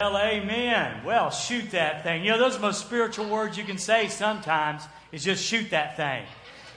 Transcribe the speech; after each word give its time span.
Well, 0.00 0.18
amen. 0.18 1.04
Well, 1.04 1.30
shoot 1.30 1.70
that 1.70 2.02
thing. 2.02 2.24
You 2.24 2.32
know, 2.32 2.38
those 2.38 2.54
are 2.54 2.58
the 2.58 2.66
most 2.66 2.80
spiritual 2.80 3.28
words 3.28 3.56
you 3.56 3.62
can 3.62 3.78
say 3.78 4.08
sometimes 4.08 4.82
is 5.12 5.22
just 5.22 5.44
shoot 5.44 5.70
that 5.70 5.96
thing. 5.96 6.26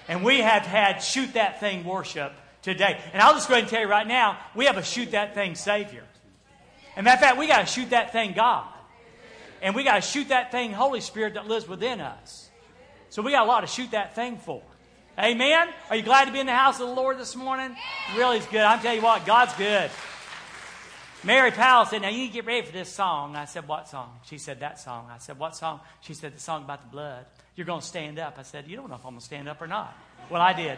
And 0.07 0.23
we 0.23 0.41
have 0.41 0.61
had 0.61 0.99
shoot 0.99 1.33
that 1.33 1.59
thing 1.59 1.83
worship 1.83 2.31
today. 2.61 3.01
And 3.13 3.21
I'll 3.23 3.33
just 3.33 3.47
go 3.47 3.55
ahead 3.55 3.63
and 3.63 3.71
tell 3.71 3.81
you 3.81 3.87
right 3.87 4.05
now, 4.05 4.37
we 4.53 4.65
have 4.65 4.77
a 4.77 4.83
shoot 4.83 5.11
that 5.11 5.33
thing 5.33 5.55
Savior. 5.55 6.03
And 6.95 7.05
matter 7.05 7.15
of 7.15 7.21
fact, 7.21 7.37
we 7.39 7.47
got 7.47 7.61
to 7.61 7.65
shoot 7.65 7.89
that 7.89 8.11
thing 8.11 8.33
God. 8.33 8.71
And 9.63 9.73
we 9.73 9.83
got 9.83 9.95
to 9.95 10.01
shoot 10.01 10.27
that 10.29 10.51
thing 10.51 10.71
Holy 10.71 11.01
Spirit 11.01 11.33
that 11.33 11.47
lives 11.47 11.67
within 11.67 12.01
us. 12.01 12.51
So 13.09 13.23
we 13.23 13.31
got 13.31 13.47
a 13.47 13.49
lot 13.49 13.61
to 13.61 13.67
shoot 13.67 13.89
that 13.91 14.13
thing 14.13 14.37
for. 14.37 14.61
Amen? 15.17 15.69
Are 15.89 15.95
you 15.95 16.03
glad 16.03 16.25
to 16.25 16.31
be 16.31 16.39
in 16.39 16.45
the 16.45 16.53
house 16.53 16.79
of 16.79 16.87
the 16.87 16.93
Lord 16.93 17.17
this 17.17 17.35
morning? 17.35 17.75
Really, 18.15 18.37
it's 18.37 18.45
good. 18.45 18.61
I'm 18.61 18.79
telling 18.79 18.99
you 18.99 19.03
what, 19.03 19.25
God's 19.25 19.55
good. 19.55 19.89
Mary 21.23 21.51
Powell 21.51 21.85
said, 21.85 22.01
Now 22.01 22.09
you 22.09 22.29
get 22.29 22.45
ready 22.45 22.65
for 22.65 22.71
this 22.71 22.89
song. 22.89 23.35
I 23.35 23.45
said, 23.45 23.67
What 23.67 23.89
song? 23.89 24.09
She 24.25 24.37
said, 24.37 24.59
That 24.59 24.79
song. 24.79 25.09
I 25.11 25.17
said, 25.17 25.39
What 25.39 25.55
song? 25.55 25.79
She 26.01 26.13
said, 26.13 26.35
The 26.35 26.39
song 26.39 26.63
about 26.63 26.81
the 26.81 26.89
blood. 26.89 27.25
You're 27.55 27.65
going 27.65 27.81
to 27.81 27.85
stand 27.85 28.19
up. 28.19 28.37
I 28.37 28.43
said, 28.43 28.65
You 28.67 28.75
don't 28.75 28.89
know 28.89 28.95
if 28.95 29.05
I'm 29.05 29.11
going 29.11 29.19
to 29.19 29.25
stand 29.25 29.49
up 29.49 29.61
or 29.61 29.67
not. 29.67 29.95
Well, 30.29 30.41
I 30.41 30.53
did. 30.53 30.77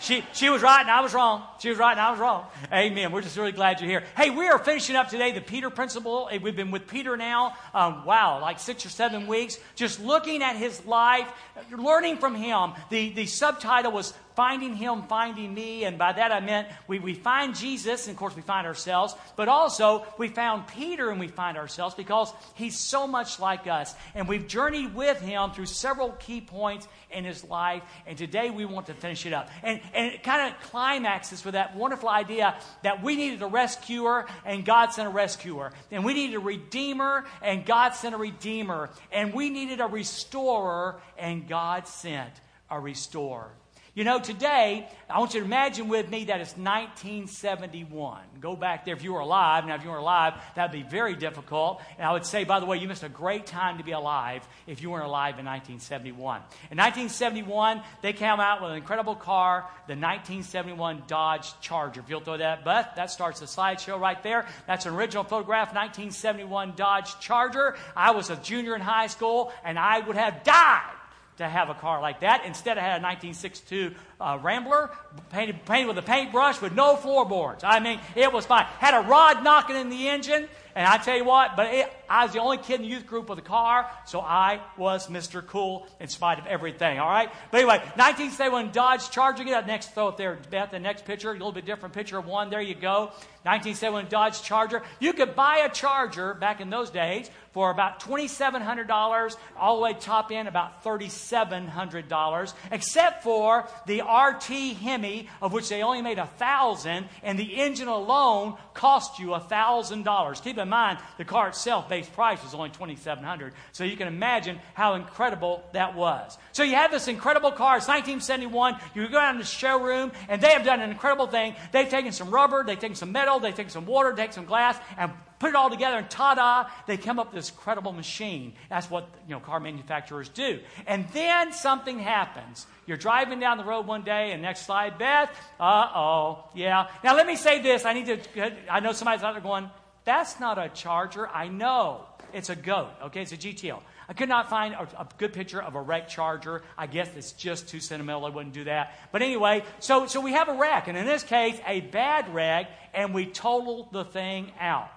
She, 0.00 0.24
she 0.32 0.48
was 0.48 0.62
right 0.62 0.80
and 0.80 0.90
I 0.90 1.02
was 1.02 1.12
wrong. 1.12 1.42
She 1.58 1.68
was 1.68 1.76
right 1.76 1.92
and 1.92 2.00
I 2.00 2.10
was 2.10 2.18
wrong. 2.18 2.46
Amen. 2.72 3.12
We're 3.12 3.20
just 3.20 3.36
really 3.36 3.52
glad 3.52 3.80
you're 3.80 3.90
here. 3.90 4.02
Hey, 4.16 4.30
we 4.30 4.48
are 4.48 4.58
finishing 4.58 4.96
up 4.96 5.10
today 5.10 5.32
the 5.32 5.42
Peter 5.42 5.68
principle. 5.68 6.30
We've 6.42 6.56
been 6.56 6.70
with 6.70 6.86
Peter 6.86 7.18
now, 7.18 7.54
um, 7.74 8.06
wow, 8.06 8.40
like 8.40 8.60
six 8.60 8.86
or 8.86 8.88
seven 8.88 9.26
weeks, 9.26 9.58
just 9.76 10.00
looking 10.00 10.42
at 10.42 10.56
his 10.56 10.84
life, 10.86 11.30
learning 11.70 12.16
from 12.16 12.34
him. 12.34 12.72
The, 12.88 13.10
the 13.10 13.26
subtitle 13.26 13.92
was 13.92 14.14
finding 14.40 14.74
him, 14.74 15.02
finding 15.02 15.52
me. 15.52 15.84
And 15.84 15.98
by 15.98 16.14
that 16.14 16.32
I 16.32 16.40
meant 16.40 16.66
we, 16.88 16.98
we 16.98 17.12
find 17.12 17.54
Jesus, 17.54 18.06
and 18.06 18.14
of 18.14 18.18
course 18.18 18.34
we 18.34 18.40
find 18.40 18.66
ourselves, 18.66 19.14
but 19.36 19.50
also 19.50 20.06
we 20.16 20.28
found 20.28 20.66
Peter 20.66 21.10
and 21.10 21.20
we 21.20 21.28
find 21.28 21.58
ourselves 21.58 21.94
because 21.94 22.32
he's 22.54 22.78
so 22.78 23.06
much 23.06 23.38
like 23.38 23.66
us. 23.66 23.94
And 24.14 24.26
we've 24.26 24.46
journeyed 24.46 24.94
with 24.94 25.20
him 25.20 25.50
through 25.50 25.66
several 25.66 26.12
key 26.12 26.40
points 26.40 26.88
in 27.10 27.26
his 27.26 27.44
life. 27.44 27.82
And 28.06 28.16
today 28.16 28.48
we 28.48 28.64
want 28.64 28.86
to 28.86 28.94
finish 28.94 29.26
it 29.26 29.34
up. 29.34 29.50
And, 29.62 29.78
and 29.92 30.14
it 30.14 30.22
kind 30.22 30.50
of 30.50 30.58
climaxes 30.70 31.44
with 31.44 31.52
that 31.52 31.76
wonderful 31.76 32.08
idea 32.08 32.58
that 32.82 33.02
we 33.02 33.16
needed 33.16 33.42
a 33.42 33.46
rescuer 33.46 34.24
and 34.46 34.64
God 34.64 34.94
sent 34.94 35.06
a 35.06 35.10
rescuer. 35.10 35.70
And 35.90 36.02
we 36.02 36.14
needed 36.14 36.36
a 36.36 36.40
redeemer 36.40 37.26
and 37.42 37.66
God 37.66 37.90
sent 37.90 38.14
a 38.14 38.18
redeemer. 38.18 38.88
And 39.12 39.34
we 39.34 39.50
needed 39.50 39.82
a 39.82 39.86
restorer 39.86 40.98
and 41.18 41.46
God 41.46 41.86
sent 41.86 42.32
a 42.70 42.80
restorer. 42.80 43.50
You 43.92 44.04
know, 44.04 44.20
today, 44.20 44.88
I 45.08 45.18
want 45.18 45.34
you 45.34 45.40
to 45.40 45.46
imagine 45.46 45.88
with 45.88 46.08
me 46.08 46.26
that 46.26 46.40
it's 46.40 46.56
1971. 46.56 48.20
Go 48.40 48.54
back 48.54 48.84
there 48.84 48.94
if 48.94 49.02
you 49.02 49.12
were 49.12 49.20
alive. 49.20 49.66
Now, 49.66 49.74
if 49.74 49.82
you 49.82 49.88
weren't 49.88 50.02
alive, 50.02 50.34
that 50.54 50.70
would 50.70 50.84
be 50.84 50.88
very 50.88 51.16
difficult. 51.16 51.82
And 51.98 52.06
I 52.06 52.12
would 52.12 52.24
say, 52.24 52.44
by 52.44 52.60
the 52.60 52.66
way, 52.66 52.76
you 52.76 52.86
missed 52.86 53.02
a 53.02 53.08
great 53.08 53.46
time 53.46 53.78
to 53.78 53.84
be 53.84 53.90
alive 53.90 54.46
if 54.68 54.80
you 54.80 54.90
weren't 54.90 55.06
alive 55.06 55.40
in 55.40 55.44
1971. 55.44 56.36
In 56.70 56.78
1971, 56.78 57.82
they 58.00 58.12
came 58.12 58.38
out 58.38 58.62
with 58.62 58.70
an 58.70 58.76
incredible 58.76 59.16
car, 59.16 59.68
the 59.88 59.94
1971 59.94 61.02
Dodge 61.08 61.52
Charger. 61.60 62.00
If 62.00 62.08
you'll 62.08 62.20
throw 62.20 62.36
that, 62.36 62.64
but 62.64 62.94
that 62.94 63.10
starts 63.10 63.40
the 63.40 63.46
slideshow 63.46 63.98
right 63.98 64.22
there. 64.22 64.46
That's 64.68 64.86
an 64.86 64.94
original 64.94 65.24
photograph, 65.24 65.74
1971 65.74 66.74
Dodge 66.76 67.18
Charger. 67.18 67.76
I 67.96 68.12
was 68.12 68.30
a 68.30 68.36
junior 68.36 68.76
in 68.76 68.82
high 68.82 69.08
school, 69.08 69.52
and 69.64 69.76
I 69.80 69.98
would 69.98 70.16
have 70.16 70.44
died 70.44 70.99
to 71.40 71.48
have 71.48 71.68
a 71.68 71.74
car 71.74 72.00
like 72.00 72.20
that. 72.20 72.44
Instead, 72.44 72.78
I 72.78 72.82
had 72.82 73.00
a 73.00 73.04
1962 73.04 73.94
uh, 74.20 74.38
Rambler 74.40 74.90
painted, 75.30 75.64
painted 75.66 75.88
with 75.88 75.98
a 75.98 76.02
paintbrush 76.02 76.60
with 76.60 76.74
no 76.74 76.96
floorboards. 76.96 77.64
I 77.64 77.80
mean, 77.80 78.00
it 78.14 78.32
was 78.32 78.46
fine. 78.46 78.64
Had 78.78 78.94
a 78.94 79.06
rod 79.06 79.42
knocking 79.42 79.76
in 79.76 79.90
the 79.90 80.08
engine. 80.08 80.48
And 80.74 80.86
I 80.86 80.98
tell 80.98 81.16
you 81.16 81.24
what, 81.24 81.56
but 81.56 81.72
it, 81.72 81.92
I 82.08 82.24
was 82.24 82.32
the 82.32 82.40
only 82.40 82.58
kid 82.58 82.76
in 82.76 82.82
the 82.82 82.88
youth 82.88 83.06
group 83.06 83.28
with 83.28 83.38
a 83.38 83.42
car, 83.42 83.88
so 84.06 84.20
I 84.20 84.60
was 84.76 85.08
Mr. 85.08 85.46
Cool 85.46 85.86
in 86.00 86.08
spite 86.08 86.38
of 86.38 86.46
everything, 86.46 86.98
all 86.98 87.08
right? 87.08 87.30
But 87.50 87.58
anyway, 87.58 87.78
1971 87.78 88.72
Dodge 88.72 89.10
Charger. 89.10 89.44
Get 89.44 89.52
that 89.52 89.66
next 89.66 89.94
throw 89.94 90.08
up 90.08 90.16
there, 90.16 90.38
Beth, 90.50 90.70
the 90.70 90.78
next 90.78 91.04
picture, 91.04 91.30
a 91.30 91.32
little 91.32 91.52
bit 91.52 91.66
different 91.66 91.94
picture 91.94 92.18
of 92.18 92.26
one. 92.26 92.50
There 92.50 92.60
you 92.60 92.74
go. 92.74 93.12
1971 93.42 94.08
Dodge 94.08 94.42
Charger. 94.42 94.82
You 94.98 95.12
could 95.12 95.34
buy 95.34 95.58
a 95.58 95.70
Charger 95.70 96.34
back 96.34 96.60
in 96.60 96.68
those 96.68 96.90
days 96.90 97.30
for 97.52 97.70
about 97.70 98.00
$2,700, 98.00 99.36
all 99.58 99.76
the 99.76 99.82
way 99.82 99.94
top 99.94 100.30
end 100.30 100.46
about 100.46 100.84
$3,700, 100.84 102.54
except 102.70 103.22
for 103.22 103.66
the 103.86 104.02
RT 104.02 104.76
Hemi, 104.76 105.28
of 105.40 105.52
which 105.52 105.68
they 105.68 105.82
only 105.82 106.02
made 106.02 106.18
a 106.18 106.26
thousand, 106.26 107.08
and 107.22 107.38
the 107.38 107.60
engine 107.60 107.88
alone 107.88 108.56
cost 108.74 109.18
you 109.18 109.34
a 109.34 109.40
thousand 109.40 110.04
dollars. 110.04 110.40
Keep 110.40 110.58
in 110.60 110.68
mind, 110.68 110.98
the 111.18 111.24
car 111.24 111.48
itself, 111.48 111.88
base 111.88 112.08
price 112.08 112.42
was 112.42 112.54
only 112.54 112.70
2,700, 112.70 113.52
so 113.72 113.84
you 113.84 113.96
can 113.96 114.06
imagine 114.06 114.60
how 114.74 114.94
incredible 114.94 115.64
that 115.72 115.94
was. 115.94 116.38
So 116.52 116.62
you 116.62 116.74
have 116.76 116.90
this 116.90 117.08
incredible 117.08 117.50
car. 117.50 117.78
It's 117.78 117.88
1971. 117.88 118.76
You 118.94 119.08
go 119.08 119.18
down 119.20 119.34
to 119.34 119.40
the 119.40 119.46
showroom, 119.46 120.12
and 120.28 120.40
they 120.40 120.50
have 120.50 120.64
done 120.64 120.80
an 120.80 120.90
incredible 120.90 121.26
thing. 121.26 121.54
They've 121.72 121.88
taken 121.88 122.12
some 122.12 122.30
rubber, 122.30 122.62
they've 122.64 122.78
taken 122.78 122.96
some 122.96 123.12
metal, 123.12 123.40
they've 123.40 123.54
taken 123.54 123.70
some 123.70 123.86
water, 123.86 124.10
they've 124.10 124.18
taken 124.18 124.34
some 124.34 124.46
glass, 124.46 124.78
and 124.96 125.10
put 125.40 125.48
it 125.48 125.56
all 125.56 125.70
together, 125.70 125.96
and 125.96 126.08
ta-da, 126.08 126.70
they 126.86 126.96
come 126.96 127.18
up 127.18 127.32
with 127.32 127.42
this 127.42 127.50
incredible 127.50 127.92
machine. 127.92 128.52
That's 128.68 128.88
what 128.88 129.08
you 129.26 129.34
know 129.34 129.40
car 129.40 129.58
manufacturers 129.58 130.28
do. 130.28 130.60
And 130.86 131.08
then 131.08 131.52
something 131.52 131.98
happens. 131.98 132.66
You're 132.86 132.98
driving 132.98 133.40
down 133.40 133.56
the 133.56 133.64
road 133.64 133.86
one 133.86 134.02
day, 134.02 134.32
and 134.32 134.42
next 134.42 134.66
slide, 134.66 134.98
Beth. 134.98 135.30
Uh 135.58 135.88
oh, 135.94 136.44
yeah. 136.54 136.88
Now 137.02 137.16
let 137.16 137.26
me 137.26 137.36
say 137.36 137.60
this. 137.62 137.84
I 137.84 137.94
need 137.94 138.06
to. 138.06 138.52
I 138.70 138.80
know 138.80 138.92
somebody's 138.92 139.24
out 139.24 139.32
there 139.32 139.42
going, 139.42 139.68
"That's 140.10 140.40
not 140.40 140.58
a 140.58 140.68
Charger." 140.68 141.28
I 141.28 141.46
know 141.46 142.06
it's 142.32 142.50
a 142.50 142.56
goat. 142.56 142.90
Okay, 143.04 143.22
it's 143.22 143.30
a 143.30 143.36
GTO. 143.36 143.78
I 144.08 144.12
could 144.12 144.28
not 144.28 144.50
find 144.50 144.74
a, 144.74 144.88
a, 144.98 145.06
good 145.18 145.32
picture 145.32 145.62
of 145.62 145.76
a 145.76 145.80
wrecked 145.80 146.10
Charger. 146.10 146.62
I 146.76 146.88
guess 146.88 147.08
it's 147.16 147.30
just 147.30 147.68
too 147.68 147.78
sentimental. 147.78 148.26
I 148.26 148.30
wouldn't 148.30 148.54
do 148.54 148.64
that. 148.64 148.98
But 149.12 149.22
anyway, 149.22 149.62
so 149.78 150.08
so 150.08 150.20
we 150.20 150.32
have 150.32 150.48
a 150.48 150.54
wreck, 150.54 150.88
and 150.88 150.98
in 150.98 151.06
this 151.06 151.22
case, 151.22 151.56
a 151.64 151.80
bad 151.80 152.34
wreck, 152.34 152.68
and 152.92 153.14
we 153.14 153.26
total 153.26 153.88
the 153.92 154.04
thing 154.04 154.50
out. 154.58 154.90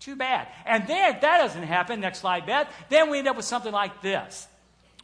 Too 0.00 0.16
bad. 0.16 0.48
And 0.66 0.86
then, 0.86 1.14
if 1.14 1.22
that 1.22 1.38
doesn't 1.38 1.62
happen, 1.62 2.00
next 2.00 2.18
slide, 2.18 2.44
Beth, 2.44 2.70
then 2.90 3.08
we 3.08 3.20
end 3.20 3.28
up 3.28 3.36
with 3.36 3.46
something 3.46 3.72
like 3.72 4.02
this. 4.02 4.48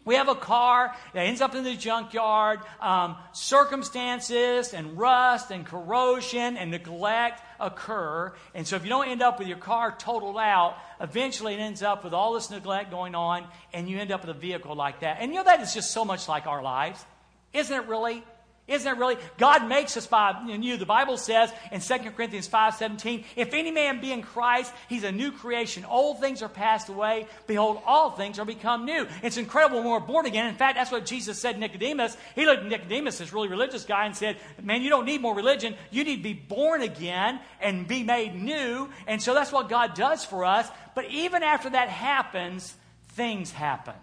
We 0.09 0.15
have 0.15 0.29
a 0.29 0.35
car 0.35 0.95
that 1.13 1.27
ends 1.27 1.43
up 1.43 1.55
in 1.55 1.65
the 1.65 1.77
junkyard. 1.77 2.61
Um, 2.81 3.17
circumstances 3.33 4.73
and 4.73 4.99
rust 4.99 5.51
and 5.51 5.67
corrosion 5.67 6.57
and 6.57 6.71
neglect 6.71 7.43
occur. 7.61 8.33
And 8.55 8.67
so, 8.67 8.77
if 8.77 8.85
you 8.85 8.89
don't 8.89 9.07
end 9.07 9.21
up 9.21 9.39
with 9.39 9.49
your 9.49 9.59
car 9.59 9.95
totaled 9.99 10.39
out, 10.39 10.79
eventually 10.99 11.53
it 11.53 11.61
ends 11.61 11.83
up 11.83 12.05
with 12.05 12.15
all 12.15 12.33
this 12.33 12.49
neglect 12.49 12.91
going 12.91 13.15
on, 13.15 13.47
and 13.75 13.87
you 13.87 13.99
end 13.99 14.11
up 14.11 14.23
with 14.23 14.35
a 14.35 14.41
vehicle 14.41 14.75
like 14.75 15.01
that. 15.01 15.19
And 15.21 15.31
you 15.31 15.41
know, 15.41 15.45
that 15.45 15.61
is 15.61 15.75
just 15.75 15.91
so 15.91 16.07
much 16.07 16.27
like 16.27 16.47
our 16.47 16.63
lives. 16.63 17.05
Isn't 17.53 17.77
it 17.77 17.87
really? 17.87 18.25
Isn't 18.69 18.87
it 18.87 18.99
really? 18.99 19.17
God 19.39 19.67
makes 19.67 19.97
us 19.97 20.07
by 20.07 20.39
you. 20.47 20.77
The 20.77 20.85
Bible 20.85 21.17
says 21.17 21.51
in 21.73 21.81
2 21.81 22.11
Corinthians 22.15 22.47
5:17, 22.47 23.25
if 23.35 23.55
any 23.55 23.71
man 23.71 24.01
be 24.01 24.13
in 24.13 24.21
Christ, 24.21 24.73
he's 24.91 25.05
a 25.05 25.11
new 25.11 25.33
creation. 25.33 25.87
Old 25.87 26.21
things 26.21 26.43
are 26.43 26.51
passed 26.51 26.91
away. 26.91 27.27
Behold, 27.47 27.81
all 27.87 28.11
things 28.11 28.39
are 28.39 28.45
become 28.45 28.85
new. 28.85 29.07
It's 29.23 29.39
incredible 29.39 29.79
when 29.79 29.91
we're 29.91 30.01
born 30.01 30.27
again. 30.27 30.47
In 30.47 30.55
fact, 30.55 30.77
that's 30.77 30.93
what 30.93 31.07
Jesus 31.07 31.41
said 31.41 31.53
to 31.55 31.59
Nicodemus. 31.59 32.19
He 32.35 32.45
looked 32.45 32.63
at 32.63 32.69
Nicodemus, 32.69 33.17
this 33.17 33.33
really 33.33 33.49
religious 33.49 33.87
guy, 33.87 34.05
and 34.05 34.15
said, 34.15 34.37
Man, 34.63 34.83
you 34.83 34.91
don't 34.91 35.07
need 35.07 35.23
more 35.23 35.35
religion. 35.35 35.75
You 35.91 36.05
need 36.05 36.17
to 36.17 36.23
be 36.23 36.35
born 36.35 36.83
again 36.83 37.41
and 37.63 37.89
be 37.89 38.03
made 38.03 38.35
new. 38.35 38.91
And 39.07 39.23
so 39.23 39.33
that's 39.33 39.51
what 39.51 39.71
God 39.71 39.95
does 39.95 40.27
for 40.27 40.45
us. 40.45 40.69
But 40.95 41.07
even 41.07 41.43
after 41.43 41.71
that 41.71 41.89
happens, 41.89 42.75
things 43.13 43.51
happen. 43.51 43.95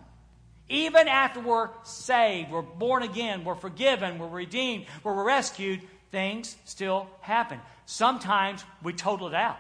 Even 0.70 1.08
after 1.08 1.40
we're 1.40 1.70
saved, 1.84 2.52
we're 2.52 2.62
born 2.62 3.04
again, 3.04 3.44
we're 3.44 3.56
forgiven, 3.56 4.18
we're 4.18 4.28
redeemed, 4.28 4.86
we're 5.04 5.24
rescued, 5.24 5.82
things 6.12 6.56
still 6.66 7.08
happen. 7.22 7.60
Sometimes 7.86 8.64
we 8.82 8.94
total 8.94 9.28
it 9.28 9.36
out. 9.36 9.58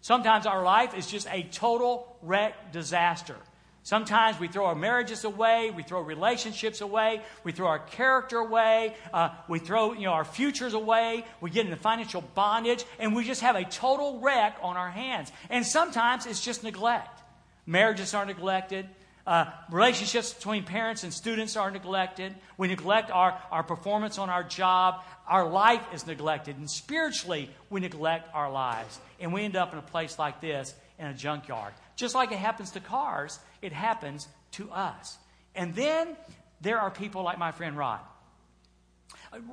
Sometimes 0.00 0.46
our 0.46 0.62
life 0.64 0.94
is 0.94 1.06
just 1.06 1.28
a 1.30 1.42
total 1.44 2.16
wreck 2.22 2.72
disaster. 2.72 3.36
Sometimes 3.84 4.38
we 4.38 4.46
throw 4.46 4.66
our 4.66 4.76
marriages 4.76 5.24
away, 5.24 5.72
we 5.74 5.82
throw 5.82 6.00
relationships 6.00 6.80
away, 6.80 7.20
we 7.42 7.50
throw 7.50 7.66
our 7.66 7.80
character 7.80 8.38
away, 8.38 8.94
uh, 9.12 9.30
we 9.48 9.58
throw 9.58 9.92
you 9.92 10.02
know, 10.02 10.12
our 10.12 10.24
futures 10.24 10.72
away, 10.72 11.24
we 11.40 11.50
get 11.50 11.64
into 11.64 11.76
financial 11.76 12.20
bondage, 12.20 12.84
and 13.00 13.14
we 13.14 13.24
just 13.24 13.40
have 13.40 13.56
a 13.56 13.64
total 13.64 14.20
wreck 14.20 14.56
on 14.62 14.76
our 14.76 14.90
hands. 14.90 15.32
And 15.50 15.66
sometimes 15.66 16.26
it's 16.26 16.40
just 16.40 16.62
neglect. 16.62 17.20
Marriages 17.66 18.14
are 18.14 18.24
neglected, 18.24 18.88
uh, 19.26 19.46
relationships 19.70 20.32
between 20.32 20.64
parents 20.64 21.04
and 21.04 21.12
students 21.12 21.56
are 21.56 21.70
neglected. 21.70 22.34
We 22.56 22.68
neglect 22.68 23.10
our, 23.10 23.40
our 23.50 23.62
performance 23.62 24.18
on 24.18 24.30
our 24.30 24.42
job. 24.42 25.04
Our 25.28 25.48
life 25.48 25.82
is 25.92 26.06
neglected. 26.06 26.56
And 26.58 26.68
spiritually, 26.68 27.48
we 27.70 27.80
neglect 27.80 28.34
our 28.34 28.50
lives. 28.50 28.98
And 29.20 29.32
we 29.32 29.42
end 29.42 29.56
up 29.56 29.72
in 29.72 29.78
a 29.78 29.82
place 29.82 30.18
like 30.18 30.40
this 30.40 30.74
in 30.98 31.06
a 31.06 31.14
junkyard. 31.14 31.72
Just 31.94 32.14
like 32.14 32.32
it 32.32 32.38
happens 32.38 32.72
to 32.72 32.80
cars, 32.80 33.38
it 33.60 33.72
happens 33.72 34.26
to 34.52 34.70
us. 34.70 35.18
And 35.54 35.74
then 35.74 36.16
there 36.60 36.80
are 36.80 36.90
people 36.90 37.22
like 37.22 37.38
my 37.38 37.52
friend 37.52 37.76
Rod. 37.76 38.00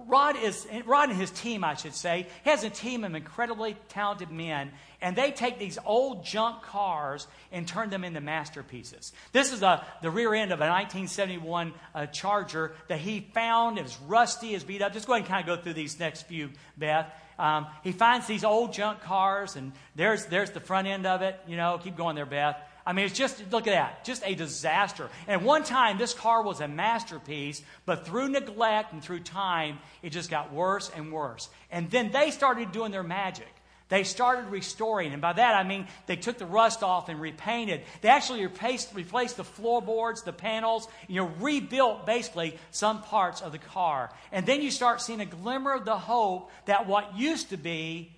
Rod 0.08 0.36
is 0.36 0.68
Rod 0.86 1.10
and 1.10 1.18
his 1.18 1.32
team, 1.32 1.64
I 1.64 1.74
should 1.76 1.94
say, 1.94 2.28
has 2.44 2.64
a 2.66 2.70
team 2.70 3.06
of 3.06 3.16
incredibly 3.16 3.78
talented 3.88 4.30
men, 4.30 4.72
and 5.02 5.16
they 5.16 5.32
take 5.32 5.58
these 5.58 5.78
old 5.86 6.26
junk 6.26 6.64
cars 6.64 7.28
and 7.52 7.66
turn 7.66 7.90
them 7.90 8.04
into 8.04 8.20
masterpieces. 8.20 9.14
This 9.32 9.54
is 9.54 9.62
a, 9.62 9.86
the 10.02 10.12
rear 10.12 10.34
end 10.34 10.52
of 10.52 10.60
a 10.60 10.68
1971 10.68 11.74
uh, 11.96 12.06
Charger 12.08 12.74
that 12.90 13.00
he 13.00 13.22
found. 13.34 13.78
It 13.78 13.84
was 13.84 13.98
rusty, 14.02 14.54
was 14.54 14.66
beat 14.66 14.82
up. 14.82 14.92
Just 14.92 15.08
go 15.08 15.14
ahead 15.14 15.22
and 15.22 15.30
kind 15.30 15.50
of 15.50 15.56
go 15.56 15.62
through 15.62 15.74
these 15.74 15.98
next 15.98 16.24
few, 16.24 16.50
Beth. 16.78 17.10
Um, 17.38 17.68
he 17.84 17.94
finds 17.94 18.28
these 18.28 18.44
old 18.44 18.74
junk 18.74 19.00
cars, 19.02 19.56
and 19.56 19.72
there's 19.96 20.26
there's 20.26 20.52
the 20.52 20.60
front 20.60 20.88
end 20.88 21.06
of 21.06 21.22
it. 21.22 21.40
You 21.48 21.56
know, 21.56 21.80
keep 21.82 21.96
going 21.96 22.18
there, 22.18 22.26
Beth. 22.26 22.58
I 22.90 22.94
mean, 22.94 23.06
it's 23.06 23.16
just, 23.16 23.40
look 23.52 23.68
at 23.68 23.74
that, 23.74 24.04
just 24.04 24.24
a 24.26 24.34
disaster. 24.34 25.12
And 25.28 25.46
one 25.46 25.64
time, 25.64 26.00
this 26.00 26.16
car 26.16 26.42
was 26.42 26.60
a 26.60 26.68
masterpiece, 26.68 27.62
but 27.86 28.08
through 28.08 28.30
neglect 28.30 28.94
and 28.94 29.04
through 29.04 29.20
time, 29.20 29.78
it 30.02 30.10
just 30.10 30.32
got 30.32 30.52
worse 30.52 30.90
and 30.96 31.14
worse. 31.14 31.50
And 31.70 31.92
then 31.92 32.10
they 32.10 32.32
started 32.32 32.72
doing 32.72 32.92
their 32.92 33.04
magic. 33.04 33.48
They 33.90 34.04
started 34.04 34.50
restoring, 34.50 35.14
and 35.14 35.22
by 35.22 35.34
that 35.34 35.54
I 35.56 35.64
mean 35.64 35.86
they 36.08 36.16
took 36.16 36.40
the 36.40 36.48
rust 36.48 36.82
off 36.82 37.10
and 37.10 37.22
repainted. 37.22 37.82
They 38.02 38.10
actually 38.10 38.42
replaced, 38.42 38.96
replaced 38.96 39.38
the 39.38 39.44
floorboards, 39.44 40.24
the 40.24 40.34
panels, 40.34 40.88
you 41.08 41.22
know, 41.22 41.32
rebuilt 41.40 42.08
basically 42.08 42.58
some 42.72 43.04
parts 43.04 43.42
of 43.42 43.52
the 43.52 43.60
car. 43.60 44.12
And 44.32 44.48
then 44.48 44.64
you 44.64 44.72
start 44.72 45.00
seeing 45.00 45.22
a 45.22 45.28
glimmer 45.28 45.74
of 45.74 45.86
the 45.86 45.98
hope 45.98 46.50
that 46.66 46.88
what 46.88 47.16
used 47.16 47.52
to 47.52 47.58
be 47.58 48.12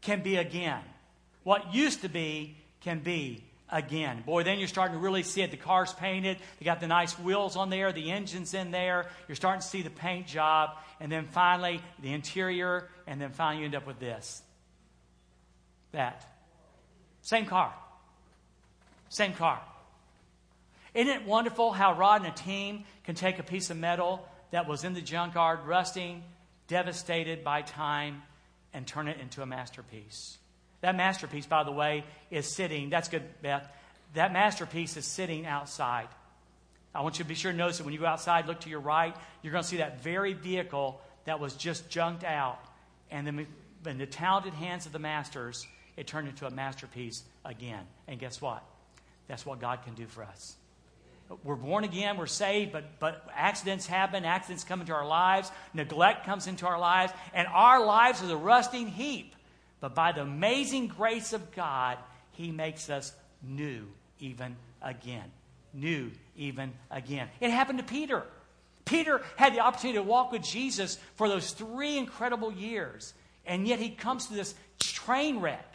can 0.00 0.20
be 0.20 0.34
again. 0.34 0.82
What 1.44 1.72
used 1.72 2.02
to 2.02 2.08
be 2.08 2.56
can 2.80 2.98
be 2.98 3.44
again. 3.70 4.22
Boy, 4.24 4.42
then 4.42 4.58
you're 4.58 4.68
starting 4.68 4.96
to 4.96 5.00
really 5.00 5.22
see 5.22 5.42
it. 5.42 5.50
The 5.50 5.56
car's 5.56 5.92
painted, 5.92 6.38
they 6.58 6.64
got 6.64 6.80
the 6.80 6.86
nice 6.86 7.18
wheels 7.18 7.56
on 7.56 7.70
there, 7.70 7.92
the 7.92 8.10
engine's 8.10 8.54
in 8.54 8.70
there. 8.70 9.06
You're 9.28 9.36
starting 9.36 9.60
to 9.60 9.66
see 9.66 9.82
the 9.82 9.90
paint 9.90 10.26
job, 10.26 10.70
and 11.00 11.10
then 11.10 11.26
finally 11.26 11.80
the 12.02 12.12
interior, 12.12 12.88
and 13.06 13.20
then 13.20 13.30
finally 13.32 13.60
you 13.60 13.64
end 13.66 13.74
up 13.74 13.86
with 13.86 13.98
this. 13.98 14.42
That. 15.92 16.24
Same 17.22 17.46
car. 17.46 17.74
Same 19.08 19.32
car. 19.32 19.60
Isn't 20.94 21.08
it 21.08 21.26
wonderful 21.26 21.72
how 21.72 21.94
Rod 21.94 22.22
and 22.22 22.30
a 22.30 22.34
team 22.34 22.84
can 23.04 23.14
take 23.14 23.38
a 23.38 23.42
piece 23.42 23.70
of 23.70 23.76
metal 23.76 24.26
that 24.50 24.66
was 24.66 24.84
in 24.84 24.94
the 24.94 25.00
junkyard, 25.00 25.60
rusting, 25.64 26.22
devastated 26.66 27.44
by 27.44 27.62
time, 27.62 28.22
and 28.72 28.86
turn 28.86 29.08
it 29.08 29.18
into 29.20 29.42
a 29.42 29.46
masterpiece? 29.46 30.38
That 30.80 30.96
masterpiece, 30.96 31.46
by 31.46 31.64
the 31.64 31.72
way, 31.72 32.04
is 32.30 32.46
sitting, 32.46 32.90
that's 32.90 33.08
good, 33.08 33.22
Beth. 33.42 33.68
That 34.14 34.32
masterpiece 34.32 34.96
is 34.96 35.04
sitting 35.04 35.46
outside. 35.46 36.08
I 36.94 37.02
want 37.02 37.18
you 37.18 37.24
to 37.24 37.28
be 37.28 37.34
sure 37.34 37.52
to 37.52 37.56
notice 37.56 37.78
that 37.78 37.84
when 37.84 37.92
you 37.92 38.00
go 38.00 38.06
outside, 38.06 38.46
look 38.46 38.60
to 38.60 38.70
your 38.70 38.80
right, 38.80 39.14
you're 39.42 39.52
going 39.52 39.62
to 39.62 39.68
see 39.68 39.76
that 39.76 40.02
very 40.02 40.32
vehicle 40.32 41.00
that 41.24 41.38
was 41.38 41.54
just 41.54 41.88
junked 41.88 42.24
out. 42.24 42.58
And 43.10 43.26
then 43.26 43.46
in 43.86 43.98
the 43.98 44.06
talented 44.06 44.54
hands 44.54 44.86
of 44.86 44.92
the 44.92 44.98
masters, 44.98 45.66
it 45.96 46.06
turned 46.06 46.28
into 46.28 46.46
a 46.46 46.50
masterpiece 46.50 47.22
again. 47.44 47.84
And 48.08 48.18
guess 48.18 48.40
what? 48.40 48.64
That's 49.28 49.46
what 49.46 49.60
God 49.60 49.84
can 49.84 49.94
do 49.94 50.06
for 50.06 50.24
us. 50.24 50.56
We're 51.44 51.54
born 51.54 51.84
again, 51.84 52.16
we're 52.16 52.26
saved, 52.26 52.72
but, 52.72 52.98
but 52.98 53.24
accidents 53.36 53.86
happen, 53.86 54.24
accidents 54.24 54.64
come 54.64 54.80
into 54.80 54.92
our 54.92 55.06
lives, 55.06 55.52
neglect 55.72 56.26
comes 56.26 56.48
into 56.48 56.66
our 56.66 56.80
lives, 56.80 57.12
and 57.32 57.46
our 57.46 57.84
lives 57.84 58.20
is 58.20 58.30
a 58.30 58.36
rusting 58.36 58.88
heap. 58.88 59.36
But 59.80 59.94
by 59.94 60.12
the 60.12 60.22
amazing 60.22 60.88
grace 60.88 61.32
of 61.32 61.52
God, 61.52 61.98
He 62.32 62.50
makes 62.50 62.90
us 62.90 63.12
new 63.42 63.86
even 64.18 64.56
again. 64.82 65.30
New 65.72 66.10
even 66.36 66.72
again. 66.90 67.28
It 67.40 67.50
happened 67.50 67.78
to 67.78 67.84
Peter. 67.84 68.24
Peter 68.84 69.22
had 69.36 69.54
the 69.54 69.60
opportunity 69.60 69.98
to 69.98 70.02
walk 70.02 70.32
with 70.32 70.42
Jesus 70.42 70.98
for 71.14 71.28
those 71.28 71.52
three 71.52 71.96
incredible 71.96 72.52
years, 72.52 73.14
and 73.46 73.66
yet 73.66 73.78
he 73.78 73.90
comes 73.90 74.26
to 74.26 74.34
this 74.34 74.54
train 74.78 75.38
wreck. 75.38 75.66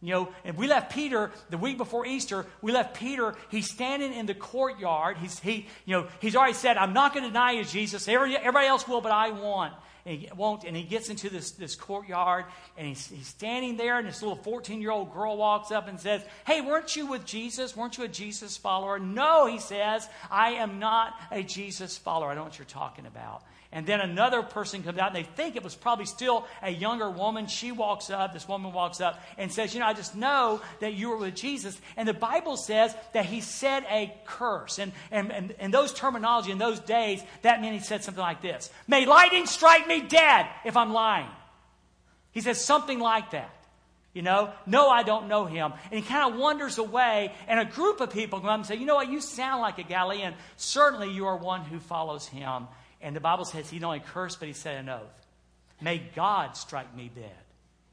You 0.00 0.12
know, 0.12 0.28
and 0.44 0.56
we 0.56 0.68
left 0.68 0.92
Peter 0.92 1.32
the 1.48 1.56
week 1.56 1.78
before 1.78 2.04
Easter. 2.04 2.46
We 2.60 2.72
left 2.72 2.94
Peter. 2.94 3.34
He's 3.50 3.70
standing 3.70 4.12
in 4.12 4.26
the 4.26 4.34
courtyard. 4.34 5.16
He's 5.16 5.38
he, 5.38 5.66
you 5.86 5.96
know, 5.96 6.08
he's 6.20 6.36
already 6.36 6.52
said, 6.52 6.76
"I'm 6.76 6.92
not 6.92 7.14
going 7.14 7.24
to 7.24 7.30
deny 7.30 7.52
you, 7.52 7.64
Jesus. 7.64 8.06
Everybody 8.06 8.66
else 8.66 8.86
will, 8.86 9.00
but 9.00 9.12
I 9.12 9.30
want." 9.30 9.72
And 10.06 10.18
he 10.18 10.28
won't. 10.36 10.64
And 10.64 10.76
he 10.76 10.82
gets 10.82 11.08
into 11.08 11.30
this, 11.30 11.52
this 11.52 11.74
courtyard 11.74 12.44
and 12.76 12.86
he's, 12.86 13.06
he's 13.06 13.26
standing 13.26 13.76
there, 13.76 13.98
and 13.98 14.06
this 14.06 14.22
little 14.22 14.36
14 14.36 14.80
year 14.80 14.90
old 14.90 15.12
girl 15.12 15.36
walks 15.36 15.70
up 15.70 15.88
and 15.88 15.98
says, 15.98 16.22
Hey, 16.46 16.60
weren't 16.60 16.94
you 16.96 17.06
with 17.06 17.24
Jesus? 17.24 17.76
Weren't 17.76 17.98
you 17.98 18.04
a 18.04 18.08
Jesus 18.08 18.56
follower? 18.56 18.98
No, 18.98 19.46
he 19.46 19.58
says, 19.58 20.08
I 20.30 20.52
am 20.52 20.78
not 20.78 21.14
a 21.30 21.42
Jesus 21.42 21.96
follower. 21.96 22.30
I 22.30 22.34
don't 22.34 22.44
know 22.44 22.48
what 22.48 22.58
you're 22.58 22.66
talking 22.66 23.06
about. 23.06 23.42
And 23.74 23.84
then 23.84 24.00
another 24.00 24.44
person 24.44 24.84
comes 24.84 24.98
out, 24.98 25.08
and 25.08 25.16
they 25.16 25.28
think 25.28 25.56
it 25.56 25.64
was 25.64 25.74
probably 25.74 26.06
still 26.06 26.46
a 26.62 26.70
younger 26.70 27.10
woman. 27.10 27.48
She 27.48 27.72
walks 27.72 28.08
up, 28.08 28.32
this 28.32 28.46
woman 28.46 28.72
walks 28.72 29.00
up 29.00 29.20
and 29.36 29.52
says, 29.52 29.74
You 29.74 29.80
know, 29.80 29.86
I 29.86 29.94
just 29.94 30.14
know 30.14 30.60
that 30.78 30.94
you 30.94 31.10
were 31.10 31.16
with 31.16 31.34
Jesus. 31.34 31.76
And 31.96 32.06
the 32.06 32.14
Bible 32.14 32.56
says 32.56 32.94
that 33.14 33.26
he 33.26 33.40
said 33.40 33.84
a 33.90 34.14
curse. 34.26 34.78
And, 34.78 34.92
and, 35.10 35.32
and, 35.32 35.54
and 35.58 35.74
those 35.74 35.92
terminology 35.92 36.52
in 36.52 36.58
those 36.58 36.78
days, 36.78 37.20
that 37.42 37.60
meant 37.60 37.74
he 37.74 37.80
said 37.80 38.04
something 38.04 38.22
like 38.22 38.40
this 38.40 38.70
May 38.86 39.06
lightning 39.06 39.46
strike 39.46 39.88
me 39.88 40.02
dead 40.02 40.46
if 40.64 40.76
I'm 40.76 40.92
lying. 40.92 41.28
He 42.30 42.42
says 42.42 42.64
something 42.64 43.00
like 43.00 43.32
that. 43.32 43.50
You 44.12 44.22
know, 44.22 44.52
no, 44.66 44.88
I 44.88 45.02
don't 45.02 45.26
know 45.26 45.46
him. 45.46 45.72
And 45.90 46.00
he 46.00 46.06
kind 46.06 46.32
of 46.32 46.38
wanders 46.38 46.78
away, 46.78 47.34
and 47.48 47.58
a 47.58 47.64
group 47.64 48.00
of 48.00 48.12
people 48.12 48.38
come 48.38 48.48
up 48.48 48.54
and 48.54 48.66
say, 48.66 48.76
You 48.76 48.86
know 48.86 48.94
what? 48.94 49.10
You 49.10 49.20
sound 49.20 49.62
like 49.62 49.78
a 49.78 49.82
Galilean. 49.82 50.34
Certainly 50.56 51.10
you 51.10 51.26
are 51.26 51.36
one 51.36 51.62
who 51.62 51.80
follows 51.80 52.28
him. 52.28 52.68
And 53.04 53.14
the 53.14 53.20
Bible 53.20 53.44
says 53.44 53.68
he 53.68 53.78
not 53.78 53.88
only 53.88 54.00
cursed, 54.00 54.40
but 54.40 54.48
he 54.48 54.54
said 54.54 54.76
an 54.76 54.88
oath. 54.88 55.26
May 55.82 55.98
God 55.98 56.56
strike 56.56 56.96
me 56.96 57.10
dead 57.14 57.30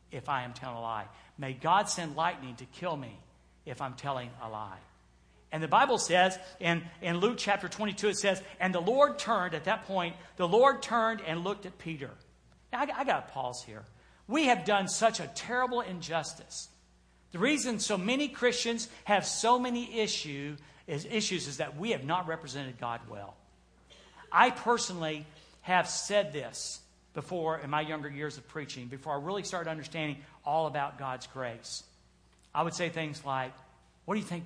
if 0.10 0.30
I 0.30 0.44
am 0.44 0.54
telling 0.54 0.78
a 0.78 0.81
lie. 0.81 1.06
May 1.38 1.52
God 1.52 1.90
send 1.90 2.16
lightning 2.16 2.56
to 2.56 2.66
kill 2.66 2.96
me 2.96 3.19
if 3.66 3.81
I'm 3.81 3.96
telling 3.96 4.30
a 4.42 4.48
lie. 4.48 4.80
And 5.52 5.62
the 5.62 5.68
Bible 5.68 5.98
says 5.98 6.40
in, 6.62 6.81
in 7.02 7.18
Luke 7.18 7.36
chapter 7.38 7.68
22, 7.68 8.08
it 8.08 8.18
says, 8.18 8.42
And 8.62 8.74
the 8.74 8.80
Lord 8.80 9.19
turned, 9.19 9.54
at 9.54 9.66
that 9.66 9.84
point, 9.84 10.16
the 10.38 10.48
Lord 10.48 10.81
turned 10.81 11.19
and 11.28 11.44
looked 11.44 11.66
at 11.66 11.78
Peter. 11.78 12.12
Now, 12.72 12.80
I, 12.80 13.02
I 13.02 13.04
got 13.04 13.28
to 13.28 13.34
pause 13.34 13.62
here. 13.66 13.84
We 14.30 14.46
have 14.46 14.64
done 14.64 14.88
such 14.88 15.19
a 15.19 15.28
terrible 15.36 15.81
injustice. 15.81 16.69
The 17.34 17.40
reason 17.40 17.80
so 17.80 17.98
many 17.98 18.30
Christians 18.30 18.88
have 19.04 19.25
so 19.25 19.60
many 19.60 20.00
issue, 20.00 20.56
is, 20.88 21.04
issues 21.04 21.50
is 21.50 21.57
that 21.57 21.78
we 21.78 21.92
have 21.92 22.06
not 22.06 22.30
represented 22.30 22.80
God 22.80 23.02
well. 23.10 23.36
I 24.31 24.50
personally 24.50 25.25
have 25.62 25.88
said 25.88 26.33
this 26.33 26.80
before 27.13 27.60
in 27.60 27.69
my 27.69 27.81
younger 27.81 28.10
years 28.10 28.38
of 28.38 28.48
preaching, 28.48 28.88
before 28.88 29.13
I 29.13 29.18
really 29.18 29.44
started 29.44 29.69
understanding 29.69 30.18
all 30.45 30.68
about 30.68 30.98
God's 30.98 31.28
grace. 31.28 31.83
I 32.54 32.63
would 32.63 32.74
say 32.74 32.89
things 32.89 33.24
like, 33.25 33.54
What 34.06 34.16
do 34.16 34.19
you 34.19 34.25
think 34.25 34.44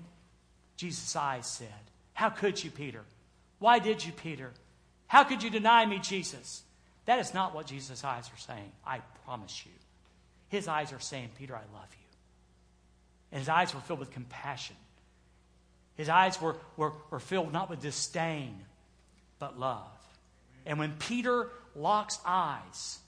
Jesus' 0.77 1.15
eyes 1.15 1.47
said? 1.47 1.67
How 2.13 2.29
could 2.29 2.63
you, 2.63 2.71
Peter? 2.71 3.01
Why 3.59 3.79
did 3.79 4.05
you, 4.05 4.11
Peter? 4.11 4.51
How 5.07 5.23
could 5.23 5.43
you 5.43 5.49
deny 5.49 5.85
me, 5.85 5.99
Jesus? 5.99 6.63
That 7.05 7.19
is 7.19 7.33
not 7.33 7.53
what 7.53 7.67
Jesus' 7.67 8.03
eyes 8.03 8.29
are 8.33 8.39
saying. 8.39 8.71
I 8.85 8.99
promise 9.25 9.65
you. 9.65 9.71
His 10.49 10.67
eyes 10.67 10.91
are 10.93 10.99
saying, 10.99 11.29
Peter, 11.37 11.55
I 11.55 11.59
love 11.73 11.89
you. 11.91 12.07
And 13.31 13.39
his 13.39 13.49
eyes 13.49 13.73
were 13.73 13.81
filled 13.81 13.99
with 13.99 14.11
compassion. 14.11 14.75
His 15.95 16.09
eyes 16.09 16.41
were, 16.41 16.55
were, 16.77 16.93
were 17.09 17.19
filled 17.19 17.53
not 17.53 17.69
with 17.69 17.81
disdain, 17.81 18.55
but 19.39 19.59
love. 19.59 19.87
And 20.65 20.79
when 20.79 20.93
Peter 20.93 21.49
locks 21.75 22.19
eyes 22.25 22.99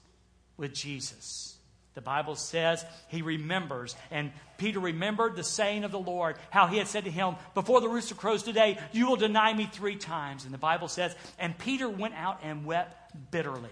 with 0.56 0.74
Jesus, 0.74 1.56
the 1.94 2.02
Bible 2.02 2.36
says 2.36 2.84
he 3.08 3.22
remembers. 3.22 3.96
And 4.12 4.30
Peter 4.56 4.78
remembered 4.78 5.34
the 5.34 5.42
saying 5.42 5.82
of 5.82 5.90
the 5.90 5.98
Lord, 5.98 6.36
how 6.50 6.68
he 6.68 6.78
had 6.78 6.86
said 6.86 7.04
to 7.04 7.10
him, 7.10 7.34
Before 7.54 7.80
the 7.80 7.88
rooster 7.88 8.14
crows 8.14 8.44
today, 8.44 8.78
you 8.92 9.08
will 9.08 9.16
deny 9.16 9.52
me 9.52 9.66
three 9.66 9.96
times. 9.96 10.44
And 10.44 10.54
the 10.54 10.58
Bible 10.58 10.86
says, 10.86 11.16
And 11.40 11.58
Peter 11.58 11.88
went 11.88 12.14
out 12.14 12.38
and 12.44 12.64
wept 12.64 13.30
bitterly. 13.32 13.70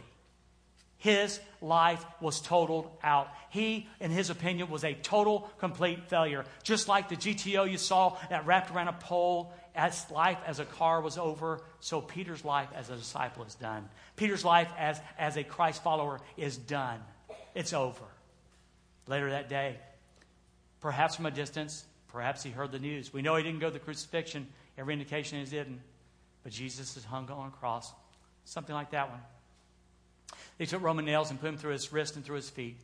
His 0.99 1.39
life 1.61 2.05
was 2.21 2.41
totaled 2.41 2.91
out. 3.01 3.29
He, 3.51 3.87
in 4.01 4.11
his 4.11 4.31
opinion, 4.31 4.71
was 4.71 4.83
a 4.83 4.95
total, 4.95 5.49
complete 5.59 6.09
failure. 6.09 6.45
Just 6.65 6.89
like 6.89 7.09
the 7.09 7.17
GTO 7.17 7.71
you 7.71 7.79
saw 7.79 8.17
that 8.31 8.45
wrapped 8.45 8.73
around 8.73 8.89
a 8.89 8.93
pole 8.95 9.53
as 9.77 10.11
life 10.11 10.39
as 10.47 10.59
a 10.59 10.65
car 10.65 11.03
was 11.03 11.19
over, 11.19 11.61
so 11.81 12.01
Peter's 12.01 12.45
life 12.45 12.71
as 12.75 12.89
a 12.89 12.97
disciple 12.97 13.45
is 13.45 13.55
done. 13.55 13.89
Peter's 14.17 14.45
life 14.45 14.69
as, 14.79 14.99
as 15.19 15.37
a 15.37 15.45
Christ 15.45 15.83
follower 15.83 16.19
is 16.37 16.57
done. 16.57 16.99
It's 17.55 17.75
over. 17.75 18.05
Later 19.07 19.31
that 19.31 19.49
day, 19.51 19.77
perhaps 20.81 21.15
from 21.17 21.27
a 21.27 21.31
distance, 21.31 21.85
perhaps 22.09 22.43
he 22.43 22.51
heard 22.51 22.73
the 22.73 22.79
news. 22.79 23.13
We 23.13 23.21
know 23.21 23.37
he 23.37 23.43
didn't 23.43 23.61
go 23.61 23.69
to 23.69 23.73
the 23.73 23.79
crucifixion. 23.79 24.49
Every 24.79 24.95
indication 24.95 25.39
is 25.39 25.51
didn't. 25.51 25.81
But 26.43 26.53
Jesus 26.53 26.97
is 26.97 27.05
hung 27.05 27.31
on 27.31 27.49
a 27.49 27.51
cross. 27.51 27.93
Something 28.47 28.75
like 28.75 28.93
that 28.93 29.11
one. 29.11 29.21
They 30.59 30.65
took 30.65 30.83
Roman 30.83 31.05
nails 31.05 31.31
and 31.31 31.39
put 31.39 31.47
them 31.47 31.59
through 31.59 31.73
his 31.73 31.93
wrist 31.93 32.17
and 32.17 32.25
through 32.25 32.37
his 32.37 32.49
feet. 32.49 32.79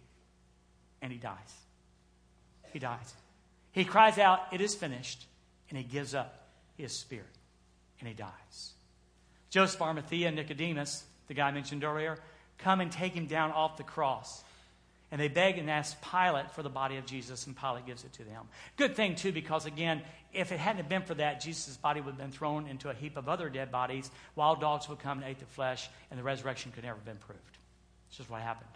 And 1.01 1.11
he 1.11 1.19
dies. 1.19 1.37
He 2.73 2.79
dies. 2.79 3.15
He 3.73 3.85
cries 3.85 4.19
out, 4.19 4.41
It 4.53 4.61
is 4.61 4.75
finished. 4.75 5.25
And 5.71 5.79
he 5.79 5.85
gives 5.85 6.15
up 6.15 6.42
his 6.77 6.93
spirit, 6.93 7.27
and 8.01 8.09
he 8.09 8.15
dies. 8.15 8.73
Joseph 9.51 9.81
Arimathea 9.83 10.29
and 10.29 10.37
Nicodemus, 10.37 11.05
the 11.29 11.35
guy 11.35 11.49
I 11.49 11.53
mentioned 11.53 11.85
earlier, 11.85 12.19
come 12.59 12.81
and 12.81 12.91
take 12.91 13.13
him 13.13 13.27
down 13.27 13.53
off 13.53 13.77
the 13.77 13.83
cross. 13.83 14.43
And 15.11 15.21
they 15.21 15.29
beg 15.29 15.59
and 15.59 15.69
ask 15.69 15.97
Pilate 16.01 16.51
for 16.53 16.63
the 16.63 16.71
body 16.71 16.97
of 16.97 17.05
Jesus, 17.05 17.47
and 17.47 17.55
Pilate 17.55 17.85
gives 17.85 18.03
it 18.05 18.15
to 18.15 18.25
them. 18.25 18.49
Good 18.79 18.97
thing, 18.97 19.15
too, 19.15 19.31
because 19.31 19.67
again, 19.67 20.01
if 20.33 20.53
it 20.53 20.59
hadn't 20.59 20.89
been 20.89 21.03
for 21.03 21.13
that, 21.15 21.43
Jesus' 21.43 21.77
body 21.77 22.01
would 22.01 22.13
have 22.13 22.19
been 22.19 22.31
thrown 22.31 22.67
into 22.67 22.89
a 22.89 22.95
heap 22.95 23.19
of 23.19 23.29
other 23.29 23.51
dead 23.51 23.71
bodies. 23.71 24.11
Wild 24.37 24.61
dogs 24.63 24.89
would 24.89 25.01
come 25.01 25.23
and 25.23 25.31
eat 25.31 25.39
the 25.39 25.45
flesh, 25.45 25.91
and 26.11 26.19
the 26.19 26.25
resurrection 26.25 26.73
could 26.73 26.85
never 26.85 26.97
have 26.97 27.05
been 27.05 27.19
proved. 27.19 27.59
It's 28.09 28.17
just 28.17 28.31
what 28.31 28.41
happened. 28.41 28.71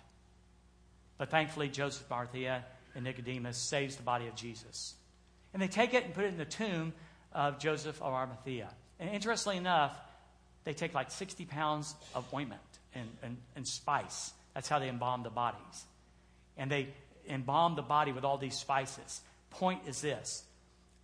But 1.16 1.30
thankfully, 1.30 1.70
Joseph, 1.70 2.12
Arimathea, 2.12 2.66
and 2.94 3.04
Nicodemus 3.04 3.56
saves 3.56 3.96
the 3.96 4.02
body 4.02 4.26
of 4.26 4.34
Jesus. 4.34 4.94
And 5.54 5.62
they 5.62 5.68
take 5.68 5.94
it 5.94 6.04
and 6.04 6.12
put 6.12 6.24
it 6.24 6.28
in 6.28 6.36
the 6.36 6.44
tomb 6.44 6.92
of 7.36 7.58
Joseph 7.58 8.00
of 8.00 8.14
Arimathea. 8.14 8.68
And 8.98 9.10
interestingly 9.10 9.58
enough, 9.58 9.94
they 10.64 10.72
take 10.72 10.94
like 10.94 11.10
60 11.10 11.44
pounds 11.44 11.94
of 12.14 12.26
ointment 12.34 12.60
and, 12.94 13.08
and, 13.22 13.36
and 13.54 13.68
spice. 13.68 14.32
That's 14.54 14.68
how 14.68 14.78
they 14.78 14.88
embalm 14.88 15.22
the 15.22 15.30
bodies 15.30 15.84
and 16.56 16.70
they 16.70 16.88
embalm 17.28 17.76
the 17.76 17.82
body 17.82 18.12
with 18.12 18.24
all 18.24 18.38
these 18.38 18.56
spices. 18.56 19.20
Point 19.50 19.82
is 19.86 20.00
this 20.00 20.44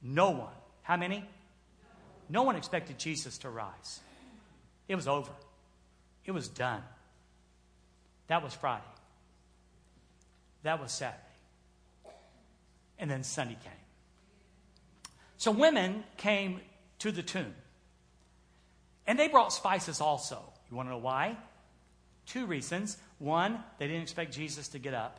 no 0.03 0.31
one, 0.31 0.55
how 0.83 0.97
many? 0.97 1.23
No 2.29 2.45
one 2.45 2.57
expected 2.57 2.99
Jesus 2.99 3.39
to 3.39 3.51
rise. 3.51 4.01
It 4.89 4.95
was 4.95 5.07
over, 5.07 5.31
it 6.25 6.33
was 6.33 6.49
done. 6.49 6.83
That 8.29 8.43
was 8.43 8.55
Friday. 8.55 8.83
That 10.63 10.81
was 10.81 10.93
Saturday. 10.93 11.19
And 12.99 13.11
then 13.11 13.23
Sunday 13.25 13.59
came. 13.63 13.82
So 15.43 15.51
women 15.51 16.05
came 16.19 16.61
to 17.01 17.11
the 17.11 17.21
tomb. 17.21 17.53
And 19.09 19.19
they 19.19 19.27
brought 19.27 19.53
spices 19.53 20.01
also. 20.01 20.41
You 20.71 20.77
want 20.77 20.89
to 20.89 20.93
know 20.93 20.99
why? 20.99 21.37
Two 22.27 22.47
reasons. 22.47 22.97
One, 23.19 23.59
they 23.79 23.89
didn't 23.89 24.03
expect 24.03 24.33
Jesus 24.33 24.69
to 24.69 24.79
get 24.79 24.95
up. 24.95 25.19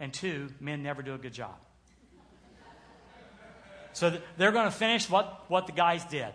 And 0.00 0.10
two, 0.10 0.48
men 0.58 0.82
never 0.82 1.02
do 1.02 1.12
a 1.12 1.18
good 1.18 1.34
job. 1.34 1.54
So 3.92 4.16
they're 4.38 4.52
going 4.52 4.64
to 4.64 4.70
finish 4.70 5.10
what, 5.10 5.44
what 5.48 5.66
the 5.66 5.74
guys 5.74 6.02
did. 6.06 6.32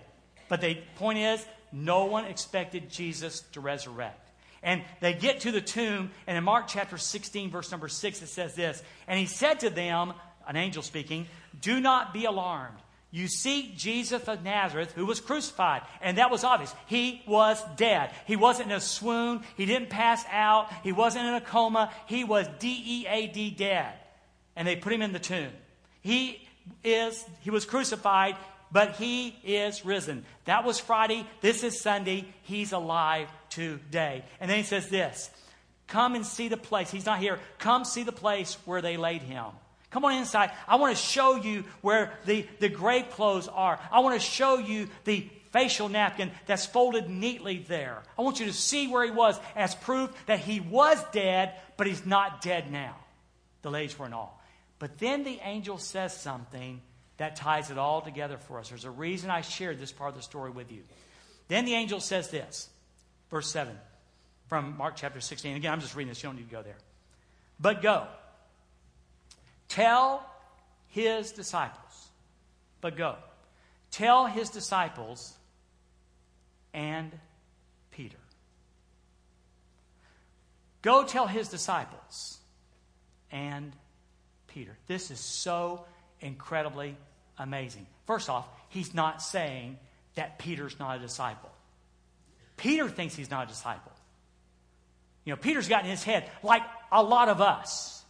But 0.48 0.62
the 0.62 0.78
point 0.98 1.18
is, 1.18 1.44
no 1.72 2.06
one 2.06 2.26
expected 2.26 2.92
Jesus 2.92 3.42
to 3.54 3.62
resurrect. 3.62 4.30
And 4.62 4.84
they 5.00 5.16
get 5.16 5.40
to 5.40 5.52
the 5.52 5.60
tomb, 5.60 6.12
and 6.28 6.38
in 6.38 6.44
Mark 6.44 6.68
chapter 6.68 7.00
16, 7.00 7.50
verse 7.50 7.72
number 7.72 7.88
6, 7.88 8.22
it 8.22 8.28
says 8.28 8.54
this 8.54 8.84
And 9.08 9.18
he 9.18 9.26
said 9.26 9.62
to 9.62 9.72
them, 9.72 10.14
an 10.48 10.56
angel 10.56 10.84
speaking, 10.84 11.26
Do 11.60 11.82
not 11.82 12.14
be 12.14 12.26
alarmed. 12.26 12.78
You 13.10 13.28
seek 13.28 13.78
Jesus 13.78 14.28
of 14.28 14.44
Nazareth 14.44 14.92
who 14.92 15.06
was 15.06 15.22
crucified. 15.22 15.82
And 16.02 16.18
that 16.18 16.30
was 16.30 16.44
obvious. 16.44 16.74
He 16.88 17.22
was 17.26 17.64
dead. 17.78 18.12
He 18.26 18.36
wasn't 18.36 18.72
in 18.72 18.78
a 18.78 18.82
swoon. 18.82 19.44
He 19.56 19.66
didn't 19.66 19.90
pass 19.90 20.24
out. 20.30 20.72
He 20.84 20.92
wasn't 20.92 21.26
in 21.26 21.34
a 21.34 21.42
coma. 21.42 21.92
He 22.08 22.24
was 22.24 22.48
D 22.60 22.84
E 22.86 23.08
A 23.08 23.28
D 23.28 23.50
dead. 23.50 23.94
And 24.56 24.68
they 24.68 24.76
put 24.76 24.92
him 24.92 25.02
in 25.02 25.14
the 25.14 25.20
tomb. 25.20 25.52
He 26.02 26.48
is, 26.84 27.24
he 27.42 27.50
was 27.50 27.66
crucified, 27.66 28.36
but 28.72 28.96
he 28.96 29.30
is 29.44 29.86
risen. 29.86 30.26
That 30.46 30.66
was 30.66 30.80
Friday. 30.80 31.26
This 31.42 31.64
is 31.64 31.80
Sunday. 31.80 32.26
He's 32.44 32.74
alive 32.74 33.30
today. 33.50 34.26
And 34.40 34.50
then 34.50 34.58
he 34.58 34.64
says 34.64 34.90
this 34.90 35.30
Come 35.88 36.16
and 36.16 36.26
see 36.26 36.50
the 36.50 36.58
place. 36.58 36.92
He's 36.92 37.06
not 37.06 37.20
here. 37.20 37.40
Come 37.60 37.86
see 37.86 38.04
the 38.04 38.12
place 38.12 38.58
where 38.66 38.82
they 38.82 38.98
laid 38.98 39.22
him. 39.22 39.46
Come 39.90 40.06
on 40.06 40.16
inside. 40.16 40.52
I 40.68 40.76
want 40.76 40.96
to 40.96 41.02
show 41.02 41.36
you 41.36 41.64
where 41.82 42.18
the, 42.26 42.46
the 42.60 42.70
grave 42.70 43.10
clothes 43.12 43.48
are. 43.48 43.80
I 43.92 44.02
want 44.02 44.20
to 44.20 44.26
show 44.26 44.58
you 44.58 44.90
the 45.06 45.30
facial 45.52 45.88
napkin 45.90 46.32
that's 46.46 46.66
folded 46.66 47.10
neatly 47.10 47.60
there. 47.60 48.04
I 48.18 48.22
want 48.22 48.40
you 48.40 48.48
to 48.48 48.54
see 48.54 48.88
where 48.88 49.06
he 49.06 49.12
was 49.12 49.40
as 49.56 49.76
proof 49.76 50.14
that 50.26 50.40
he 50.40 50.60
was 50.60 51.02
dead, 51.12 51.54
but 51.78 51.88
he's 51.88 52.06
not 52.06 52.42
dead 52.42 52.72
now. 52.72 52.96
The 53.62 53.72
ladies 53.72 53.98
were 53.98 54.06
in 54.06 54.14
all. 54.14 54.42
But 54.80 54.98
then 55.00 55.24
the 55.24 55.40
angel 55.42 55.78
says 55.78 56.16
something 56.16 56.82
that 57.18 57.36
ties 57.36 57.72
it 57.72 57.78
all 57.78 58.02
together 58.02 58.38
for 58.38 58.60
us. 58.60 58.70
There's 58.70 58.86
a 58.86 58.92
reason 58.92 59.30
I 59.30 59.42
shared 59.42 59.80
this 59.80 59.92
part 59.92 60.10
of 60.10 60.18
the 60.18 60.22
story 60.22 60.52
with 60.52 60.72
you. 60.72 60.84
Then 61.48 61.66
the 61.66 61.74
angel 61.74 62.00
says 62.00 62.30
this, 62.30 62.70
verse 63.32 63.50
7 63.50 63.76
from 64.48 64.78
Mark 64.78 64.96
chapter 64.96 65.20
16. 65.20 65.56
Again, 65.56 65.72
I'm 65.72 65.82
just 65.82 65.96
reading 65.96 66.10
this. 66.10 66.22
You 66.22 66.30
don't 66.30 66.38
need 66.38 66.50
to 66.50 66.56
go 66.56 66.62
there. 66.62 66.78
But 67.60 67.82
go 67.82 68.08
Tell 69.70 70.26
his 70.88 71.32
disciples, 71.32 72.10
but 72.82 72.96
go. 72.96 73.16
Tell 73.92 74.26
his 74.26 74.50
disciples 74.50 75.36
and 76.74 77.12
Peter. 77.92 78.18
Go 80.82 81.04
tell 81.04 81.28
his 81.28 81.50
disciples 81.50 82.38
and 83.32 83.74
Peter. 84.48 84.78
This 84.88 85.12
is 85.12 85.20
so 85.20 85.86
incredibly 86.22 86.96
amazing. 87.38 87.88
First 88.06 88.30
off, 88.30 88.48
he's 88.70 88.94
not 88.94 89.22
saying 89.22 89.78
that 90.16 90.40
Peter's 90.40 90.80
not 90.80 90.98
a 90.98 91.00
disciple. 91.00 91.52
Peter 92.56 92.90
thinks 92.90 93.16
he's 93.16 93.30
not 93.30 93.46
a 93.46 93.48
disciple. 93.48 93.92
You 95.26 95.34
know, 95.34 95.38
Peter's 95.38 95.68
got 95.68 95.84
in 95.84 95.90
his 95.90 96.04
head, 96.04 96.30
like 96.42 96.64
a 96.92 97.04
lot 97.04 97.30
of 97.30 97.42
us 97.42 98.04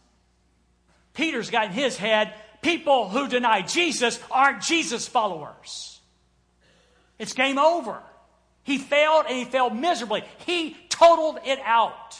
Peter's 1.18 1.50
got 1.50 1.66
in 1.66 1.72
his 1.72 1.96
head 1.96 2.32
people 2.62 3.08
who 3.08 3.26
deny 3.26 3.60
Jesus 3.60 4.20
aren't 4.30 4.62
Jesus 4.62 5.08
followers. 5.08 5.98
It's 7.18 7.32
game 7.32 7.58
over. 7.58 8.00
He 8.62 8.78
failed 8.78 9.24
and 9.28 9.36
he 9.36 9.44
failed 9.44 9.76
miserably. 9.76 10.22
He 10.46 10.76
totaled 10.88 11.40
it 11.44 11.58
out. 11.64 12.16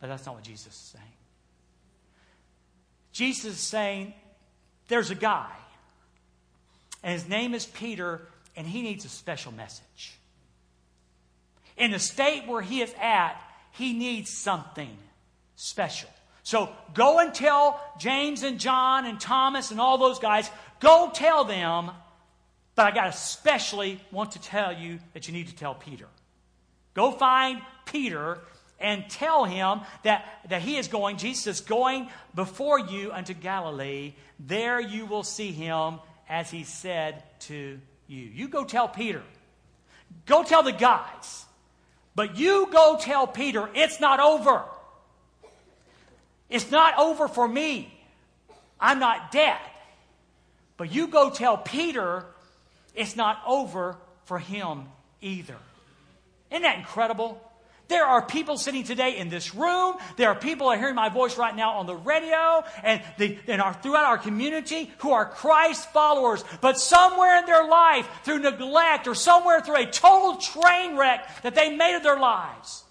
But 0.00 0.08
that's 0.08 0.24
not 0.24 0.36
what 0.36 0.44
Jesus 0.44 0.72
is 0.72 0.94
saying. 0.94 1.04
Jesus 3.12 3.52
is 3.52 3.60
saying 3.60 4.14
there's 4.88 5.10
a 5.10 5.14
guy, 5.14 5.50
and 7.02 7.12
his 7.12 7.28
name 7.28 7.52
is 7.52 7.66
Peter, 7.66 8.22
and 8.56 8.66
he 8.66 8.80
needs 8.80 9.04
a 9.04 9.10
special 9.10 9.52
message. 9.52 10.14
In 11.76 11.90
the 11.90 11.98
state 11.98 12.46
where 12.46 12.62
he 12.62 12.80
is 12.80 12.94
at, 12.98 13.38
he 13.72 13.92
needs 13.92 14.30
something 14.30 14.96
special. 15.54 16.08
So 16.50 16.68
go 16.94 17.20
and 17.20 17.32
tell 17.32 17.80
James 17.96 18.42
and 18.42 18.58
John 18.58 19.06
and 19.06 19.20
Thomas 19.20 19.70
and 19.70 19.80
all 19.80 19.98
those 19.98 20.18
guys, 20.18 20.50
go 20.80 21.08
tell 21.14 21.44
them, 21.44 21.92
but 22.74 22.86
I 22.86 22.90
got 22.90 23.06
especially 23.06 24.00
want 24.10 24.32
to 24.32 24.40
tell 24.40 24.72
you 24.72 24.98
that 25.14 25.28
you 25.28 25.32
need 25.32 25.46
to 25.46 25.54
tell 25.54 25.76
Peter. 25.76 26.08
Go 26.92 27.12
find 27.12 27.62
Peter 27.86 28.40
and 28.80 29.08
tell 29.08 29.44
him 29.44 29.82
that, 30.02 30.26
that 30.48 30.60
he 30.60 30.76
is 30.76 30.88
going, 30.88 31.18
Jesus 31.18 31.46
is 31.46 31.60
going 31.60 32.08
before 32.34 32.80
you 32.80 33.12
unto 33.12 33.32
Galilee. 33.32 34.14
There 34.40 34.80
you 34.80 35.06
will 35.06 35.22
see 35.22 35.52
him 35.52 36.00
as 36.28 36.50
he 36.50 36.64
said 36.64 37.22
to 37.42 37.78
you. 38.08 38.22
You 38.24 38.48
go 38.48 38.64
tell 38.64 38.88
Peter. 38.88 39.22
Go 40.26 40.42
tell 40.42 40.64
the 40.64 40.72
guys. 40.72 41.44
But 42.16 42.38
you 42.38 42.66
go 42.72 42.98
tell 43.00 43.28
Peter, 43.28 43.70
it's 43.72 44.00
not 44.00 44.18
over. 44.18 44.64
It's 46.50 46.70
not 46.70 46.98
over 46.98 47.28
for 47.28 47.46
me. 47.46 47.92
I'm 48.78 48.98
not 48.98 49.30
dead. 49.30 49.58
But 50.76 50.92
you 50.92 51.06
go 51.06 51.30
tell 51.30 51.56
Peter 51.56 52.24
it's 52.94 53.16
not 53.16 53.40
over 53.46 53.96
for 54.24 54.38
him 54.38 54.84
either. 55.20 55.56
Isn't 56.50 56.62
that 56.62 56.78
incredible? 56.78 57.40
There 57.90 58.04
are 58.04 58.22
people 58.22 58.56
sitting 58.56 58.84
today 58.84 59.18
in 59.18 59.30
this 59.30 59.52
room. 59.52 59.96
There 60.16 60.28
are 60.28 60.36
people 60.36 60.68
are 60.68 60.78
hearing 60.78 60.94
my 60.94 61.08
voice 61.08 61.36
right 61.36 61.54
now 61.54 61.72
on 61.72 61.86
the 61.86 61.96
radio 61.96 62.62
and, 62.84 63.02
the, 63.18 63.36
and 63.48 63.60
are 63.60 63.74
throughout 63.74 64.04
our 64.04 64.16
community 64.16 64.92
who 64.98 65.10
are 65.10 65.26
Christ 65.26 65.90
followers. 65.92 66.44
But 66.60 66.78
somewhere 66.78 67.40
in 67.40 67.46
their 67.46 67.66
life, 67.66 68.08
through 68.22 68.38
neglect 68.38 69.08
or 69.08 69.16
somewhere 69.16 69.60
through 69.60 69.82
a 69.82 69.86
total 69.86 70.36
train 70.36 70.96
wreck 70.96 71.42
that 71.42 71.56
they 71.56 71.74
made 71.74 71.96
of 71.96 72.04
their 72.04 72.18
lives, 72.18 72.84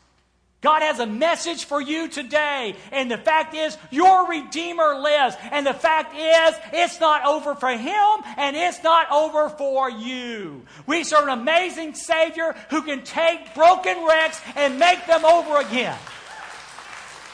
God 0.62 0.82
has 0.82 1.00
a 1.00 1.06
message 1.06 1.64
for 1.64 1.82
you 1.82 2.10
today. 2.10 2.76
And 2.92 3.10
the 3.10 3.18
fact 3.18 3.56
is, 3.56 3.78
your 3.92 4.28
Redeemer 4.28 5.00
lives. 5.00 5.38
And 5.52 5.66
the 5.66 5.74
fact 5.74 6.14
is, 6.16 6.56
it's 6.74 7.00
not 7.00 7.26
over 7.26 7.56
for 7.56 7.70
Him 7.70 8.24
and 8.38 8.58
it's 8.58 8.84
not 8.84 9.10
over 9.10 9.50
for 9.50 9.90
you. 9.90 10.66
We 10.86 11.06
serve 11.06 11.24
an 11.24 11.40
amazing 11.40 11.96
Savior 11.96 12.56
who 12.70 12.82
can 12.82 13.04
take 13.04 13.56
broken 13.56 14.06
wrecks 14.06 14.42
and 14.56 14.78
make 14.78 15.06
them 15.08 15.24
over 15.24 15.62
again. 15.62 15.98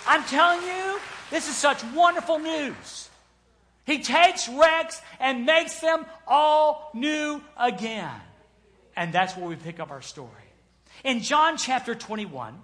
I'm 0.06 0.24
telling 0.26 0.62
you, 0.62 1.00
this 1.32 1.50
is 1.50 1.56
such 1.56 1.84
wonderful 1.96 2.38
news. 2.38 3.10
He 3.86 4.04
takes 4.04 4.48
wrecks 4.48 5.02
and 5.20 5.48
makes 5.48 5.80
them 5.80 6.06
all 6.28 6.92
new 6.94 7.42
again. 7.58 8.22
And 8.96 9.12
that's 9.12 9.36
where 9.36 9.48
we 9.48 9.56
pick 9.56 9.80
up 9.80 9.90
our 9.90 10.02
story. 10.04 10.30
In 11.04 11.22
John 11.22 11.58
chapter 11.58 11.96
21, 11.96 12.58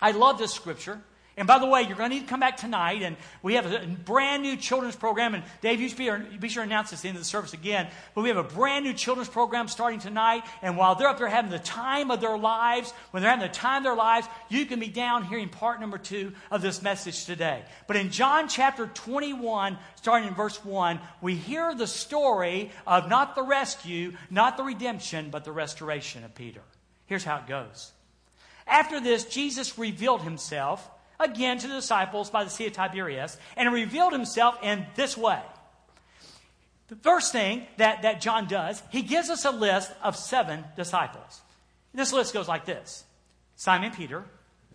I 0.00 0.12
love 0.12 0.38
this 0.38 0.52
scripture. 0.52 1.00
And 1.38 1.46
by 1.46 1.58
the 1.58 1.66
way, 1.66 1.82
you're 1.82 1.96
going 1.96 2.08
to 2.08 2.16
need 2.16 2.22
to 2.22 2.28
come 2.28 2.40
back 2.40 2.56
tonight, 2.56 3.02
and 3.02 3.14
we 3.42 3.54
have 3.54 3.70
a 3.70 3.86
brand 3.86 4.42
new 4.42 4.56
children's 4.56 4.96
program. 4.96 5.34
And 5.34 5.44
Dave, 5.60 5.82
you 5.82 5.88
should 5.90 5.98
be, 5.98 6.38
be 6.38 6.48
sure 6.48 6.62
to 6.62 6.66
announce 6.66 6.90
this 6.90 7.00
at 7.00 7.02
the 7.02 7.08
end 7.08 7.16
of 7.18 7.20
the 7.20 7.28
service 7.28 7.52
again. 7.52 7.88
But 8.14 8.22
we 8.22 8.28
have 8.28 8.38
a 8.38 8.42
brand 8.42 8.86
new 8.86 8.94
children's 8.94 9.28
program 9.28 9.68
starting 9.68 10.00
tonight. 10.00 10.44
And 10.62 10.78
while 10.78 10.94
they're 10.94 11.08
up 11.08 11.18
there 11.18 11.28
having 11.28 11.50
the 11.50 11.58
time 11.58 12.10
of 12.10 12.22
their 12.22 12.38
lives, 12.38 12.90
when 13.10 13.22
they're 13.22 13.30
having 13.30 13.46
the 13.46 13.52
time 13.52 13.78
of 13.78 13.82
their 13.82 13.94
lives, 13.94 14.26
you 14.48 14.64
can 14.64 14.80
be 14.80 14.88
down 14.88 15.24
hearing 15.24 15.50
part 15.50 15.78
number 15.78 15.98
two 15.98 16.32
of 16.50 16.62
this 16.62 16.80
message 16.80 17.26
today. 17.26 17.64
But 17.86 17.96
in 17.96 18.10
John 18.10 18.48
chapter 18.48 18.86
21, 18.86 19.76
starting 19.96 20.28
in 20.28 20.34
verse 20.34 20.64
1, 20.64 20.98
we 21.20 21.34
hear 21.34 21.74
the 21.74 21.86
story 21.86 22.70
of 22.86 23.10
not 23.10 23.34
the 23.34 23.42
rescue, 23.42 24.14
not 24.30 24.56
the 24.56 24.64
redemption, 24.64 25.28
but 25.28 25.44
the 25.44 25.52
restoration 25.52 26.24
of 26.24 26.34
Peter. 26.34 26.62
Here's 27.04 27.24
how 27.24 27.36
it 27.36 27.46
goes. 27.46 27.92
After 28.66 29.00
this, 29.00 29.24
Jesus 29.24 29.78
revealed 29.78 30.22
himself 30.22 30.88
again 31.18 31.58
to 31.58 31.68
the 31.68 31.74
disciples 31.74 32.30
by 32.30 32.44
the 32.44 32.50
Sea 32.50 32.66
of 32.66 32.72
Tiberias 32.72 33.38
and 33.56 33.72
revealed 33.72 34.12
himself 34.12 34.58
in 34.62 34.86
this 34.96 35.16
way. 35.16 35.40
The 36.88 36.96
first 36.96 37.32
thing 37.32 37.66
that, 37.78 38.02
that 38.02 38.20
John 38.20 38.46
does, 38.46 38.82
he 38.90 39.02
gives 39.02 39.30
us 39.30 39.44
a 39.44 39.50
list 39.50 39.92
of 40.02 40.16
seven 40.16 40.64
disciples. 40.76 41.40
This 41.94 42.12
list 42.12 42.34
goes 42.34 42.48
like 42.48 42.64
this 42.64 43.04
Simon 43.56 43.92
Peter, 43.92 44.24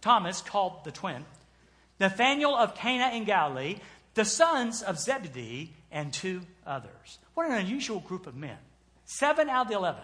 Thomas, 0.01 0.41
called 0.41 0.83
the 0.83 0.91
twin, 0.91 1.25
Nathanael 1.99 2.55
of 2.55 2.75
Cana 2.75 3.15
in 3.15 3.25
Galilee, 3.25 3.77
the 4.15 4.25
sons 4.25 4.81
of 4.81 4.99
Zebedee, 4.99 5.73
and 5.91 6.11
two 6.11 6.41
others. 6.65 7.19
What 7.33 7.45
an 7.45 7.53
unusual 7.53 7.99
group 7.99 8.25
of 8.27 8.35
men. 8.35 8.57
Seven 9.05 9.49
out 9.49 9.65
of 9.65 9.67
the 9.69 9.75
eleven. 9.75 10.03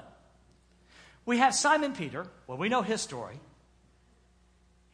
We 1.26 1.40
have 1.40 1.56
Simon 1.56 1.94
Peter. 1.94 2.28
Well, 2.46 2.58
we 2.58 2.70
know 2.70 2.84
his 2.84 3.02
story. 3.02 3.40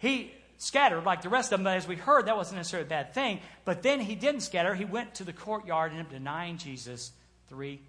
He 0.03 0.33
scattered 0.57 1.05
like 1.05 1.21
the 1.21 1.29
rest 1.29 1.53
of 1.53 1.59
them. 1.59 1.63
But 1.63 1.77
as 1.77 1.87
we 1.87 1.95
heard, 1.95 2.25
that 2.25 2.35
wasn't 2.35 2.57
necessarily 2.57 2.85
a 2.85 2.89
bad 2.89 3.13
thing. 3.13 3.39
But 3.63 3.83
then 3.83 4.01
he 4.01 4.15
didn't 4.15 4.41
scatter. 4.41 4.75
He 4.75 4.83
went 4.83 5.15
to 5.15 5.23
the 5.23 5.31
courtyard 5.31 5.91
and 5.91 5.99
ended 6.01 6.13
up 6.13 6.19
denying 6.19 6.57
Jesus 6.57 7.13
three 7.47 7.79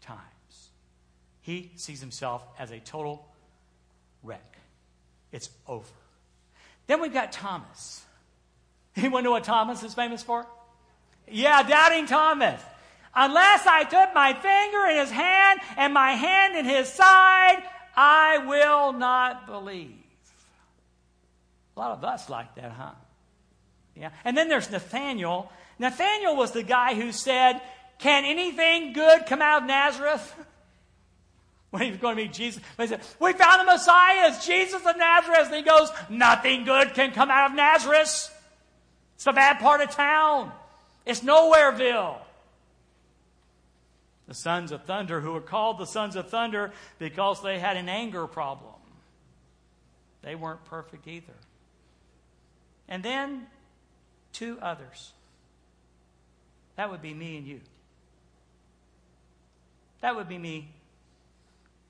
times. 0.00 0.20
He 1.42 1.70
sees 1.76 2.00
himself 2.00 2.42
as 2.58 2.70
a 2.70 2.80
total 2.80 3.28
wreck. 4.22 4.56
It's 5.32 5.50
over. 5.68 5.84
Then 6.86 7.02
we've 7.02 7.12
got 7.12 7.30
Thomas. 7.30 8.06
Anyone 8.96 9.22
know 9.22 9.32
what 9.32 9.44
Thomas 9.44 9.82
is 9.82 9.92
famous 9.92 10.22
for? 10.22 10.46
Yeah, 11.28 11.62
doubting 11.62 12.06
Thomas. 12.06 12.58
Unless 13.14 13.66
I 13.66 13.84
put 13.84 14.14
my 14.14 14.32
finger 14.32 14.86
in 14.86 14.96
his 14.96 15.10
hand 15.10 15.60
and 15.76 15.92
my 15.92 16.12
hand 16.12 16.56
in 16.56 16.64
his 16.64 16.88
side, 16.90 17.62
I 17.94 18.38
will 18.46 18.94
not 18.94 19.46
believe. 19.46 19.99
A 21.80 21.88
lot 21.88 21.92
of 21.92 22.04
us 22.04 22.28
like 22.28 22.54
that, 22.56 22.72
huh? 22.72 22.90
Yeah. 23.96 24.10
And 24.26 24.36
then 24.36 24.50
there's 24.50 24.70
Nathaniel. 24.70 25.50
Nathaniel 25.78 26.36
was 26.36 26.52
the 26.52 26.62
guy 26.62 26.94
who 26.94 27.10
said, 27.10 27.62
Can 27.98 28.26
anything 28.26 28.92
good 28.92 29.24
come 29.24 29.40
out 29.40 29.62
of 29.62 29.66
Nazareth? 29.66 30.34
when 31.70 31.84
he 31.84 31.90
was 31.90 31.98
going 31.98 32.18
to 32.18 32.22
meet 32.22 32.34
Jesus, 32.34 32.62
he 32.76 32.86
said, 32.86 33.00
We 33.18 33.32
found 33.32 33.62
the 33.62 33.72
Messiah, 33.72 34.28
it's 34.28 34.46
Jesus 34.46 34.84
of 34.84 34.98
Nazareth. 34.98 35.46
And 35.46 35.54
he 35.54 35.62
goes, 35.62 35.90
Nothing 36.10 36.64
good 36.64 36.92
can 36.92 37.12
come 37.12 37.30
out 37.30 37.52
of 37.52 37.56
Nazareth. 37.56 38.30
It's 39.14 39.26
a 39.26 39.32
bad 39.32 39.58
part 39.58 39.80
of 39.80 39.88
town. 39.88 40.52
It's 41.06 41.20
Nowhereville. 41.20 42.18
The 44.28 44.34
sons 44.34 44.70
of 44.70 44.84
thunder, 44.84 45.22
who 45.22 45.32
were 45.32 45.40
called 45.40 45.78
the 45.78 45.86
sons 45.86 46.14
of 46.14 46.28
thunder 46.28 46.72
because 46.98 47.42
they 47.42 47.58
had 47.58 47.78
an 47.78 47.88
anger 47.88 48.26
problem. 48.26 48.74
They 50.20 50.34
weren't 50.34 50.62
perfect 50.66 51.08
either 51.08 51.32
and 52.90 53.02
then 53.02 53.46
two 54.32 54.58
others. 54.60 55.12
That 56.76 56.90
would 56.90 57.00
be 57.00 57.14
me 57.14 57.38
and 57.38 57.46
you. 57.46 57.60
That 60.00 60.16
would 60.16 60.28
be 60.28 60.38
me, 60.38 60.68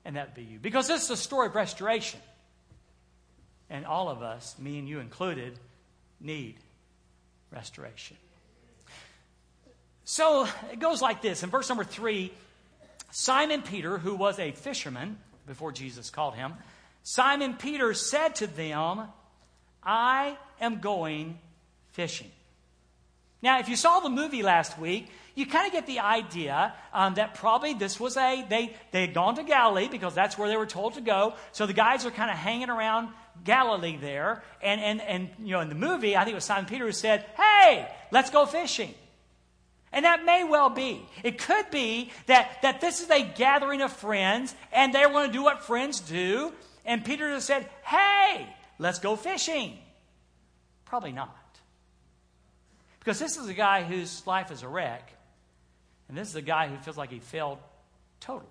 and 0.05 0.15
that 0.15 0.27
would 0.27 0.35
be 0.35 0.43
you. 0.43 0.59
Because 0.59 0.87
this 0.87 1.03
is 1.03 1.09
a 1.09 1.17
story 1.17 1.47
of 1.47 1.55
restoration. 1.55 2.19
And 3.69 3.85
all 3.85 4.09
of 4.09 4.21
us, 4.21 4.55
me 4.59 4.79
and 4.79 4.87
you 4.87 4.99
included, 4.99 5.57
need 6.19 6.55
restoration. 7.51 8.17
So 10.03 10.45
it 10.71 10.79
goes 10.79 11.01
like 11.01 11.21
this. 11.21 11.41
In 11.41 11.49
verse 11.49 11.69
number 11.69 11.85
three, 11.85 12.33
Simon 13.11 13.61
Peter, 13.61 13.97
who 13.97 14.15
was 14.15 14.39
a 14.39 14.51
fisherman 14.51 15.17
before 15.47 15.71
Jesus 15.71 16.09
called 16.09 16.35
him, 16.35 16.53
Simon 17.03 17.53
Peter 17.53 17.93
said 17.93 18.35
to 18.35 18.47
them, 18.47 19.03
I 19.83 20.37
am 20.61 20.79
going 20.79 21.37
fishing. 21.91 22.31
Now, 23.41 23.59
if 23.59 23.67
you 23.67 23.75
saw 23.75 23.99
the 23.99 24.09
movie 24.09 24.43
last 24.43 24.77
week, 24.77 25.09
you 25.33 25.45
kind 25.45 25.65
of 25.65 25.73
get 25.73 25.87
the 25.87 25.99
idea 25.99 26.73
um, 26.93 27.15
that 27.15 27.33
probably 27.33 27.73
this 27.73 27.99
was 27.99 28.17
a, 28.17 28.45
they, 28.47 28.75
they 28.91 29.01
had 29.01 29.13
gone 29.13 29.35
to 29.35 29.43
Galilee 29.43 29.87
because 29.89 30.13
that's 30.13 30.37
where 30.37 30.47
they 30.47 30.57
were 30.57 30.65
told 30.65 30.93
to 30.95 31.01
go. 31.01 31.33
So 31.51 31.65
the 31.65 31.73
guys 31.73 32.05
are 32.05 32.11
kind 32.11 32.29
of 32.29 32.37
hanging 32.37 32.69
around 32.69 33.09
Galilee 33.43 33.97
there. 33.97 34.43
And, 34.61 34.79
and, 34.81 35.01
and, 35.01 35.29
you 35.39 35.51
know, 35.51 35.61
in 35.61 35.69
the 35.69 35.75
movie, 35.75 36.15
I 36.15 36.23
think 36.23 36.33
it 36.33 36.35
was 36.35 36.45
Simon 36.45 36.65
Peter 36.65 36.85
who 36.85 36.91
said, 36.91 37.25
hey, 37.37 37.87
let's 38.11 38.29
go 38.29 38.45
fishing. 38.45 38.93
And 39.93 40.05
that 40.05 40.23
may 40.23 40.43
well 40.43 40.69
be. 40.69 41.01
It 41.23 41.37
could 41.37 41.69
be 41.71 42.11
that, 42.27 42.61
that 42.61 42.79
this 42.79 43.01
is 43.01 43.09
a 43.09 43.23
gathering 43.23 43.81
of 43.81 43.91
friends 43.91 44.53
and 44.71 44.93
they 44.93 45.05
want 45.05 45.27
to 45.27 45.33
do 45.33 45.43
what 45.43 45.63
friends 45.63 45.99
do. 45.99 46.53
And 46.85 47.03
Peter 47.03 47.33
just 47.33 47.47
said, 47.47 47.67
hey, 47.83 48.47
let's 48.79 48.99
go 48.99 49.15
fishing. 49.15 49.77
Probably 50.91 51.13
not. 51.13 51.57
Because 52.99 53.17
this 53.17 53.37
is 53.37 53.47
a 53.47 53.53
guy 53.53 53.81
whose 53.81 54.27
life 54.27 54.51
is 54.51 54.61
a 54.61 54.67
wreck, 54.67 55.09
and 56.09 56.17
this 56.17 56.27
is 56.27 56.35
a 56.35 56.41
guy 56.41 56.67
who 56.67 56.75
feels 56.75 56.97
like 56.97 57.11
he 57.11 57.19
failed 57.19 57.59
totally. 58.19 58.49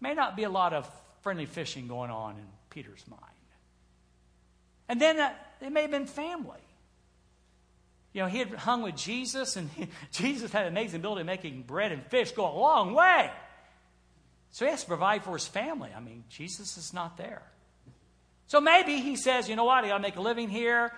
May 0.00 0.14
not 0.14 0.36
be 0.36 0.44
a 0.44 0.48
lot 0.48 0.72
of 0.72 0.88
friendly 1.22 1.46
fishing 1.46 1.88
going 1.88 2.12
on 2.12 2.36
in 2.36 2.44
Peter's 2.70 3.04
mind. 3.10 3.22
And 4.88 5.00
then 5.00 5.18
uh, 5.18 5.32
it 5.60 5.72
may 5.72 5.82
have 5.82 5.90
been 5.90 6.06
family. 6.06 6.62
You 8.12 8.22
know, 8.22 8.28
he 8.28 8.38
had 8.38 8.54
hung 8.54 8.82
with 8.82 8.94
Jesus, 8.94 9.56
and 9.56 9.68
he, 9.70 9.88
Jesus 10.12 10.52
had 10.52 10.66
an 10.66 10.68
amazing 10.68 11.00
ability 11.00 11.22
of 11.22 11.26
making 11.26 11.62
bread 11.62 11.90
and 11.90 12.06
fish 12.06 12.30
go 12.30 12.44
a 12.44 12.54
long 12.56 12.94
way. 12.94 13.32
So 14.52 14.64
he 14.64 14.70
has 14.70 14.82
to 14.82 14.86
provide 14.86 15.24
for 15.24 15.32
his 15.32 15.48
family. 15.48 15.90
I 15.92 15.98
mean, 15.98 16.22
Jesus 16.28 16.76
is 16.76 16.94
not 16.94 17.16
there. 17.16 17.42
So 18.46 18.60
maybe 18.60 19.00
he 19.00 19.16
says, 19.16 19.48
you 19.48 19.56
know 19.56 19.64
what, 19.64 19.82
I 19.82 19.88
got 19.88 19.96
to 19.96 20.02
make 20.02 20.14
a 20.14 20.20
living 20.20 20.48
here. 20.48 20.92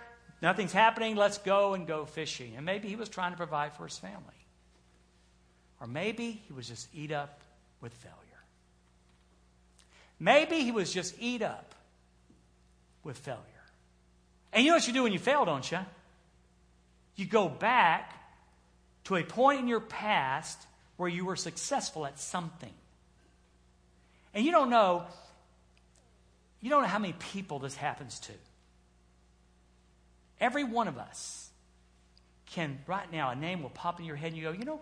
Nothing's 0.44 0.74
happening. 0.74 1.16
Let's 1.16 1.38
go 1.38 1.72
and 1.72 1.86
go 1.86 2.04
fishing. 2.04 2.52
And 2.54 2.66
maybe 2.66 2.86
he 2.86 2.96
was 2.96 3.08
trying 3.08 3.30
to 3.30 3.36
provide 3.38 3.72
for 3.72 3.84
his 3.84 3.96
family. 3.96 4.18
Or 5.80 5.86
maybe 5.86 6.42
he 6.46 6.52
was 6.52 6.68
just 6.68 6.86
eat 6.94 7.12
up 7.12 7.40
with 7.80 7.94
failure. 7.94 8.18
Maybe 10.20 10.60
he 10.60 10.70
was 10.70 10.92
just 10.92 11.14
eat 11.18 11.40
up 11.40 11.74
with 13.02 13.16
failure. 13.16 13.40
And 14.52 14.62
you 14.62 14.68
know 14.68 14.76
what 14.76 14.86
you 14.86 14.92
do 14.92 15.04
when 15.04 15.14
you 15.14 15.18
fail, 15.18 15.46
don't 15.46 15.72
you? 15.72 15.78
You 17.16 17.24
go 17.24 17.48
back 17.48 18.12
to 19.04 19.16
a 19.16 19.24
point 19.24 19.60
in 19.60 19.66
your 19.66 19.80
past 19.80 20.58
where 20.98 21.08
you 21.08 21.24
were 21.24 21.36
successful 21.36 22.04
at 22.04 22.18
something. 22.18 22.74
And 24.34 24.44
you 24.44 24.52
don't 24.52 24.68
know, 24.68 25.04
you 26.60 26.68
don't 26.68 26.82
know 26.82 26.88
how 26.88 26.98
many 26.98 27.14
people 27.14 27.60
this 27.60 27.76
happens 27.76 28.20
to. 28.20 28.32
Every 30.40 30.64
one 30.64 30.88
of 30.88 30.98
us 30.98 31.50
can, 32.46 32.78
right 32.86 33.10
now, 33.10 33.30
a 33.30 33.34
name 33.34 33.62
will 33.62 33.70
pop 33.70 33.98
in 33.98 34.06
your 34.06 34.16
head 34.16 34.28
and 34.28 34.36
you 34.36 34.44
go, 34.44 34.52
you 34.52 34.64
know, 34.64 34.80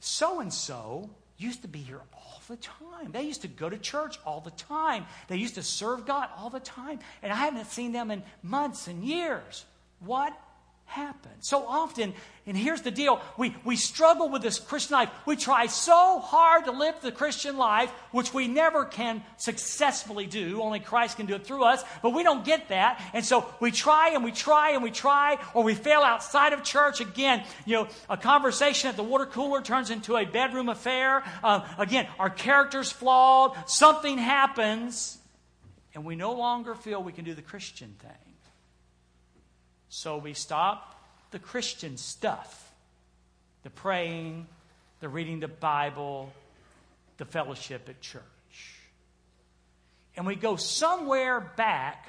so 0.00 0.40
and 0.40 0.52
so 0.52 1.10
used 1.38 1.62
to 1.62 1.68
be 1.68 1.80
here 1.80 2.00
all 2.14 2.40
the 2.48 2.56
time. 2.56 3.12
They 3.12 3.22
used 3.22 3.42
to 3.42 3.48
go 3.48 3.68
to 3.68 3.78
church 3.78 4.18
all 4.24 4.40
the 4.40 4.50
time. 4.52 5.06
They 5.28 5.36
used 5.36 5.56
to 5.56 5.62
serve 5.62 6.06
God 6.06 6.28
all 6.36 6.50
the 6.50 6.60
time. 6.60 7.00
And 7.22 7.32
I 7.32 7.36
haven't 7.36 7.66
seen 7.66 7.92
them 7.92 8.10
in 8.10 8.22
months 8.42 8.86
and 8.86 9.04
years. 9.04 9.64
What 10.00 10.32
happen. 10.84 11.30
So 11.40 11.66
often, 11.66 12.12
and 12.46 12.56
here's 12.56 12.82
the 12.82 12.90
deal 12.90 13.20
we, 13.38 13.56
we 13.64 13.76
struggle 13.76 14.28
with 14.28 14.42
this 14.42 14.58
Christian 14.58 14.94
life. 14.94 15.10
We 15.26 15.36
try 15.36 15.66
so 15.66 16.18
hard 16.18 16.66
to 16.66 16.72
live 16.72 16.94
the 17.00 17.12
Christian 17.12 17.56
life, 17.56 17.90
which 18.10 18.34
we 18.34 18.46
never 18.46 18.84
can 18.84 19.22
successfully 19.38 20.26
do. 20.26 20.60
Only 20.62 20.80
Christ 20.80 21.16
can 21.16 21.26
do 21.26 21.34
it 21.34 21.46
through 21.46 21.64
us, 21.64 21.82
but 22.02 22.10
we 22.10 22.22
don't 22.22 22.44
get 22.44 22.68
that. 22.68 23.02
And 23.14 23.24
so 23.24 23.46
we 23.60 23.70
try 23.70 24.10
and 24.10 24.22
we 24.22 24.32
try 24.32 24.72
and 24.72 24.82
we 24.82 24.90
try, 24.90 25.38
or 25.54 25.64
we 25.64 25.74
fail 25.74 26.00
outside 26.00 26.52
of 26.52 26.62
church. 26.62 27.00
Again, 27.00 27.42
you 27.64 27.74
know, 27.74 27.88
a 28.10 28.16
conversation 28.16 28.90
at 28.90 28.96
the 28.96 29.02
water 29.02 29.26
cooler 29.26 29.62
turns 29.62 29.90
into 29.90 30.16
a 30.16 30.24
bedroom 30.24 30.68
affair. 30.68 31.24
Uh, 31.42 31.66
again, 31.78 32.06
our 32.18 32.30
character's 32.30 32.92
flawed, 32.92 33.56
something 33.66 34.18
happens, 34.18 35.18
and 35.94 36.04
we 36.04 36.16
no 36.16 36.32
longer 36.32 36.74
feel 36.74 37.02
we 37.02 37.12
can 37.12 37.24
do 37.24 37.34
the 37.34 37.42
Christian 37.42 37.94
thing. 37.98 38.31
So 39.94 40.16
we 40.16 40.32
stop 40.32 40.98
the 41.32 41.38
Christian 41.38 41.98
stuff 41.98 42.72
the 43.62 43.68
praying, 43.68 44.46
the 45.00 45.08
reading 45.08 45.38
the 45.38 45.48
Bible, 45.48 46.32
the 47.18 47.26
fellowship 47.26 47.90
at 47.90 48.00
church. 48.00 48.22
And 50.16 50.26
we 50.26 50.34
go 50.34 50.56
somewhere 50.56 51.40
back 51.40 52.08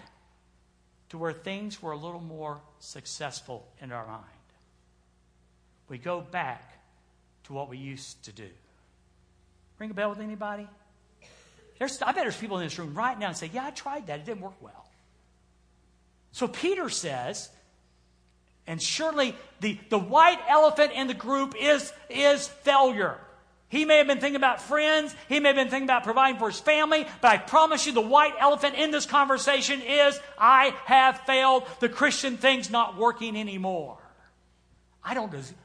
to 1.10 1.18
where 1.18 1.34
things 1.34 1.82
were 1.84 1.92
a 1.92 1.98
little 1.98 2.22
more 2.22 2.62
successful 2.80 3.68
in 3.82 3.92
our 3.92 4.08
mind. 4.08 4.24
We 5.90 5.98
go 5.98 6.22
back 6.22 6.80
to 7.44 7.54
what 7.54 7.70
we 7.70 7.78
used 7.78 8.24
to 8.24 8.32
do. 8.32 8.50
Ring 9.78 9.92
a 9.92 9.94
bell 9.94 10.10
with 10.10 10.22
anybody? 10.22 10.70
There's, 11.80 12.02
I 12.02 12.14
bet 12.14 12.24
there's 12.24 12.38
people 12.38 12.60
in 12.60 12.64
this 12.64 12.80
room 12.80 12.94
right 12.94 13.20
now 13.20 13.28
and 13.28 13.36
say, 13.36 13.52
Yeah, 13.54 13.66
I 13.66 13.72
tried 13.72 14.08
that. 14.08 14.22
It 14.22 14.26
didn't 14.26 14.42
work 14.42 14.62
well. 14.62 14.88
So 16.32 16.48
Peter 16.48 16.90
says, 16.90 17.50
and 18.68 18.82
surely 18.82 19.36
the, 19.60 19.78
the 19.90 20.00
white 20.00 20.40
elephant 20.48 20.94
in 20.94 21.08
the 21.08 21.14
group 21.14 21.56
is, 21.60 21.92
is 22.10 22.48
failure. 22.48 23.18
He 23.68 23.86
may 23.86 23.98
have 23.98 24.08
been 24.08 24.20
thinking 24.20 24.36
about 24.36 24.62
friends. 24.62 25.16
He 25.28 25.40
may 25.40 25.50
have 25.50 25.56
been 25.56 25.70
thinking 25.70 25.88
about 25.88 26.04
providing 26.04 26.38
for 26.38 26.50
his 26.50 26.60
family. 26.60 27.08
But 27.22 27.32
I 27.32 27.38
promise 27.38 27.88
you, 27.88 27.92
the 27.92 28.02
white 28.02 28.36
elephant 28.40 28.76
in 28.76 28.92
this 28.92 29.08
conversation 29.08 29.82
is 29.82 30.20
I 30.38 30.76
have 30.86 31.22
failed. 31.22 31.64
The 31.80 31.90
Christian 31.90 32.38
thing's 32.38 32.70
not 32.70 32.98
working 32.98 33.36
anymore. 33.36 33.98
I 35.04 35.16
don't, 35.16 35.32
des- 35.32 35.56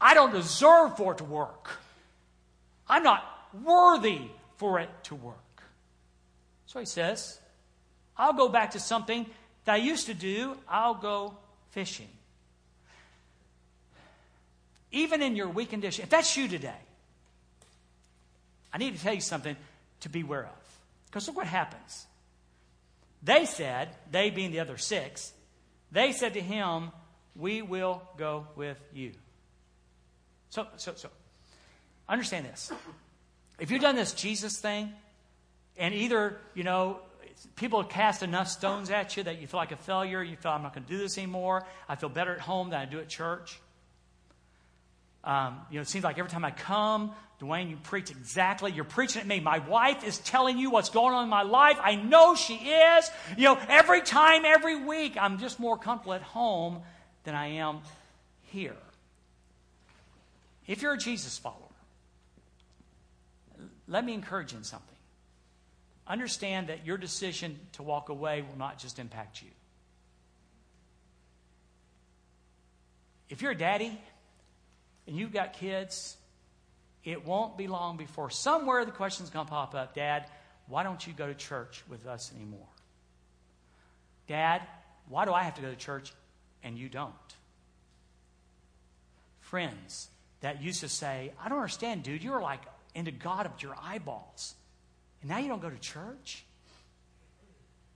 I 0.00 0.14
don't 0.14 0.32
deserve 0.32 0.96
for 0.96 1.12
it 1.12 1.18
to 1.18 1.24
work. 1.24 1.70
I'm 2.88 3.02
not 3.02 3.22
worthy 3.62 4.22
for 4.56 4.80
it 4.80 4.88
to 5.04 5.14
work. 5.14 5.36
So 6.64 6.80
he 6.80 6.86
says, 6.86 7.38
I'll 8.16 8.32
go 8.32 8.48
back 8.48 8.70
to 8.70 8.80
something 8.80 9.26
that 9.66 9.74
I 9.74 9.76
used 9.76 10.06
to 10.06 10.14
do. 10.14 10.56
I'll 10.66 10.94
go 10.94 11.36
fishing. 11.72 12.08
Even 14.90 15.22
in 15.22 15.36
your 15.36 15.48
weak 15.48 15.70
condition, 15.70 16.04
if 16.04 16.10
that's 16.10 16.36
you 16.36 16.48
today, 16.48 16.80
I 18.72 18.78
need 18.78 18.96
to 18.96 19.02
tell 19.02 19.14
you 19.14 19.20
something 19.20 19.56
to 20.00 20.08
beware 20.08 20.44
of. 20.44 20.80
Because 21.06 21.26
look 21.26 21.36
what 21.36 21.46
happens. 21.46 22.06
They 23.22 23.46
said, 23.46 23.88
they 24.10 24.30
being 24.30 24.50
the 24.50 24.60
other 24.60 24.78
six, 24.78 25.32
they 25.90 26.12
said 26.12 26.34
to 26.34 26.40
him, 26.40 26.90
We 27.36 27.62
will 27.62 28.02
go 28.16 28.46
with 28.56 28.78
you. 28.92 29.12
So, 30.50 30.66
so, 30.76 30.92
so, 30.96 31.08
understand 32.08 32.46
this. 32.46 32.72
If 33.58 33.70
you've 33.70 33.82
done 33.82 33.96
this 33.96 34.12
Jesus 34.12 34.58
thing, 34.58 34.92
and 35.76 35.94
either, 35.94 36.38
you 36.54 36.64
know, 36.64 37.00
people 37.56 37.82
cast 37.84 38.22
enough 38.22 38.48
stones 38.48 38.90
at 38.90 39.16
you 39.16 39.22
that 39.24 39.40
you 39.40 39.46
feel 39.46 39.58
like 39.58 39.72
a 39.72 39.76
failure, 39.76 40.22
you 40.22 40.36
feel, 40.36 40.52
I'm 40.52 40.62
not 40.62 40.74
going 40.74 40.84
to 40.84 40.92
do 40.92 40.98
this 40.98 41.18
anymore, 41.18 41.64
I 41.88 41.96
feel 41.96 42.08
better 42.08 42.32
at 42.34 42.40
home 42.40 42.70
than 42.70 42.80
I 42.80 42.84
do 42.84 42.98
at 42.98 43.08
church. 43.08 43.58
Um, 45.24 45.60
you 45.70 45.76
know, 45.76 45.82
it 45.82 45.88
seems 45.88 46.04
like 46.04 46.18
every 46.18 46.30
time 46.30 46.44
I 46.44 46.50
come, 46.50 47.12
Dwayne, 47.40 47.70
you 47.70 47.76
preach 47.76 48.10
exactly. 48.10 48.70
You're 48.70 48.84
preaching 48.84 49.20
at 49.20 49.26
me. 49.26 49.40
My 49.40 49.58
wife 49.58 50.04
is 50.04 50.18
telling 50.18 50.58
you 50.58 50.70
what's 50.70 50.90
going 50.90 51.12
on 51.12 51.24
in 51.24 51.30
my 51.30 51.42
life. 51.42 51.76
I 51.82 51.96
know 51.96 52.36
she 52.36 52.54
is. 52.54 53.10
You 53.36 53.44
know, 53.44 53.58
every 53.68 54.00
time, 54.00 54.44
every 54.44 54.76
week, 54.76 55.16
I'm 55.20 55.38
just 55.38 55.58
more 55.58 55.76
comfortable 55.76 56.14
at 56.14 56.22
home 56.22 56.82
than 57.24 57.34
I 57.34 57.54
am 57.54 57.80
here. 58.52 58.76
If 60.66 60.82
you're 60.82 60.92
a 60.92 60.98
Jesus 60.98 61.36
follower, 61.38 61.58
let 63.88 64.04
me 64.04 64.14
encourage 64.14 64.52
you 64.52 64.58
in 64.58 64.64
something. 64.64 64.91
Understand 66.12 66.66
that 66.66 66.84
your 66.84 66.98
decision 66.98 67.58
to 67.72 67.82
walk 67.82 68.10
away 68.10 68.42
will 68.42 68.58
not 68.58 68.78
just 68.78 68.98
impact 68.98 69.40
you. 69.40 69.48
If 73.30 73.40
you're 73.40 73.52
a 73.52 73.56
daddy 73.56 73.98
and 75.06 75.16
you've 75.16 75.32
got 75.32 75.54
kids, 75.54 76.18
it 77.02 77.24
won't 77.24 77.56
be 77.56 77.66
long 77.66 77.96
before 77.96 78.28
somewhere 78.28 78.84
the 78.84 78.90
question's 78.90 79.30
going 79.30 79.46
to 79.46 79.50
pop 79.50 79.74
up 79.74 79.94
Dad, 79.94 80.26
why 80.68 80.82
don't 80.82 81.04
you 81.06 81.14
go 81.14 81.26
to 81.26 81.34
church 81.34 81.82
with 81.88 82.06
us 82.06 82.30
anymore? 82.36 82.68
Dad, 84.28 84.60
why 85.08 85.24
do 85.24 85.32
I 85.32 85.44
have 85.44 85.54
to 85.54 85.62
go 85.62 85.70
to 85.70 85.76
church 85.76 86.12
and 86.62 86.76
you 86.76 86.90
don't? 86.90 87.14
Friends 89.40 90.08
that 90.42 90.62
used 90.62 90.80
to 90.80 90.90
say, 90.90 91.32
I 91.42 91.48
don't 91.48 91.56
understand, 91.56 92.02
dude, 92.02 92.22
you're 92.22 92.42
like 92.42 92.60
into 92.94 93.12
God 93.12 93.46
of 93.46 93.62
your 93.62 93.74
eyeballs. 93.82 94.56
And 95.22 95.30
now 95.30 95.38
you 95.38 95.48
don't 95.48 95.62
go 95.62 95.70
to 95.70 95.78
church? 95.78 96.44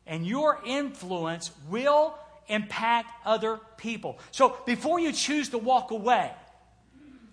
And 0.07 0.27
your 0.27 0.61
influence 0.65 1.51
will 1.69 2.17
impact 2.49 3.11
other 3.27 3.59
people. 3.77 4.19
So 4.31 4.57
before 4.65 5.01
you 5.01 5.13
choose 5.13 5.51
to 5.51 5.59
walk 5.59 5.91
away, 5.91 6.31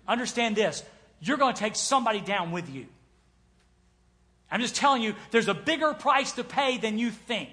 understand 0.06 0.56
this 0.56 0.82
you're 1.20 1.38
going 1.38 1.54
to 1.54 1.60
take 1.60 1.74
somebody 1.74 2.20
down 2.20 2.52
with 2.52 2.68
you. 2.68 2.86
I'm 4.50 4.60
just 4.60 4.76
telling 4.76 5.02
you, 5.02 5.14
there's 5.30 5.48
a 5.48 5.54
bigger 5.54 5.94
price 5.94 6.32
to 6.32 6.44
pay 6.44 6.76
than 6.76 6.98
you 6.98 7.10
think 7.10 7.50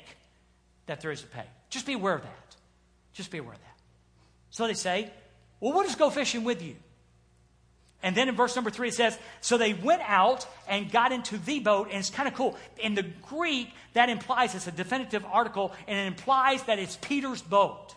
that 0.87 0.99
there 0.99 1.11
is 1.11 1.21
to 1.21 1.27
pay. 1.27 1.45
Just 1.69 1.85
be 1.85 1.93
aware 1.93 2.15
of 2.15 2.23
that. 2.23 2.55
Just 3.13 3.31
be 3.31 3.37
aware 3.37 3.53
of 3.53 3.59
that. 3.59 3.79
So 4.49 4.67
they 4.67 4.73
say, 4.73 5.09
well, 5.59 5.73
we'll 5.73 5.83
just 5.83 5.97
go 5.97 6.09
fishing 6.09 6.43
with 6.43 6.61
you. 6.61 6.75
And 8.03 8.15
then 8.15 8.29
in 8.29 8.35
verse 8.35 8.55
number 8.55 8.71
three, 8.71 8.87
it 8.87 8.95
says, 8.95 9.17
So 9.41 9.57
they 9.57 9.73
went 9.73 10.01
out 10.05 10.47
and 10.67 10.91
got 10.91 11.11
into 11.11 11.37
the 11.37 11.59
boat. 11.59 11.87
And 11.89 11.97
it's 11.97 12.09
kind 12.09 12.27
of 12.27 12.33
cool. 12.33 12.57
In 12.79 12.95
the 12.95 13.03
Greek, 13.03 13.69
that 13.93 14.09
implies 14.09 14.55
it's 14.55 14.67
a 14.67 14.71
definitive 14.71 15.23
article, 15.25 15.71
and 15.87 15.97
it 15.97 16.07
implies 16.07 16.63
that 16.63 16.79
it's 16.79 16.97
Peter's 17.01 17.41
boat. 17.41 17.95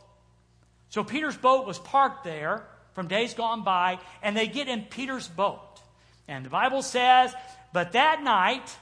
So 0.90 1.02
Peter's 1.02 1.36
boat 1.36 1.66
was 1.66 1.78
parked 1.78 2.24
there 2.24 2.64
from 2.92 3.08
days 3.08 3.34
gone 3.34 3.64
by, 3.64 3.98
and 4.22 4.36
they 4.36 4.46
get 4.46 4.68
in 4.68 4.82
Peter's 4.82 5.26
boat. 5.26 5.80
And 6.28 6.44
the 6.44 6.50
Bible 6.50 6.82
says, 6.82 7.34
but 7.72 7.92
that 7.92 8.22
night 8.22 8.76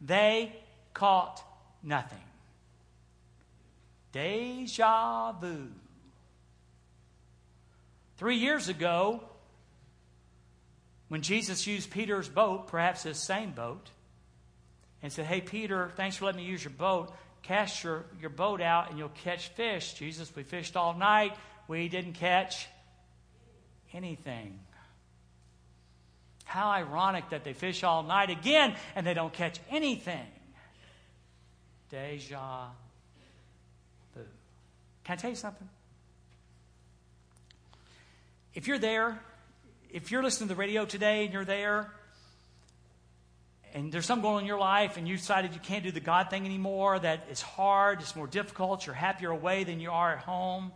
they 0.00 0.56
caught 0.94 1.42
nothing. 1.82 2.18
Deja 4.12 5.32
vu. 5.32 5.68
Three 8.16 8.36
years 8.36 8.68
ago, 8.68 9.22
when 11.10 11.22
Jesus 11.22 11.66
used 11.66 11.90
Peter's 11.90 12.28
boat, 12.28 12.68
perhaps 12.68 13.02
his 13.02 13.16
same 13.16 13.50
boat, 13.50 13.90
and 15.02 15.12
said, 15.12 15.26
Hey, 15.26 15.40
Peter, 15.40 15.90
thanks 15.96 16.16
for 16.16 16.26
letting 16.26 16.40
me 16.40 16.46
use 16.46 16.62
your 16.62 16.72
boat. 16.72 17.12
Cast 17.42 17.82
your, 17.82 18.04
your 18.20 18.30
boat 18.30 18.60
out 18.60 18.90
and 18.90 18.98
you'll 18.98 19.08
catch 19.08 19.48
fish. 19.48 19.94
Jesus, 19.94 20.32
we 20.36 20.44
fished 20.44 20.76
all 20.76 20.94
night. 20.94 21.36
We 21.66 21.88
didn't 21.88 22.12
catch 22.12 22.68
anything. 23.92 24.60
How 26.44 26.70
ironic 26.70 27.30
that 27.30 27.42
they 27.42 27.54
fish 27.54 27.82
all 27.82 28.04
night 28.04 28.30
again 28.30 28.76
and 28.94 29.04
they 29.04 29.14
don't 29.14 29.32
catch 29.32 29.58
anything. 29.68 30.28
Deja 31.90 32.68
vu. 34.14 34.22
Can 35.02 35.14
I 35.14 35.16
tell 35.16 35.30
you 35.30 35.36
something? 35.36 35.68
If 38.54 38.68
you're 38.68 38.78
there, 38.78 39.20
if 39.92 40.10
you're 40.10 40.22
listening 40.22 40.48
to 40.48 40.54
the 40.54 40.58
radio 40.58 40.84
today 40.84 41.24
and 41.24 41.32
you're 41.32 41.44
there, 41.44 41.90
and 43.72 43.92
there's 43.92 44.06
something 44.06 44.22
going 44.22 44.36
on 44.36 44.40
in 44.42 44.46
your 44.46 44.58
life 44.58 44.96
and 44.96 45.06
you 45.06 45.16
decided 45.16 45.54
you 45.54 45.60
can't 45.60 45.84
do 45.84 45.92
the 45.92 46.00
God 46.00 46.30
thing 46.30 46.44
anymore, 46.44 46.98
that 46.98 47.26
it's 47.30 47.42
hard, 47.42 48.00
it's 48.00 48.16
more 48.16 48.26
difficult, 48.26 48.86
you're 48.86 48.94
happier 48.94 49.30
away 49.30 49.64
than 49.64 49.80
you 49.80 49.90
are 49.90 50.12
at 50.12 50.18
home. 50.18 50.72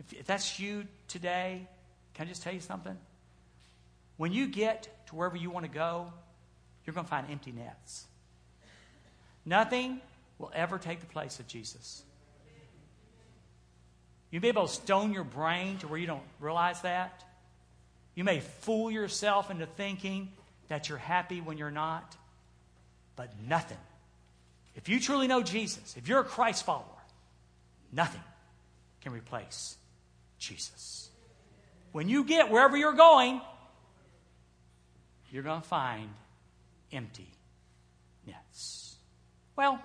If, 0.00 0.20
if 0.20 0.26
that's 0.26 0.58
you 0.58 0.86
today, 1.08 1.66
can 2.14 2.26
I 2.26 2.28
just 2.28 2.42
tell 2.42 2.52
you 2.52 2.60
something? 2.60 2.96
When 4.16 4.32
you 4.32 4.48
get 4.48 5.06
to 5.06 5.14
wherever 5.14 5.36
you 5.36 5.50
want 5.50 5.66
to 5.66 5.72
go, 5.72 6.12
you're 6.84 6.94
going 6.94 7.06
to 7.06 7.10
find 7.10 7.30
empty 7.30 7.52
nets. 7.52 8.06
Nothing 9.46 10.00
will 10.38 10.50
ever 10.54 10.78
take 10.78 11.00
the 11.00 11.06
place 11.06 11.38
of 11.38 11.46
Jesus. 11.46 12.02
You 14.30 14.40
may 14.40 14.42
be 14.42 14.48
able 14.48 14.66
to 14.66 14.72
stone 14.72 15.12
your 15.12 15.24
brain 15.24 15.78
to 15.78 15.88
where 15.88 15.98
you 15.98 16.06
don't 16.06 16.22
realize 16.40 16.82
that. 16.82 17.24
You 18.20 18.24
may 18.24 18.40
fool 18.40 18.90
yourself 18.90 19.50
into 19.50 19.64
thinking 19.64 20.28
that 20.68 20.90
you're 20.90 20.98
happy 20.98 21.40
when 21.40 21.56
you're 21.56 21.70
not. 21.70 22.18
But 23.16 23.32
nothing. 23.48 23.78
If 24.74 24.90
you 24.90 25.00
truly 25.00 25.26
know 25.26 25.42
Jesus, 25.42 25.94
if 25.96 26.06
you're 26.06 26.20
a 26.20 26.24
Christ 26.24 26.66
follower, 26.66 26.84
nothing 27.90 28.20
can 29.00 29.12
replace 29.14 29.74
Jesus. 30.38 31.08
When 31.92 32.10
you 32.10 32.24
get 32.24 32.50
wherever 32.50 32.76
you're 32.76 32.92
going, 32.92 33.40
you're 35.30 35.42
going 35.42 35.62
to 35.62 35.66
find 35.66 36.10
empty 36.92 37.32
nets. 38.26 38.96
Well, 39.56 39.80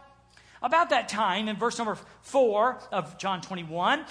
about 0.62 0.90
that 0.90 1.08
time, 1.08 1.48
in 1.48 1.56
verse 1.56 1.78
number 1.78 1.98
4 2.24 2.80
of 2.92 3.18
John 3.18 3.40
21, 3.40 4.04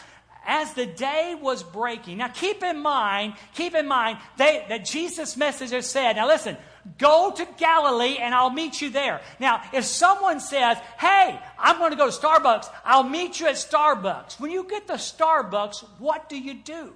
as 0.46 0.74
the 0.74 0.86
day 0.86 1.36
was 1.40 1.62
breaking. 1.62 2.18
Now 2.18 2.28
keep 2.28 2.62
in 2.62 2.80
mind, 2.80 3.34
keep 3.54 3.74
in 3.74 3.86
mind 3.86 4.18
they, 4.36 4.64
that 4.68 4.84
Jesus' 4.84 5.36
message 5.36 5.70
has 5.70 5.88
said, 5.88 6.16
now 6.16 6.26
listen, 6.26 6.56
go 6.98 7.32
to 7.36 7.46
Galilee 7.56 8.18
and 8.18 8.34
I'll 8.34 8.50
meet 8.50 8.80
you 8.80 8.90
there. 8.90 9.20
Now, 9.40 9.62
if 9.72 9.84
someone 9.84 10.40
says, 10.40 10.78
hey, 10.98 11.38
I'm 11.58 11.78
going 11.78 11.90
to 11.90 11.96
go 11.96 12.10
to 12.10 12.16
Starbucks, 12.16 12.68
I'll 12.84 13.04
meet 13.04 13.40
you 13.40 13.46
at 13.46 13.54
Starbucks. 13.54 14.38
When 14.38 14.50
you 14.50 14.64
get 14.68 14.86
to 14.88 14.94
Starbucks, 14.94 15.84
what 15.98 16.28
do 16.28 16.38
you 16.38 16.54
do? 16.54 16.92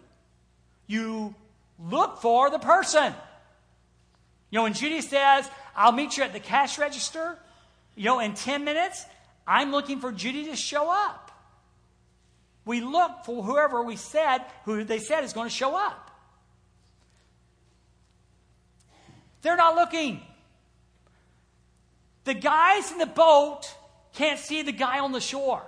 You 0.87 1.35
look 1.79 2.21
for 2.21 2.51
the 2.51 2.59
person. 2.59 3.15
You 4.51 4.59
know, 4.59 4.63
when 4.65 4.75
Judy 4.75 5.01
says, 5.01 5.49
I'll 5.77 5.93
meet 5.93 6.17
you 6.17 6.25
at 6.25 6.33
the 6.33 6.41
cash 6.41 6.79
register, 6.79 7.39
you 7.95 8.05
know, 8.05 8.21
in 8.21 8.35
10 8.35 8.65
minutes, 8.65 9.05
I'm 9.47 9.71
looking 9.71 10.01
for 10.01 10.13
Judy 10.13 10.47
to 10.47 10.57
show 10.57 10.91
up. 10.91 11.28
We 12.69 12.83
look 12.83 13.25
for 13.25 13.43
whoever 13.43 13.83
we 13.83 13.97
said, 13.97 14.41
who 14.67 14.85
they 14.85 14.99
said 14.99 15.25
is 15.25 15.33
going 15.33 15.49
to 15.49 15.55
show 15.55 15.75
up. 15.75 16.11
They're 19.41 19.57
not 19.57 19.75
looking. 19.75 20.21
The 22.25 22.35
guys 22.35 22.93
in 22.93 22.99
the 22.99 23.07
boat 23.07 23.75
can't 24.13 24.39
see 24.39 24.61
the 24.61 24.73
guy 24.73 24.99
on 24.99 25.13
the 25.13 25.21
shore. 25.21 25.63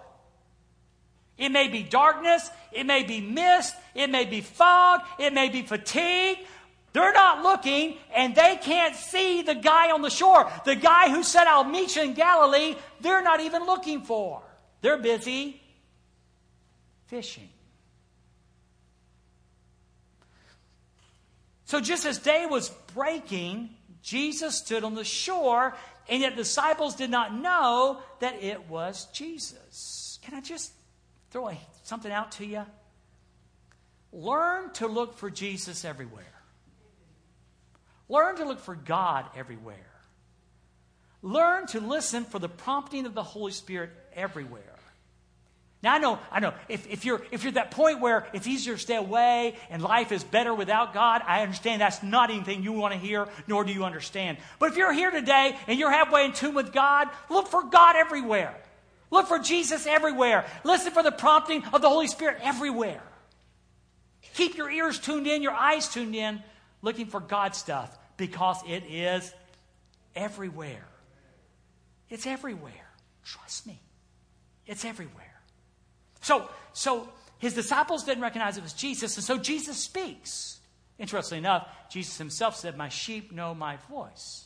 It 1.39 1.49
may 1.49 1.69
be 1.69 1.83
darkness, 1.83 2.51
it 2.71 2.85
may 2.85 3.03
be 3.03 3.23
mist, 3.23 3.75
it 3.95 4.11
may 4.11 4.27
be 4.27 4.43
fog, 4.43 5.01
it 5.19 5.33
may 5.33 5.49
be 5.49 5.63
fatigue. 5.63 6.37
They're 6.93 7.15
not 7.15 7.43
looking 7.43 7.97
and 8.15 8.35
they 8.35 8.59
can't 8.61 8.95
see 8.95 9.41
the 9.41 9.55
guy 9.55 9.91
on 9.91 10.03
the 10.03 10.11
shore. 10.11 10.53
The 10.67 10.77
guy 10.77 11.09
who 11.09 11.23
said, 11.23 11.47
I'll 11.47 11.65
meet 11.65 11.97
you 11.97 12.03
in 12.03 12.13
Galilee, 12.13 12.77
they're 13.01 13.23
not 13.23 13.41
even 13.41 13.65
looking 13.65 14.03
for. 14.03 14.43
They're 14.83 14.99
busy 14.99 15.63
fishing. 17.11 17.49
So 21.65 21.81
just 21.81 22.07
as 22.07 22.19
day 22.19 22.47
was 22.47 22.71
breaking, 22.95 23.71
Jesus 24.03 24.57
stood 24.57 24.85
on 24.85 24.95
the 24.95 25.05
shore, 25.05 25.75
and 26.09 26.23
yet 26.23 26.37
disciples 26.37 26.95
did 26.95 27.11
not 27.11 27.35
know 27.35 27.99
that 28.21 28.43
it 28.43 28.69
was 28.69 29.07
Jesus. 29.13 30.19
Can 30.23 30.35
I 30.35 30.41
just 30.41 30.73
throw 31.31 31.51
something 31.83 32.11
out 32.11 32.33
to 32.33 32.47
you? 32.47 32.65
Learn 34.13 34.73
to 34.75 34.87
look 34.87 35.19
for 35.19 35.31
Jesus 35.31 35.85
everywhere. 35.85 36.25
Learn 38.09 38.37
to 38.37 38.45
look 38.45 38.61
for 38.61 38.75
God 38.75 39.27
everywhere. 39.37 39.77
Learn 41.23 41.67
to 41.69 41.81
listen 41.81 42.25
for 42.25 42.39
the 42.39 42.49
prompting 42.49 43.07
of 43.07 43.15
the 43.15 43.23
Holy 43.23 43.53
Spirit 43.53 43.91
everywhere. 44.15 44.70
Now 45.83 45.95
I 45.95 45.99
know, 45.99 46.19
I 46.31 46.41
know, 46.41 46.53
if, 46.69 46.87
if 46.89 47.05
you're 47.07 47.23
if 47.31 47.43
you're 47.43 47.55
that 47.55 47.71
point 47.71 48.01
where 48.01 48.27
it's 48.35 48.47
easier 48.47 48.75
to 48.75 48.81
stay 48.81 48.97
away 48.97 49.55
and 49.71 49.81
life 49.81 50.13
is 50.13 50.23
better 50.23 50.55
without 50.55 50.93
God, 50.93 51.23
I 51.27 51.43
understand 51.43 51.81
that's 51.81 52.03
not 52.03 52.31
anything 52.31 52.63
you 52.63 52.73
want 52.73 52.93
to 52.93 53.01
hear, 53.01 53.29
nor 53.47 53.65
do 53.65 53.73
you 53.73 53.85
understand. 53.85 54.37
But 54.59 54.73
if 54.73 54.77
you're 54.77 54.93
here 54.93 55.11
today 55.11 55.57
and 55.67 55.79
you're 55.79 55.91
halfway 55.91 56.27
in 56.27 56.33
tune 56.33 56.55
with 56.55 56.73
God, 56.73 57.09
look 57.31 57.49
for 57.49 57.63
God 57.63 57.97
everywhere. 57.97 58.55
Look 59.11 59.27
for 59.27 59.39
Jesus 59.39 59.87
everywhere. 59.87 60.45
Listen 60.65 60.93
for 60.93 61.03
the 61.03 61.11
prompting 61.11 61.65
of 61.73 61.81
the 61.81 61.89
Holy 61.89 62.07
Spirit 62.07 62.39
everywhere. 62.43 63.03
Keep 64.35 64.57
your 64.57 64.71
ears 64.71 64.99
tuned 64.99 65.27
in, 65.27 65.43
your 65.43 65.53
eyes 65.53 65.89
tuned 65.89 66.15
in, 66.15 66.43
looking 66.83 67.07
for 67.07 67.21
God 67.21 67.57
stuff 67.57 67.97
because 68.17 68.59
it 68.69 68.85
is 68.89 69.33
everywhere. 70.15 70.87
It's 72.11 72.27
everywhere. 72.27 72.73
Trust 73.25 73.67
me. 73.67 73.81
It's 74.67 74.85
everywhere. 74.85 75.30
So, 76.21 76.49
so 76.73 77.09
his 77.39 77.55
disciples 77.55 78.05
didn't 78.05 78.23
recognize 78.23 78.57
it 78.57 78.63
was 78.63 78.73
Jesus, 78.73 79.17
and 79.17 79.25
so 79.25 79.39
Jesus 79.39 79.77
speaks. 79.77 80.59
Interestingly 80.99 81.39
enough, 81.39 81.67
Jesus 81.91 82.19
himself 82.19 82.57
said, 82.57 82.77
My 82.77 82.91
sheep 82.91 83.33
know 83.33 83.55
my 83.55 83.79
voice. 83.89 84.45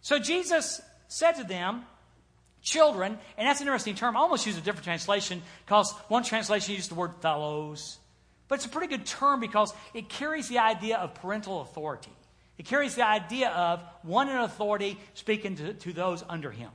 So 0.00 0.18
Jesus 0.18 0.80
said 1.08 1.32
to 1.32 1.44
them, 1.44 1.84
Children, 2.62 3.18
and 3.36 3.48
that's 3.48 3.60
an 3.60 3.66
interesting 3.66 3.96
term. 3.96 4.16
I 4.16 4.20
almost 4.20 4.46
use 4.46 4.56
a 4.56 4.60
different 4.60 4.84
translation 4.84 5.42
because 5.66 5.92
one 6.06 6.22
translation 6.22 6.76
used 6.76 6.92
the 6.92 6.94
word 6.94 7.14
fellows. 7.20 7.98
But 8.46 8.56
it's 8.56 8.66
a 8.66 8.68
pretty 8.68 8.86
good 8.86 9.04
term 9.04 9.40
because 9.40 9.74
it 9.94 10.08
carries 10.08 10.48
the 10.48 10.58
idea 10.58 10.98
of 10.98 11.14
parental 11.14 11.62
authority. 11.62 12.12
It 12.58 12.66
carries 12.66 12.94
the 12.94 13.04
idea 13.04 13.50
of 13.50 13.82
one 14.02 14.28
in 14.28 14.36
authority 14.36 14.96
speaking 15.14 15.56
to, 15.56 15.74
to 15.74 15.92
those 15.92 16.22
under 16.28 16.52
him. 16.52 16.70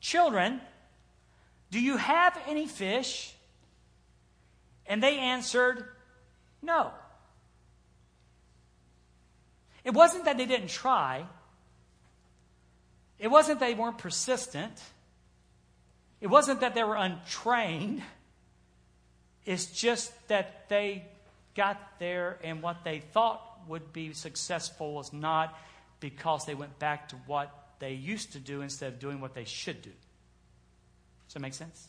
Children, 0.00 0.62
do 1.74 1.80
you 1.80 1.96
have 1.96 2.38
any 2.46 2.68
fish? 2.68 3.34
And 4.86 5.02
they 5.02 5.18
answered, 5.18 5.84
No. 6.62 6.92
It 9.82 9.92
wasn't 9.92 10.26
that 10.26 10.38
they 10.38 10.46
didn't 10.46 10.68
try. 10.68 11.26
It 13.18 13.26
wasn't 13.26 13.58
they 13.58 13.74
weren't 13.74 13.98
persistent. 13.98 14.80
It 16.20 16.28
wasn't 16.28 16.60
that 16.60 16.76
they 16.76 16.84
were 16.84 16.94
untrained. 16.94 18.02
It's 19.44 19.66
just 19.66 20.12
that 20.28 20.68
they 20.68 21.04
got 21.56 21.98
there 21.98 22.38
and 22.44 22.62
what 22.62 22.84
they 22.84 23.00
thought 23.00 23.42
would 23.66 23.92
be 23.92 24.12
successful 24.12 24.94
was 24.94 25.12
not 25.12 25.58
because 25.98 26.46
they 26.46 26.54
went 26.54 26.78
back 26.78 27.08
to 27.08 27.16
what 27.26 27.50
they 27.80 27.94
used 27.94 28.34
to 28.34 28.38
do 28.38 28.60
instead 28.60 28.92
of 28.92 29.00
doing 29.00 29.20
what 29.20 29.34
they 29.34 29.44
should 29.44 29.82
do. 29.82 29.90
Does 31.34 31.40
that 31.40 31.46
make 31.46 31.54
sense? 31.54 31.88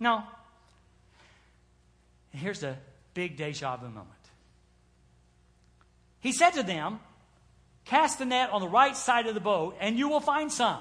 No. 0.00 0.22
Here's 2.30 2.62
a 2.62 2.78
big 3.12 3.36
deja 3.36 3.76
vu 3.76 3.88
moment. 3.88 4.08
He 6.20 6.32
said 6.32 6.52
to 6.52 6.62
them, 6.62 7.00
Cast 7.84 8.18
the 8.18 8.24
net 8.24 8.48
on 8.48 8.62
the 8.62 8.68
right 8.68 8.96
side 8.96 9.26
of 9.26 9.34
the 9.34 9.40
boat, 9.40 9.76
and 9.78 9.98
you 9.98 10.08
will 10.08 10.20
find 10.20 10.50
some. 10.50 10.80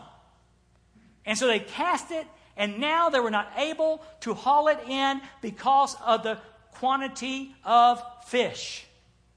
And 1.25 1.37
so 1.37 1.47
they 1.47 1.59
cast 1.59 2.11
it, 2.11 2.25
and 2.55 2.79
now 2.79 3.09
they 3.09 3.19
were 3.19 3.29
not 3.29 3.51
able 3.57 4.01
to 4.21 4.35
haul 4.35 4.69
it 4.69 4.79
in 4.87 5.19
because 5.41 5.97
of 6.05 6.23
the 6.23 6.39
quantity 6.75 7.53
of 7.65 8.01
fish. 8.27 8.85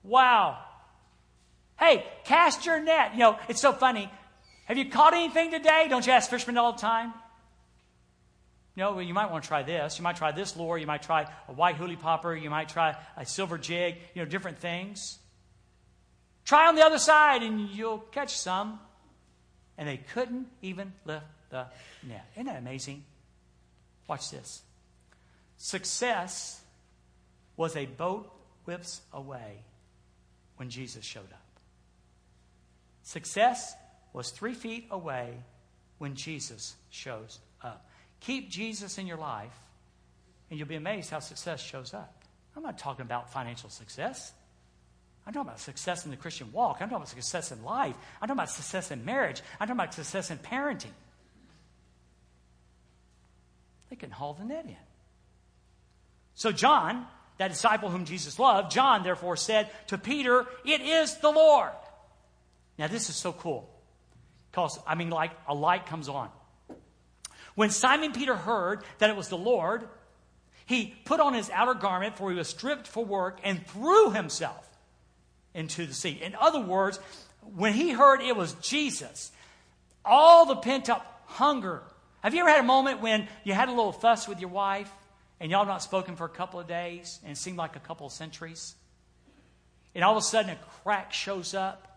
Wow. 0.05 0.59
Hey, 1.77 2.05
cast 2.23 2.67
your 2.67 2.79
net. 2.81 3.15
You 3.15 3.19
know, 3.19 3.39
it's 3.49 3.61
so 3.61 3.73
funny. 3.73 4.09
Have 4.71 4.79
you 4.79 4.85
caught 4.85 5.15
anything 5.15 5.51
today? 5.51 5.89
Don't 5.91 6.07
you 6.07 6.13
ask 6.13 6.31
fishermen 6.31 6.57
all 6.57 6.75
the 6.75 6.79
time? 6.79 7.13
No, 8.77 8.93
well, 8.93 9.03
you 9.03 9.13
might 9.13 9.29
want 9.29 9.43
to 9.43 9.49
try 9.49 9.65
this. 9.65 9.99
You 9.99 10.05
might 10.05 10.15
try 10.15 10.31
this 10.31 10.57
lure. 10.57 10.79
You 10.79 10.87
might 10.87 11.03
try 11.03 11.27
a 11.49 11.53
white 11.53 11.75
Hula 11.75 11.97
Popper. 11.97 12.37
You 12.37 12.51
might 12.51 12.69
try 12.69 12.95
a 13.17 13.27
silver 13.27 13.59
jig. 13.59 13.97
You 14.15 14.23
know, 14.23 14.31
different 14.31 14.61
things. 14.61 15.19
Try 16.45 16.69
on 16.69 16.77
the 16.77 16.83
other 16.83 17.01
side 17.01 17.43
and 17.43 17.69
you'll 17.71 17.99
catch 17.99 18.39
some. 18.39 18.79
And 19.77 19.89
they 19.89 19.97
couldn't 19.97 20.47
even 20.63 20.93
lift 21.05 21.27
the 21.49 21.67
net. 22.07 22.27
Isn't 22.37 22.47
that 22.47 22.59
amazing? 22.59 23.03
Watch 24.07 24.31
this. 24.31 24.63
Success 25.57 26.61
was 27.57 27.75
a 27.75 27.87
boat 27.87 28.33
whips 28.67 29.01
away 29.13 29.65
when 30.59 30.71
Jesus 30.71 31.05
showed 31.05 31.33
up. 31.33 31.61
Success 33.03 33.75
was 34.13 34.31
three 34.31 34.55
feet 34.55 34.89
away 34.91 35.35
when 35.99 36.15
Jesus 36.15 36.75
shows 36.91 37.39
up. 37.63 37.89
Keep 38.21 38.51
Jesus 38.51 38.99
in 38.99 39.07
your 39.07 39.17
life, 39.17 39.57
and 40.51 40.59
you'll 40.59 40.69
be 40.69 40.77
amazed 40.77 41.11
how 41.11 41.21
success 41.21 41.61
shows 41.61 41.95
up. 41.95 42.25
I'm 42.57 42.63
not 42.63 42.79
talking 42.79 43.03
about 43.03 43.33
financial 43.33 43.71
success. 43.71 44.33
I'm 45.27 45.33
talking 45.33 45.49
about 45.49 45.61
success 45.61 46.05
in 46.05 46.11
the 46.11 46.17
Christian 46.17 46.51
walk. 46.53 46.79
I'm 46.81 46.89
talking 46.89 46.97
about 46.97 47.09
success 47.09 47.53
in 47.53 47.63
life. 47.63 47.95
I'm 48.21 48.29
talking 48.29 48.39
about 48.39 48.51
success 48.51 48.91
in 48.91 49.05
marriage. 49.05 49.43
I'm 49.61 49.69
talking 49.69 49.81
about 49.81 49.95
success 49.95 50.31
in 50.31 50.39
parenting. 50.39 50.93
They 53.91 53.97
can 53.97 54.11
haul 54.11 54.35
the 54.35 54.45
net 54.45 54.65
in. 54.67 54.77
So, 56.35 56.53
John, 56.53 57.07
that 57.39 57.49
disciple 57.49 57.91
whom 57.91 58.05
Jesus 58.05 58.39
loved, 58.39 58.73
John 58.73 59.03
therefore 59.03 59.37
said 59.37 59.71
to 59.87 59.99
Peter, 59.99 60.47
It 60.65 60.81
is 60.81 61.17
the 61.19 61.31
Lord. 61.31 61.71
Now, 62.79 62.89
this 62.89 63.09
is 63.09 63.17
so 63.17 63.33
cool. 63.33 63.70
Because, 64.51 64.79
I 64.87 64.95
mean, 64.95 65.11
like 65.11 65.33
a 65.47 65.55
light 65.55 65.87
comes 65.87 66.09
on. 66.09 66.29
When 67.55 67.71
Simon 67.71 68.13
Peter 68.13 68.37
heard 68.37 68.83
that 68.99 69.11
it 69.11 69.17
was 69.17 69.29
the 69.29 69.37
Lord, 69.37 69.89
he 70.67 70.95
put 71.05 71.21
on 71.21 71.35
his 71.35 71.51
outer 71.51 71.75
garment, 71.75 72.17
for 72.17 72.31
he 72.31 72.37
was 72.37 72.49
stripped 72.49 72.87
for 72.87 73.05
work, 73.05 73.41
and 73.43 73.67
threw 73.67 74.11
himself 74.11 74.69
into 75.55 75.87
the 75.87 75.95
sea. 75.95 76.19
In 76.23 76.35
other 76.35 76.61
words, 76.61 76.99
when 77.57 77.73
he 77.75 77.91
heard 77.91 78.21
it 78.21 78.37
was 78.37 78.53
Jesus, 78.55 79.33
all 80.05 80.47
the 80.47 80.57
pent 80.57 80.89
up 80.89 81.23
hunger. 81.27 81.83
Have 82.23 82.35
you 82.35 82.41
ever 82.41 82.51
had 82.51 82.61
a 82.61 82.65
moment 82.65 83.01
when 83.01 83.29
you 83.45 83.53
had 83.53 83.69
a 83.69 83.73
little 83.73 83.93
fuss 83.93 84.29
with 84.29 84.41
your 84.41 84.51
wife 84.51 84.91
and 85.41 85.51
y'all 85.51 85.67
not 85.67 85.83
spoken 85.83 86.17
for 86.17 86.25
a 86.25 86.31
couple 86.31 86.61
of 86.61 86.67
days 86.67 87.19
and 87.23 87.33
it 87.33 87.37
seemed 87.37 87.57
like 87.57 87.77
a 87.77 87.81
couple 87.81 88.07
of 88.07 88.13
centuries? 88.13 88.75
And 89.95 90.05
all 90.05 90.13
of 90.13 90.19
a 90.19 90.27
sudden 90.27 90.51
a 90.51 90.59
crack 90.83 91.13
shows 91.13 91.55
up 91.55 91.90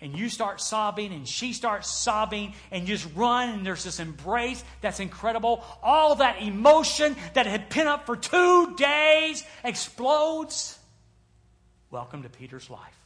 and 0.00 0.16
you 0.16 0.28
start 0.28 0.60
sobbing 0.60 1.12
and 1.12 1.28
she 1.28 1.52
starts 1.52 1.88
sobbing 1.88 2.54
and 2.70 2.88
you 2.88 2.96
just 2.96 3.14
run 3.14 3.50
and 3.50 3.66
there's 3.66 3.84
this 3.84 4.00
embrace 4.00 4.64
that's 4.80 5.00
incredible. 5.00 5.64
All 5.82 6.16
that 6.16 6.42
emotion 6.42 7.16
that 7.34 7.46
had 7.46 7.70
pent 7.70 7.88
up 7.88 8.06
for 8.06 8.16
two 8.16 8.74
days 8.76 9.44
explodes. 9.62 10.78
Welcome 11.90 12.22
to 12.22 12.28
Peter's 12.28 12.70
life. 12.70 12.96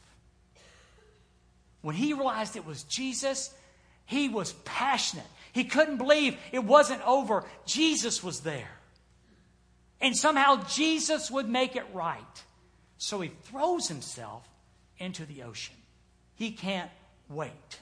When 1.81 1.95
he 1.95 2.13
realized 2.13 2.55
it 2.55 2.65
was 2.65 2.83
Jesus, 2.83 3.53
he 4.05 4.29
was 4.29 4.53
passionate. 4.63 5.27
He 5.51 5.65
couldn't 5.65 5.97
believe 5.97 6.37
it 6.51 6.63
wasn't 6.63 7.05
over. 7.05 7.43
Jesus 7.65 8.23
was 8.23 8.41
there. 8.41 8.71
And 10.01 10.15
somehow 10.15 10.63
Jesus 10.67 11.31
would 11.31 11.47
make 11.47 11.75
it 11.75 11.85
right. 11.93 12.43
So 12.97 13.21
he 13.21 13.31
throws 13.43 13.87
himself 13.87 14.47
into 14.97 15.25
the 15.25 15.43
ocean. 15.43 15.75
He 16.35 16.51
can't 16.51 16.91
wait. 17.29 17.79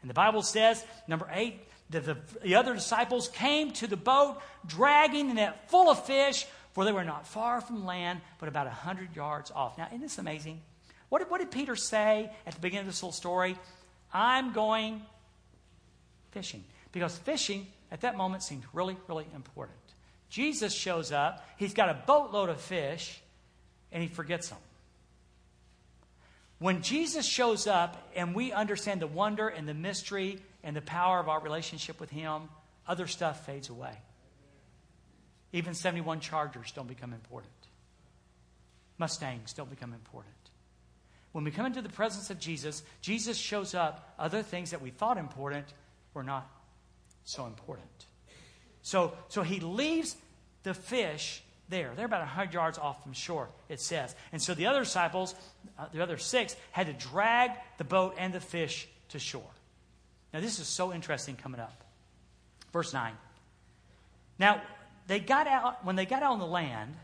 And 0.00 0.10
the 0.10 0.14
Bible 0.14 0.42
says, 0.42 0.84
number 1.06 1.28
eight, 1.32 1.60
the, 1.90 2.00
the, 2.00 2.16
the 2.42 2.54
other 2.54 2.74
disciples 2.74 3.28
came 3.28 3.72
to 3.72 3.86
the 3.86 3.96
boat, 3.96 4.40
dragging 4.66 5.28
the 5.28 5.34
net 5.34 5.70
full 5.70 5.90
of 5.90 6.04
fish, 6.04 6.46
for 6.72 6.84
they 6.84 6.92
were 6.92 7.04
not 7.04 7.26
far 7.26 7.60
from 7.60 7.84
land, 7.84 8.20
but 8.38 8.48
about 8.48 8.66
a 8.66 8.70
hundred 8.70 9.14
yards 9.14 9.50
off. 9.50 9.76
Now, 9.76 9.86
isn't 9.88 10.00
this 10.00 10.18
amazing? 10.18 10.60
What 11.08 11.18
did, 11.18 11.30
what 11.30 11.38
did 11.38 11.50
Peter 11.50 11.76
say 11.76 12.30
at 12.46 12.54
the 12.54 12.60
beginning 12.60 12.86
of 12.86 12.92
this 12.92 13.02
little 13.02 13.12
story? 13.12 13.56
I'm 14.12 14.52
going 14.52 15.02
fishing. 16.30 16.64
Because 16.92 17.16
fishing 17.18 17.66
at 17.90 18.00
that 18.00 18.16
moment 18.16 18.42
seemed 18.42 18.64
really, 18.72 18.96
really 19.08 19.26
important. 19.34 19.78
Jesus 20.30 20.72
shows 20.72 21.12
up, 21.12 21.46
he's 21.58 21.74
got 21.74 21.90
a 21.90 21.98
boatload 22.06 22.48
of 22.48 22.60
fish, 22.60 23.20
and 23.92 24.02
he 24.02 24.08
forgets 24.08 24.48
them. 24.48 24.58
When 26.62 26.80
Jesus 26.80 27.26
shows 27.26 27.66
up 27.66 27.96
and 28.14 28.36
we 28.36 28.52
understand 28.52 29.02
the 29.02 29.08
wonder 29.08 29.48
and 29.48 29.68
the 29.68 29.74
mystery 29.74 30.38
and 30.62 30.76
the 30.76 30.80
power 30.80 31.18
of 31.18 31.28
our 31.28 31.40
relationship 31.40 31.98
with 31.98 32.08
him, 32.08 32.42
other 32.86 33.08
stuff 33.08 33.44
fades 33.44 33.68
away. 33.68 33.98
Even 35.52 35.74
71 35.74 36.20
Chargers 36.20 36.70
don't 36.70 36.86
become 36.86 37.12
important. 37.12 37.52
Mustangs 38.96 39.52
don't 39.54 39.70
become 39.70 39.92
important. 39.92 40.36
When 41.32 41.42
we 41.42 41.50
come 41.50 41.66
into 41.66 41.82
the 41.82 41.88
presence 41.88 42.30
of 42.30 42.38
Jesus, 42.38 42.84
Jesus 43.00 43.36
shows 43.36 43.74
up. 43.74 44.14
Other 44.16 44.44
things 44.44 44.70
that 44.70 44.80
we 44.80 44.90
thought 44.90 45.18
important 45.18 45.66
were 46.14 46.22
not 46.22 46.48
so 47.24 47.46
important. 47.46 48.06
So, 48.82 49.14
so 49.26 49.42
he 49.42 49.58
leaves 49.58 50.14
the 50.62 50.74
fish 50.74 51.42
there. 51.72 51.92
They're 51.96 52.06
about 52.06 52.20
100 52.20 52.54
yards 52.54 52.78
off 52.78 53.02
from 53.02 53.12
shore, 53.12 53.48
it 53.68 53.80
says. 53.80 54.14
And 54.30 54.40
so 54.40 54.54
the 54.54 54.66
other 54.66 54.80
disciples, 54.84 55.34
uh, 55.78 55.86
the 55.92 56.02
other 56.02 56.18
six, 56.18 56.54
had 56.70 56.86
to 56.86 56.92
drag 56.92 57.50
the 57.78 57.84
boat 57.84 58.14
and 58.18 58.32
the 58.32 58.40
fish 58.40 58.86
to 59.08 59.18
shore. 59.18 59.42
Now, 60.32 60.40
this 60.40 60.60
is 60.60 60.68
so 60.68 60.92
interesting 60.92 61.34
coming 61.34 61.60
up. 61.60 61.82
Verse 62.72 62.92
9. 62.92 63.12
Now, 64.38 64.62
they 65.06 65.18
got 65.18 65.46
out, 65.46 65.84
when 65.84 65.96
they 65.96 66.06
got 66.06 66.22
out 66.22 66.32
on 66.32 66.38
the 66.38 66.46
land, 66.46 66.94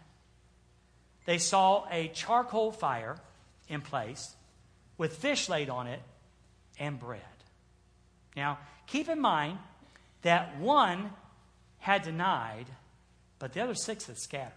they 1.27 1.39
saw 1.39 1.87
a 1.91 2.09
charcoal 2.09 2.73
fire 2.73 3.17
in 3.69 3.81
place 3.81 4.35
with 4.97 5.17
fish 5.17 5.49
laid 5.49 5.69
on 5.69 5.87
it 5.87 6.01
and 6.79 6.99
bread. 6.99 7.21
Now, 8.37 8.59
keep 8.87 9.09
in 9.09 9.21
mind 9.21 9.59
that 10.23 10.59
one 10.59 11.11
had 11.79 12.03
denied, 12.03 12.67
but 13.39 13.53
the 13.53 13.61
other 13.61 13.75
six 13.75 14.07
had 14.07 14.19
scattered. 14.19 14.53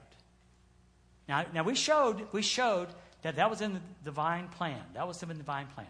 Now, 1.32 1.46
now 1.54 1.63
we 1.63 1.76
showed 1.76 2.28
we 2.34 2.41
showed 2.41 2.89
that 3.22 3.38
that 3.38 3.50
was 3.50 3.62
in 3.62 3.72
the 3.74 3.80
divine 4.04 4.50
plan. 4.50 4.82
That 4.96 5.08
was 5.08 5.24
in 5.24 5.30
the 5.30 5.36
divine 5.36 5.67
plan. 5.67 5.88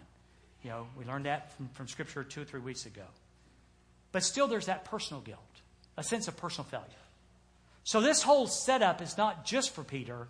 You 0.64 0.70
know, 0.70 0.88
we 0.96 1.04
learned 1.04 1.26
that 1.26 1.52
from, 1.58 1.70
from 1.70 1.88
Scripture 1.88 2.24
two 2.24 2.44
or 2.44 2.46
three 2.46 2.60
weeks 2.60 2.86
ago. 2.86 3.06
But 4.12 4.22
still, 4.22 4.46
there's 4.46 4.68
that 4.68 4.86
personal 4.86 5.20
guilt, 5.20 5.40
a 5.98 6.04
sense 6.04 6.28
of 6.28 6.38
personal 6.38 6.70
failure. 6.70 6.86
So 7.84 8.02
this 8.02 8.22
whole 8.22 8.46
setup 8.46 9.02
is 9.02 9.18
not 9.18 9.44
just 9.44 9.72
for 9.72 9.84
Peter, 9.84 10.28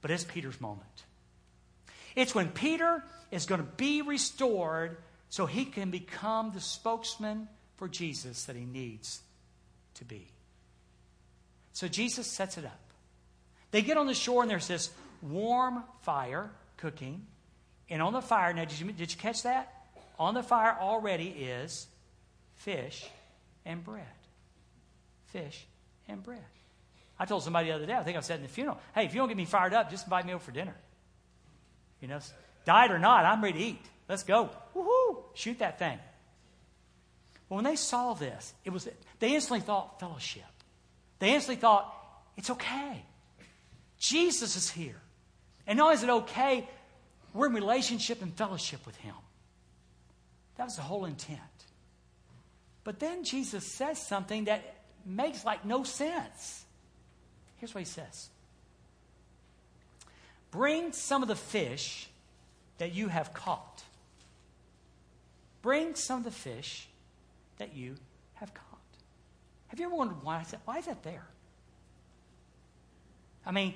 but 0.00 0.12
it's 0.12 0.22
Peter's 0.22 0.60
moment. 0.60 1.02
It's 2.14 2.32
when 2.32 2.50
Peter 2.50 3.02
is 3.32 3.46
going 3.46 3.60
to 3.60 3.66
be 3.76 4.02
restored 4.02 4.98
so 5.30 5.46
he 5.46 5.64
can 5.64 5.90
become 5.90 6.52
the 6.54 6.60
spokesman 6.60 7.48
for 7.76 7.88
Jesus 7.88 8.44
that 8.44 8.54
he 8.54 8.64
needs 8.64 9.20
to 9.94 10.04
be. 10.04 10.28
So 11.72 11.88
Jesus 11.88 12.28
sets 12.28 12.56
it 12.56 12.64
up. 12.64 12.83
They 13.74 13.82
get 13.82 13.96
on 13.96 14.06
the 14.06 14.14
shore 14.14 14.42
and 14.42 14.48
there's 14.48 14.68
this 14.68 14.90
warm 15.20 15.82
fire 16.02 16.48
cooking. 16.76 17.26
And 17.90 18.00
on 18.00 18.12
the 18.12 18.20
fire, 18.20 18.52
now 18.52 18.66
did 18.66 18.78
you, 18.78 18.92
did 18.92 19.10
you 19.10 19.18
catch 19.18 19.42
that? 19.42 19.74
On 20.16 20.32
the 20.32 20.44
fire 20.44 20.76
already 20.80 21.26
is 21.26 21.88
fish 22.54 23.04
and 23.66 23.82
bread. 23.82 24.06
Fish 25.26 25.66
and 26.06 26.22
bread. 26.22 26.44
I 27.18 27.24
told 27.24 27.42
somebody 27.42 27.66
the 27.66 27.74
other 27.74 27.86
day, 27.86 27.94
I 27.94 28.04
think 28.04 28.16
I 28.16 28.20
said 28.20 28.36
in 28.36 28.42
the 28.42 28.48
funeral, 28.48 28.78
hey, 28.94 29.06
if 29.06 29.12
you 29.12 29.18
don't 29.18 29.26
get 29.26 29.36
me 29.36 29.44
fired 29.44 29.74
up, 29.74 29.90
just 29.90 30.06
invite 30.06 30.24
me 30.24 30.34
over 30.34 30.44
for 30.44 30.52
dinner. 30.52 30.76
You 32.00 32.06
know, 32.06 32.20
died 32.64 32.92
or 32.92 33.00
not, 33.00 33.24
I'm 33.24 33.42
ready 33.42 33.58
to 33.58 33.64
eat. 33.64 33.86
Let's 34.08 34.22
go. 34.22 34.50
Woohoo! 34.76 35.24
Shoot 35.34 35.58
that 35.58 35.80
thing. 35.80 35.98
Well, 37.48 37.56
when 37.56 37.64
they 37.64 37.74
saw 37.74 38.14
this, 38.14 38.54
it 38.64 38.70
was 38.70 38.88
they 39.18 39.34
instantly 39.34 39.66
thought 39.66 39.98
fellowship. 39.98 40.44
They 41.18 41.34
instantly 41.34 41.60
thought, 41.60 41.92
it's 42.36 42.50
okay. 42.50 43.04
Jesus 43.98 44.56
is 44.56 44.70
here. 44.70 45.00
And 45.66 45.80
only 45.80 45.94
is 45.94 46.02
it 46.02 46.10
okay, 46.10 46.68
we're 47.32 47.46
in 47.46 47.54
relationship 47.54 48.22
and 48.22 48.32
fellowship 48.34 48.84
with 48.86 48.96
him. 48.96 49.14
That 50.56 50.64
was 50.64 50.76
the 50.76 50.82
whole 50.82 51.04
intent. 51.04 51.40
But 52.84 53.00
then 53.00 53.24
Jesus 53.24 53.66
says 53.66 53.98
something 53.98 54.44
that 54.44 54.62
makes 55.06 55.44
like 55.44 55.64
no 55.64 55.84
sense. 55.84 56.64
Here's 57.56 57.74
what 57.74 57.80
he 57.80 57.86
says 57.86 58.28
Bring 60.50 60.92
some 60.92 61.22
of 61.22 61.28
the 61.28 61.36
fish 61.36 62.08
that 62.78 62.94
you 62.94 63.08
have 63.08 63.32
caught. 63.34 63.82
Bring 65.62 65.94
some 65.94 66.18
of 66.18 66.24
the 66.24 66.30
fish 66.30 66.88
that 67.58 67.74
you 67.74 67.96
have 68.34 68.52
caught. 68.52 68.64
Have 69.68 69.80
you 69.80 69.86
ever 69.86 69.94
wondered 69.94 70.22
why 70.22 70.42
is 70.42 70.48
that, 70.48 70.60
why 70.64 70.78
is 70.78 70.86
that 70.86 71.02
there? 71.02 71.26
I 73.46 73.52
mean, 73.52 73.74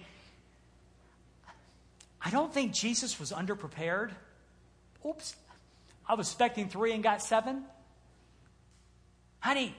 I 2.20 2.30
don't 2.30 2.52
think 2.52 2.72
Jesus 2.72 3.20
was 3.20 3.32
underprepared. 3.32 4.10
Oops, 5.06 5.36
I 6.08 6.14
was 6.14 6.28
expecting 6.28 6.68
three 6.68 6.92
and 6.92 7.02
got 7.02 7.22
seven. 7.22 7.64
Honey, 9.40 9.74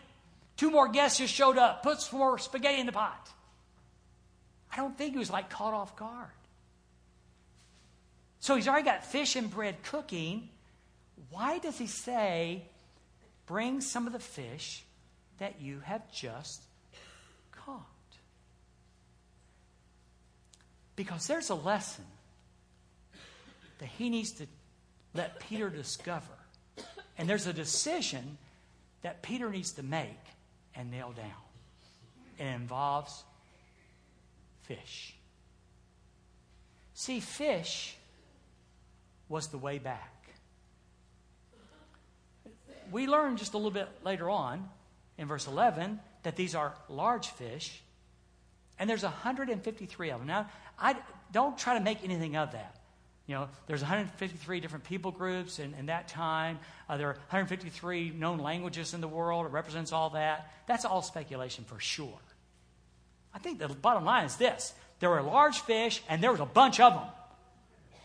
two 0.56 0.72
more 0.72 0.88
guests 0.88 1.18
just 1.18 1.34
showed 1.34 1.58
up. 1.58 1.84
Put 1.84 2.02
some 2.02 2.20
more 2.20 2.38
spaghetti 2.38 2.80
in 2.80 2.86
the 2.86 2.92
pot. 2.92 3.30
I 4.72 4.78
don't 4.78 4.98
think 4.98 5.14
he 5.14 5.20
was 5.20 5.32
like 5.32 5.50
caught 5.50 5.74
off 5.74 5.96
guard. 5.96 6.30
So 8.40 8.56
he's 8.56 8.68
already 8.68 8.86
got 8.86 9.06
fish 9.06 9.36
and 9.36 9.50
bread 9.52 9.84
cooking. 9.84 10.50
Why 11.30 11.60
does 11.60 11.78
he 11.78 11.88
say, 11.88 12.64
bring 13.46 13.82
some 13.82 14.08
of 14.08 14.14
the 14.14 14.20
fish 14.20 14.84
that 15.40 15.60
you 15.60 15.82
have 15.84 16.10
just 16.12 16.64
caught? 17.52 17.86
Because 21.00 21.28
there's 21.28 21.50
a 21.50 21.56
lesson 21.56 22.04
that 23.80 23.88
he 23.98 24.10
needs 24.10 24.34
to 24.34 24.48
let 25.14 25.40
Peter 25.40 25.70
discover. 25.70 26.26
And 27.18 27.30
there's 27.30 27.48
a 27.48 27.54
decision 27.54 28.38
that 29.02 29.22
Peter 29.22 29.50
needs 29.50 29.72
to 29.72 29.82
make 29.82 30.20
and 30.76 30.92
nail 30.92 31.14
down. 31.16 31.32
It 32.38 32.54
involves 32.54 33.24
fish. 34.64 35.16
See, 36.96 37.22
fish 37.22 37.96
was 39.30 39.48
the 39.48 39.58
way 39.58 39.78
back. 39.78 40.34
We 42.92 43.08
learn 43.08 43.38
just 43.38 43.54
a 43.54 43.58
little 43.58 43.72
bit 43.72 43.88
later 44.04 44.30
on 44.30 44.68
in 45.18 45.30
verse 45.30 45.48
11 45.48 46.02
that 46.24 46.36
these 46.36 46.56
are 46.56 46.74
large 46.90 47.30
fish, 47.30 47.82
and 48.80 48.90
there's 48.90 49.04
153 49.04 50.10
of 50.10 50.20
them. 50.20 50.28
Now, 50.28 50.50
I 50.80 50.96
don't 51.32 51.58
try 51.58 51.78
to 51.78 51.84
make 51.84 52.04
anything 52.04 52.36
of 52.36 52.54
that. 52.54 52.76
You 53.28 53.36
know, 53.36 53.50
there's 53.68 53.82
153 53.82 54.60
different 54.60 54.86
people 54.86 55.12
groups 55.12 55.60
in, 55.60 55.76
in 55.76 55.86
that 55.86 56.08
time. 56.08 56.58
Uh, 56.90 56.98
there 56.98 57.10
are 57.10 57.14
153 57.14 58.12
known 58.12 58.40
languages 58.40 58.96
in 58.96 59.02
the 59.02 59.08
world. 59.08 59.46
It 59.46 59.52
represents 59.52 59.92
all 59.92 60.10
that. 60.12 60.52
That's 60.66 60.84
all 60.84 61.04
speculation 61.04 61.64
for 61.66 61.80
sure. 61.80 62.18
I 63.32 63.38
think 63.38 63.60
the 63.60 63.68
bottom 63.68 64.06
line 64.06 64.26
is 64.26 64.38
this 64.38 64.74
there 65.00 65.10
were 65.10 65.22
large 65.22 65.60
fish, 65.60 66.02
and 66.10 66.24
there 66.24 66.32
was 66.32 66.40
a 66.40 66.46
bunch 66.46 66.80
of 66.80 66.94
them. 66.94 67.04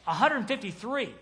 153. 0.05 1.15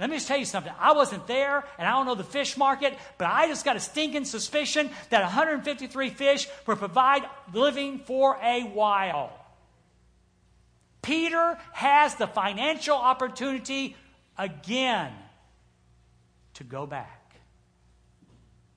Let 0.00 0.08
me 0.08 0.16
just 0.16 0.28
tell 0.28 0.38
you 0.38 0.46
something. 0.46 0.72
I 0.78 0.92
wasn't 0.92 1.26
there, 1.26 1.62
and 1.78 1.86
I 1.86 1.92
don't 1.92 2.06
know 2.06 2.14
the 2.14 2.24
fish 2.24 2.56
market, 2.56 2.98
but 3.18 3.26
I 3.26 3.48
just 3.48 3.66
got 3.66 3.76
a 3.76 3.80
stinking 3.80 4.24
suspicion 4.24 4.88
that 5.10 5.22
153 5.22 6.08
fish 6.08 6.48
will 6.66 6.76
provide 6.76 7.22
living 7.52 7.98
for 7.98 8.38
a 8.42 8.62
while. 8.62 9.30
Peter 11.02 11.58
has 11.72 12.14
the 12.14 12.26
financial 12.26 12.96
opportunity 12.96 13.94
again 14.38 15.12
to 16.54 16.64
go 16.64 16.86
back. 16.86 17.34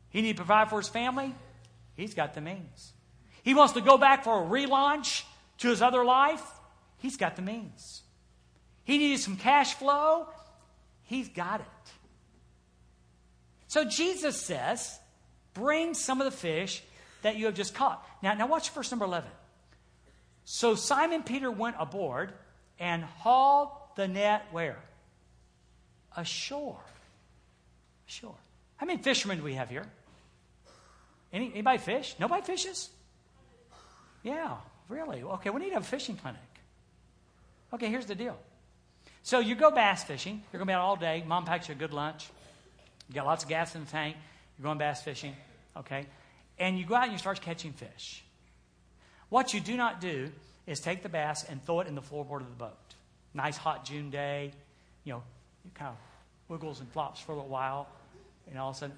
He 0.09 0.21
needs 0.21 0.37
to 0.37 0.43
provide 0.43 0.69
for 0.69 0.79
his 0.79 0.89
family. 0.89 1.33
He's 1.95 2.13
got 2.13 2.33
the 2.33 2.41
means. 2.41 2.91
He 3.43 3.53
wants 3.53 3.73
to 3.73 3.81
go 3.81 3.97
back 3.97 4.25
for 4.25 4.43
a 4.43 4.45
relaunch 4.45 5.23
to 5.59 5.69
his 5.69 5.81
other 5.81 6.03
life. 6.03 6.43
He's 6.97 7.15
got 7.15 7.37
the 7.37 7.41
means. 7.41 8.01
He 8.83 8.97
needed 8.97 9.19
some 9.19 9.37
cash 9.37 9.75
flow. 9.75 10.27
He's 11.13 11.29
got 11.29 11.59
it. 11.59 11.91
So 13.67 13.85
Jesus 13.85 14.35
says, 14.35 14.99
Bring 15.53 15.93
some 15.93 16.19
of 16.19 16.25
the 16.25 16.35
fish 16.35 16.81
that 17.21 17.35
you 17.35 17.45
have 17.45 17.53
just 17.53 17.75
caught. 17.75 18.03
Now, 18.23 18.33
now 18.33 18.47
watch 18.47 18.71
verse 18.71 18.89
number 18.89 19.05
11. 19.05 19.29
So 20.43 20.73
Simon 20.73 21.21
Peter 21.21 21.51
went 21.51 21.75
aboard 21.77 22.33
and 22.79 23.03
hauled 23.03 23.69
the 23.95 24.07
net 24.07 24.47
where? 24.51 24.79
Ashore. 26.17 26.79
Ashore. 28.07 28.35
How 28.77 28.87
many 28.87 28.99
fishermen 28.99 29.37
do 29.37 29.43
we 29.43 29.53
have 29.53 29.69
here? 29.69 29.85
Any, 31.31 31.51
anybody 31.51 31.77
fish? 31.77 32.15
Nobody 32.19 32.41
fishes? 32.41 32.89
Yeah, 34.23 34.55
really? 34.89 35.21
Okay, 35.21 35.51
we 35.51 35.61
need 35.61 35.69
to 35.69 35.75
have 35.75 35.83
a 35.83 35.85
fishing 35.85 36.15
clinic. 36.15 36.41
Okay, 37.71 37.89
here's 37.89 38.07
the 38.07 38.15
deal. 38.15 38.35
So 39.23 39.39
you 39.39 39.55
go 39.55 39.71
bass 39.71 40.03
fishing. 40.03 40.43
You're 40.51 40.59
going 40.59 40.67
to 40.67 40.71
be 40.71 40.73
out 40.73 40.81
all 40.81 40.97
day. 40.97 41.23
Mom 41.25 41.45
packs 41.45 41.69
you 41.69 41.75
a 41.75 41.77
good 41.77 41.93
lunch. 41.93 42.29
You 43.07 43.15
got 43.15 43.25
lots 43.25 43.43
of 43.43 43.49
gas 43.49 43.73
in 43.73 43.85
the 43.85 43.89
tank. 43.89 44.17
You're 44.57 44.63
going 44.63 44.77
bass 44.77 45.01
fishing. 45.01 45.33
Okay? 45.77 46.05
And 46.59 46.77
you 46.77 46.85
go 46.85 46.95
out 46.95 47.03
and 47.03 47.13
you 47.13 47.17
start 47.17 47.39
catching 47.39 47.71
fish. 47.71 48.23
What 49.29 49.53
you 49.53 49.61
do 49.61 49.77
not 49.77 50.01
do 50.01 50.29
is 50.67 50.81
take 50.81 51.03
the 51.03 51.09
bass 51.09 51.45
and 51.49 51.63
throw 51.65 51.79
it 51.79 51.87
in 51.87 51.95
the 51.95 52.01
floorboard 52.01 52.41
of 52.41 52.49
the 52.49 52.55
boat. 52.55 52.77
Nice 53.33 53.55
hot 53.55 53.85
June 53.85 54.09
day. 54.09 54.51
You 55.05 55.13
know, 55.13 55.23
it 55.65 55.73
kind 55.73 55.89
of 55.89 55.97
wiggles 56.49 56.81
and 56.81 56.91
flops 56.91 57.21
for 57.21 57.31
a 57.31 57.35
little 57.35 57.49
while. 57.49 57.87
And 58.49 58.59
all 58.59 58.71
of 58.71 58.75
a 58.75 58.79
sudden, 58.79 58.95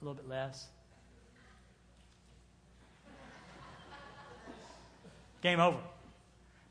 a 0.00 0.04
little 0.04 0.14
bit 0.14 0.28
less. 0.28 0.68
Game 5.42 5.58
over. 5.58 5.78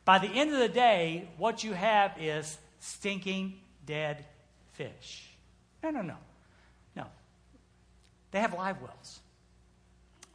By 0.05 0.19
the 0.19 0.27
end 0.27 0.53
of 0.53 0.59
the 0.59 0.69
day, 0.69 1.27
what 1.37 1.63
you 1.63 1.73
have 1.73 2.13
is 2.17 2.57
stinking 2.83 3.53
dead 3.85 4.25
fish. 4.73 5.29
No, 5.81 5.89
no, 5.89 6.01
no. 6.01 6.17
No. 6.95 7.05
They 8.31 8.39
have 8.39 8.53
live 8.53 8.81
wells. 8.81 9.19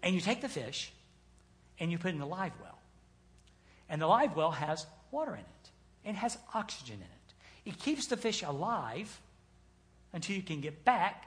And 0.03 0.15
you 0.15 0.21
take 0.21 0.41
the 0.41 0.49
fish 0.49 0.93
and 1.79 1.93
you 1.93 1.99
put 1.99 2.09
it 2.09 2.15
in 2.15 2.21
the 2.21 2.27
live 2.27 2.53
well. 2.61 2.79
And 3.91 4.01
the 4.01 4.07
live 4.07 4.35
well 4.35 4.51
has 4.51 4.87
water 5.11 5.35
in 5.35 5.41
it 5.41 5.71
and 6.05 6.17
has 6.17 6.39
oxygen 6.55 6.97
in 6.97 7.03
it. 7.03 7.71
It 7.71 7.79
keeps 7.79 8.07
the 8.07 8.17
fish 8.17 8.43
alive 8.43 9.21
until 10.15 10.37
you 10.37 10.43
can 10.43 10.61
get 10.61 10.85
back 10.85 11.27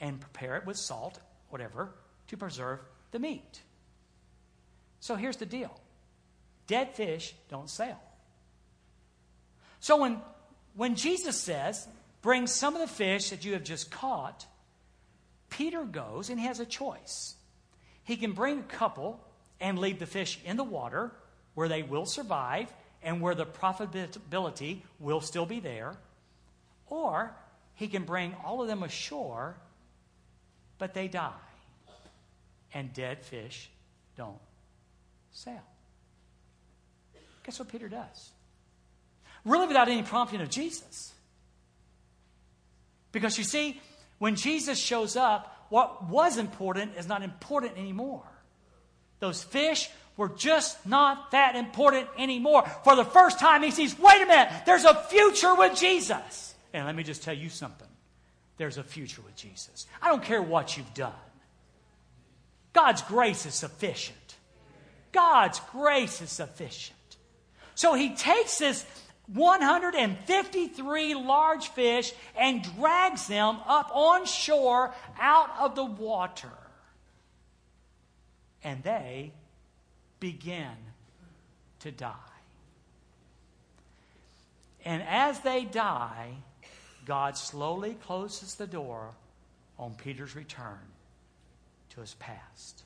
and 0.00 0.18
prepare 0.18 0.56
it 0.56 0.64
with 0.64 0.78
salt, 0.78 1.18
whatever, 1.50 1.90
to 2.28 2.36
preserve 2.38 2.80
the 3.10 3.18
meat. 3.18 3.60
So 5.00 5.14
here's 5.14 5.36
the 5.36 5.46
deal 5.46 5.78
dead 6.66 6.94
fish 6.94 7.34
don't 7.50 7.68
sail. 7.68 8.00
So 9.80 9.96
when, 9.96 10.20
when 10.78 10.94
Jesus 10.94 11.38
says, 11.38 11.88
Bring 12.22 12.46
some 12.46 12.74
of 12.74 12.80
the 12.80 12.86
fish 12.86 13.30
that 13.30 13.44
you 13.44 13.54
have 13.54 13.64
just 13.64 13.90
caught, 13.90 14.46
Peter 15.50 15.82
goes 15.82 16.30
and 16.30 16.38
he 16.38 16.46
has 16.46 16.60
a 16.60 16.66
choice. 16.66 17.34
He 18.04 18.16
can 18.16 18.32
bring 18.32 18.60
a 18.60 18.62
couple 18.62 19.20
and 19.60 19.78
leave 19.78 19.98
the 19.98 20.06
fish 20.06 20.38
in 20.44 20.56
the 20.56 20.64
water 20.64 21.10
where 21.54 21.68
they 21.68 21.82
will 21.82 22.06
survive 22.06 22.72
and 23.02 23.20
where 23.20 23.34
the 23.34 23.44
profitability 23.44 24.82
will 25.00 25.20
still 25.20 25.46
be 25.46 25.58
there, 25.58 25.96
or 26.86 27.34
he 27.74 27.88
can 27.88 28.04
bring 28.04 28.34
all 28.44 28.62
of 28.62 28.68
them 28.68 28.84
ashore, 28.84 29.56
but 30.78 30.94
they 30.94 31.08
die. 31.08 31.32
And 32.72 32.92
dead 32.92 33.24
fish 33.24 33.68
don't 34.16 34.38
sail. 35.32 35.62
Guess 37.42 37.58
what 37.58 37.68
Peter 37.68 37.88
does? 37.88 38.30
Really, 39.48 39.66
without 39.66 39.88
any 39.88 40.02
prompting 40.02 40.40
of 40.40 40.50
Jesus. 40.50 41.12
Because 43.12 43.38
you 43.38 43.44
see, 43.44 43.80
when 44.18 44.36
Jesus 44.36 44.78
shows 44.78 45.16
up, 45.16 45.66
what 45.70 46.08
was 46.08 46.36
important 46.36 46.92
is 46.96 47.08
not 47.08 47.22
important 47.22 47.78
anymore. 47.78 48.22
Those 49.20 49.42
fish 49.42 49.90
were 50.16 50.28
just 50.28 50.84
not 50.86 51.30
that 51.30 51.56
important 51.56 52.08
anymore. 52.18 52.64
For 52.84 52.94
the 52.94 53.04
first 53.04 53.40
time, 53.40 53.62
he 53.62 53.70
sees, 53.70 53.98
wait 53.98 54.20
a 54.20 54.26
minute, 54.26 54.52
there's 54.66 54.84
a 54.84 54.94
future 54.94 55.54
with 55.54 55.78
Jesus. 55.78 56.54
And 56.72 56.84
let 56.86 56.94
me 56.94 57.02
just 57.02 57.22
tell 57.22 57.34
you 57.34 57.48
something 57.48 57.88
there's 58.58 58.76
a 58.76 58.82
future 58.82 59.22
with 59.22 59.36
Jesus. 59.36 59.86
I 60.02 60.08
don't 60.08 60.22
care 60.22 60.42
what 60.42 60.76
you've 60.76 60.92
done, 60.94 61.12
God's 62.72 63.02
grace 63.02 63.46
is 63.46 63.54
sufficient. 63.54 64.16
God's 65.10 65.60
grace 65.72 66.20
is 66.20 66.30
sufficient. 66.30 66.98
So 67.74 67.94
he 67.94 68.14
takes 68.14 68.58
this 68.58 68.84
153 69.32 71.14
large 71.14 71.68
fish 71.68 72.12
and 72.36 72.62
drags 72.76 73.26
them 73.26 73.58
up 73.66 73.90
on 73.92 74.24
shore 74.24 74.94
out 75.20 75.50
of 75.60 75.74
the 75.74 75.84
water. 75.84 76.48
And 78.64 78.82
they 78.82 79.32
begin 80.20 80.72
to 81.80 81.90
die. 81.90 82.14
And 84.84 85.02
as 85.02 85.40
they 85.40 85.64
die, 85.64 86.30
God 87.04 87.36
slowly 87.36 87.96
closes 88.06 88.54
the 88.54 88.66
door 88.66 89.10
on 89.78 89.94
Peter's 89.94 90.34
return 90.34 90.78
to 91.90 92.00
his 92.00 92.14
past. 92.14 92.84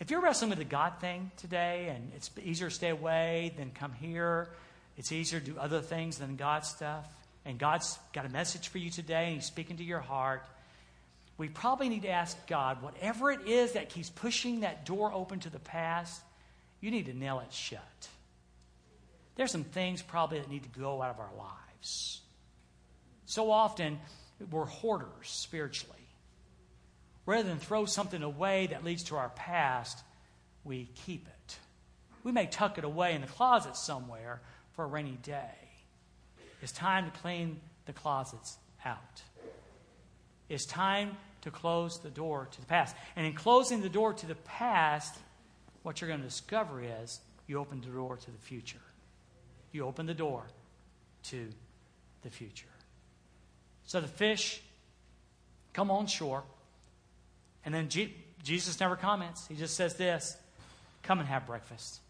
If 0.00 0.10
you're 0.10 0.20
wrestling 0.20 0.50
with 0.50 0.58
the 0.58 0.64
God 0.64 0.94
thing 1.00 1.30
today 1.36 1.92
and 1.94 2.12
it's 2.14 2.30
easier 2.42 2.68
to 2.68 2.74
stay 2.74 2.90
away 2.90 3.54
than 3.56 3.70
come 3.70 3.92
here, 3.92 4.50
it's 4.96 5.12
easier 5.12 5.40
to 5.40 5.46
do 5.46 5.58
other 5.58 5.80
things 5.80 6.18
than 6.18 6.36
God 6.36 6.64
stuff, 6.64 7.06
and 7.44 7.58
God's 7.58 7.98
got 8.12 8.26
a 8.26 8.28
message 8.28 8.68
for 8.68 8.78
you 8.78 8.90
today 8.90 9.26
and 9.26 9.34
He's 9.34 9.44
speaking 9.46 9.76
to 9.76 9.84
your 9.84 10.00
heart, 10.00 10.42
we 11.38 11.48
probably 11.48 11.88
need 11.88 12.02
to 12.02 12.10
ask 12.10 12.46
God, 12.46 12.82
whatever 12.82 13.30
it 13.30 13.46
is 13.46 13.72
that 13.72 13.90
keeps 13.90 14.08
pushing 14.08 14.60
that 14.60 14.86
door 14.86 15.12
open 15.12 15.40
to 15.40 15.50
the 15.50 15.58
past, 15.58 16.22
you 16.80 16.90
need 16.90 17.06
to 17.06 17.14
nail 17.14 17.40
it 17.40 17.52
shut. 17.52 18.08
There's 19.36 19.50
some 19.50 19.64
things 19.64 20.00
probably 20.00 20.38
that 20.38 20.50
need 20.50 20.62
to 20.62 20.80
go 20.80 21.02
out 21.02 21.10
of 21.10 21.20
our 21.20 21.30
lives. 21.36 22.22
So 23.26 23.50
often, 23.50 23.98
we're 24.50 24.64
hoarders 24.64 25.28
spiritually. 25.28 25.94
Rather 27.26 27.48
than 27.48 27.58
throw 27.58 27.84
something 27.84 28.22
away 28.22 28.68
that 28.68 28.84
leads 28.84 29.04
to 29.04 29.16
our 29.16 29.28
past, 29.30 29.98
we 30.64 30.88
keep 31.06 31.26
it. 31.26 31.58
We 32.22 32.32
may 32.32 32.46
tuck 32.46 32.78
it 32.78 32.84
away 32.84 33.14
in 33.14 33.20
the 33.20 33.26
closet 33.26 33.76
somewhere 33.76 34.40
for 34.76 34.84
a 34.84 34.86
rainy 34.86 35.18
day. 35.22 35.54
It's 36.62 36.72
time 36.72 37.10
to 37.10 37.18
clean 37.18 37.60
the 37.86 37.92
closets 37.92 38.58
out. 38.84 39.22
It's 40.48 40.66
time 40.66 41.16
to 41.42 41.50
close 41.50 41.98
the 41.98 42.10
door 42.10 42.48
to 42.50 42.60
the 42.60 42.66
past. 42.66 42.94
And 43.16 43.26
in 43.26 43.32
closing 43.32 43.80
the 43.80 43.88
door 43.88 44.12
to 44.12 44.26
the 44.26 44.34
past, 44.34 45.16
what 45.82 46.00
you're 46.00 46.08
going 46.08 46.20
to 46.20 46.26
discover 46.26 46.82
is 47.02 47.20
you 47.46 47.58
open 47.58 47.80
the 47.80 47.88
door 47.88 48.16
to 48.16 48.30
the 48.30 48.38
future. 48.38 48.78
You 49.72 49.84
open 49.86 50.06
the 50.06 50.14
door 50.14 50.44
to 51.24 51.48
the 52.22 52.30
future. 52.30 52.66
So 53.84 54.00
the 54.00 54.08
fish 54.08 54.60
come 55.72 55.90
on 55.90 56.06
shore. 56.06 56.42
And 57.64 57.74
then 57.74 57.88
G- 57.88 58.14
Jesus 58.42 58.78
never 58.78 58.96
comments. 58.96 59.46
He 59.48 59.54
just 59.54 59.74
says 59.74 59.94
this 59.94 60.36
Come 61.02 61.20
and 61.20 61.28
have 61.28 61.46
breakfast. 61.46 62.00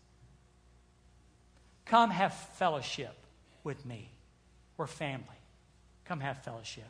Come 1.87 2.11
have 2.11 2.35
fellowship 2.55 3.15
with 3.65 3.85
me. 3.87 4.11
We're 4.77 4.87
family. 4.87 5.25
Come 6.05 6.21
have 6.21 6.43
fellowship. 6.43 6.85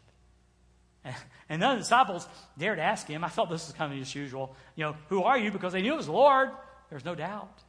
And, 1.05 1.15
and 1.49 1.61
none 1.61 1.73
of 1.73 1.79
the 1.79 1.83
disciples 1.83 2.27
dared 2.59 2.79
ask 2.79 3.07
him. 3.07 3.25
I 3.25 3.29
felt 3.29 3.51
this 3.51 3.67
was 3.67 3.75
kind 3.75 3.93
of 3.93 4.15
usual. 4.15 4.55
You 4.75 4.87
know, 4.87 4.97
who 5.09 5.23
are 5.23 5.39
you? 5.39 5.51
Because 5.51 5.73
they 5.73 5.83
knew 5.83 5.95
it 5.95 5.99
was 5.99 6.07
the 6.07 6.13
Lord. 6.13 6.51
There's 6.91 7.05
no 7.05 7.15
doubt. 7.15 7.63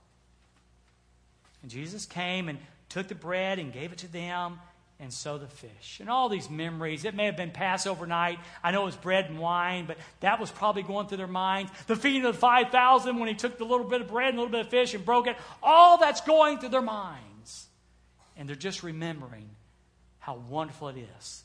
And 1.61 1.71
Jesus 1.71 2.05
came 2.05 2.49
and 2.49 2.59
took 2.89 3.07
the 3.07 3.15
bread 3.15 3.59
and 3.59 3.73
gave 3.73 3.91
it 3.91 3.99
to 3.99 4.11
them 4.11 4.59
and 4.99 5.13
so 5.13 5.37
the 5.37 5.47
fish. 5.47 5.99
And 5.99 6.09
all 6.09 6.27
these 6.27 6.49
memories. 6.49 7.05
It 7.05 7.13
may 7.13 7.25
have 7.25 7.37
been 7.37 7.51
Passover 7.51 8.07
night. 8.07 8.39
I 8.63 8.71
know 8.71 8.83
it 8.83 8.85
was 8.85 8.95
bread 8.95 9.25
and 9.25 9.37
wine, 9.37 9.85
but 9.85 9.97
that 10.21 10.39
was 10.39 10.49
probably 10.49 10.81
going 10.81 11.07
through 11.07 11.17
their 11.17 11.27
minds. 11.27 11.71
The 11.85 11.95
feeding 11.95 12.25
of 12.25 12.33
the 12.33 12.39
5,000 12.39 13.19
when 13.19 13.27
he 13.27 13.35
took 13.35 13.57
the 13.57 13.65
little 13.65 13.87
bit 13.87 14.01
of 14.01 14.07
bread 14.07 14.29
and 14.29 14.39
a 14.39 14.41
little 14.41 14.51
bit 14.51 14.61
of 14.61 14.69
fish 14.69 14.93
and 14.93 15.05
broke 15.05 15.27
it. 15.27 15.37
All 15.61 15.97
that's 15.97 16.21
going 16.21 16.57
through 16.57 16.69
their 16.69 16.81
minds. 16.81 17.67
And 18.35 18.49
they're 18.49 18.55
just 18.55 18.81
remembering 18.81 19.49
how 20.19 20.41
wonderful 20.49 20.89
it 20.89 20.97
is 21.19 21.43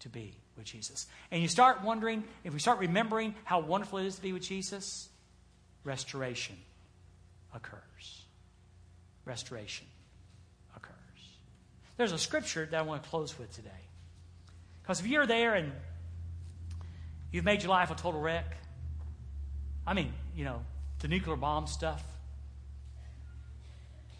to 0.00 0.08
be 0.08 0.34
with 0.56 0.64
Jesus. 0.64 1.06
And 1.30 1.42
you 1.42 1.48
start 1.48 1.82
wondering, 1.82 2.24
if 2.44 2.52
we 2.54 2.58
start 2.58 2.78
remembering 2.78 3.34
how 3.44 3.60
wonderful 3.60 3.98
it 3.98 4.06
is 4.06 4.16
to 4.16 4.22
be 4.22 4.32
with 4.32 4.42
Jesus, 4.42 5.08
restoration 5.84 6.56
occurs. 7.54 8.22
Restoration 9.26 9.86
there's 11.96 12.12
a 12.12 12.18
scripture 12.18 12.66
that 12.70 12.78
I 12.78 12.82
want 12.82 13.02
to 13.02 13.08
close 13.08 13.38
with 13.38 13.54
today. 13.54 13.70
Because 14.82 15.00
if 15.00 15.06
you're 15.06 15.26
there 15.26 15.54
and 15.54 15.72
you've 17.32 17.44
made 17.44 17.62
your 17.62 17.70
life 17.70 17.90
a 17.90 17.94
total 17.94 18.20
wreck, 18.20 18.56
I 19.86 19.94
mean, 19.94 20.12
you 20.34 20.44
know, 20.44 20.62
the 21.00 21.08
nuclear 21.08 21.36
bomb 21.36 21.66
stuff, 21.66 22.04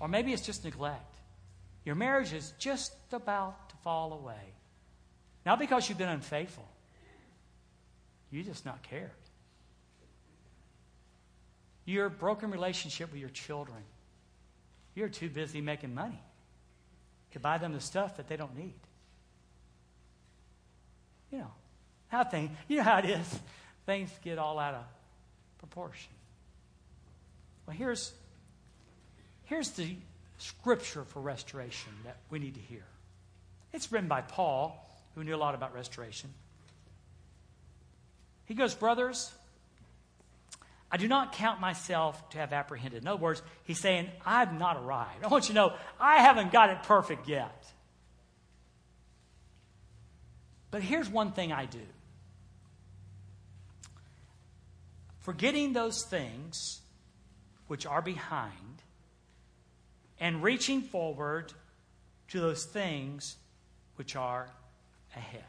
or 0.00 0.08
maybe 0.08 0.32
it's 0.32 0.44
just 0.44 0.64
neglect. 0.64 1.14
Your 1.84 1.94
marriage 1.94 2.32
is 2.32 2.52
just 2.58 2.94
about 3.12 3.70
to 3.70 3.76
fall 3.76 4.12
away. 4.12 4.52
Not 5.44 5.58
because 5.58 5.88
you've 5.88 5.98
been 5.98 6.08
unfaithful, 6.08 6.68
you 8.30 8.42
just 8.42 8.64
not 8.66 8.82
cared. 8.82 9.10
Your 11.84 12.08
broken 12.08 12.50
relationship 12.50 13.12
with 13.12 13.20
your 13.20 13.30
children, 13.30 13.78
you're 14.96 15.08
too 15.08 15.28
busy 15.28 15.60
making 15.60 15.94
money 15.94 16.20
to 17.32 17.40
buy 17.40 17.58
them 17.58 17.72
the 17.72 17.80
stuff 17.80 18.16
that 18.16 18.28
they 18.28 18.36
don't 18.36 18.56
need. 18.56 18.74
You 21.30 21.38
know, 21.38 21.52
how 22.08 22.24
things, 22.24 22.50
you 22.68 22.78
know 22.78 22.82
how 22.82 22.98
it 22.98 23.06
is. 23.06 23.40
Things 23.84 24.10
get 24.24 24.38
all 24.38 24.58
out 24.58 24.74
of 24.74 24.84
proportion. 25.58 26.10
Well, 27.66 27.76
here's, 27.76 28.12
here's 29.44 29.70
the 29.70 29.96
scripture 30.38 31.04
for 31.04 31.20
restoration 31.20 31.92
that 32.04 32.16
we 32.30 32.38
need 32.38 32.54
to 32.54 32.60
hear. 32.60 32.84
It's 33.72 33.90
written 33.90 34.08
by 34.08 34.22
Paul, 34.22 34.82
who 35.14 35.24
knew 35.24 35.34
a 35.34 35.38
lot 35.38 35.54
about 35.54 35.74
restoration. 35.74 36.30
He 38.46 38.54
goes, 38.54 38.74
Brothers, 38.74 39.32
I 40.90 40.96
do 40.98 41.08
not 41.08 41.32
count 41.32 41.60
myself 41.60 42.30
to 42.30 42.38
have 42.38 42.52
apprehended. 42.52 43.02
In 43.02 43.08
other 43.08 43.20
words, 43.20 43.42
he's 43.64 43.80
saying, 43.80 44.08
I've 44.24 44.56
not 44.56 44.76
arrived. 44.76 45.24
I 45.24 45.28
want 45.28 45.48
you 45.48 45.54
to 45.54 45.60
know, 45.60 45.74
I 46.00 46.22
haven't 46.22 46.52
got 46.52 46.70
it 46.70 46.82
perfect 46.84 47.28
yet. 47.28 47.64
But 50.70 50.82
here's 50.82 51.08
one 51.08 51.32
thing 51.32 51.52
I 51.52 51.66
do 51.66 51.80
forgetting 55.20 55.72
those 55.72 56.04
things 56.04 56.80
which 57.66 57.84
are 57.84 58.00
behind 58.00 58.52
and 60.20 60.40
reaching 60.40 60.82
forward 60.82 61.52
to 62.28 62.40
those 62.40 62.64
things 62.64 63.36
which 63.96 64.14
are 64.14 64.48
ahead. 65.16 65.42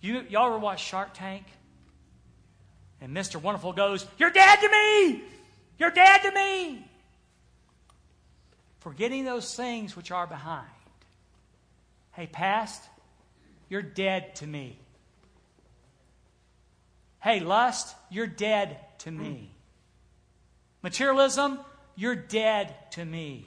You, 0.00 0.24
y'all 0.28 0.46
ever 0.46 0.58
watch 0.58 0.82
Shark 0.82 1.10
Tank? 1.14 1.44
And 3.00 3.16
Mr. 3.16 3.40
Wonderful 3.40 3.72
goes, 3.72 4.06
You're 4.18 4.30
dead 4.30 4.60
to 4.60 4.68
me! 4.68 5.22
You're 5.78 5.90
dead 5.90 6.22
to 6.22 6.32
me! 6.32 6.84
Forgetting 8.80 9.24
those 9.24 9.54
things 9.54 9.96
which 9.96 10.10
are 10.10 10.26
behind. 10.26 10.66
Hey, 12.12 12.26
past, 12.26 12.82
you're 13.68 13.82
dead 13.82 14.36
to 14.36 14.46
me. 14.46 14.78
Hey, 17.20 17.40
lust, 17.40 17.96
you're 18.10 18.26
dead 18.26 18.78
to 18.98 19.10
me. 19.10 19.50
Materialism, 20.82 21.58
you're 21.96 22.14
dead 22.14 22.74
to 22.92 23.04
me. 23.04 23.46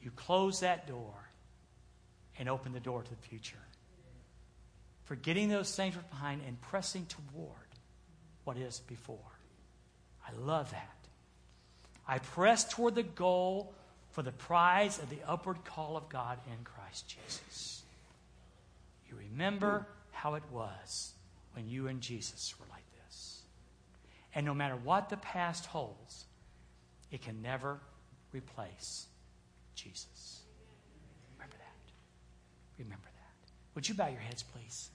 You 0.00 0.12
close 0.12 0.60
that 0.60 0.86
door 0.86 1.14
and 2.38 2.48
open 2.48 2.72
the 2.72 2.80
door 2.80 3.02
to 3.02 3.10
the 3.10 3.16
future 3.28 3.56
forgetting 5.06 5.48
those 5.48 5.74
things 5.74 5.96
behind 6.10 6.42
and 6.46 6.60
pressing 6.60 7.06
toward 7.06 7.50
what 8.44 8.56
is 8.56 8.80
before. 8.80 9.18
I 10.28 10.32
love 10.38 10.70
that. 10.72 10.96
I 12.06 12.18
press 12.18 12.64
toward 12.68 12.94
the 12.94 13.02
goal 13.02 13.72
for 14.10 14.22
the 14.22 14.32
prize 14.32 14.98
of 14.98 15.08
the 15.10 15.18
upward 15.26 15.64
call 15.64 15.96
of 15.96 16.08
God 16.08 16.38
in 16.46 16.64
Christ 16.64 17.08
Jesus. 17.08 17.82
You 19.08 19.16
remember 19.16 19.86
how 20.10 20.34
it 20.34 20.42
was 20.50 21.12
when 21.54 21.68
you 21.68 21.88
and 21.88 22.00
Jesus 22.00 22.54
were 22.58 22.66
like 22.70 22.84
this. 23.04 23.42
And 24.34 24.44
no 24.44 24.54
matter 24.54 24.76
what 24.76 25.08
the 25.08 25.16
past 25.16 25.66
holds, 25.66 26.26
it 27.10 27.22
can 27.22 27.42
never 27.42 27.80
replace 28.32 29.06
Jesus. 29.74 30.40
Remember 31.36 31.56
that. 31.58 32.82
Remember 32.82 33.04
that. 33.04 33.52
Would 33.74 33.88
you 33.88 33.94
bow 33.94 34.08
your 34.08 34.20
heads, 34.20 34.42
please? 34.42 34.90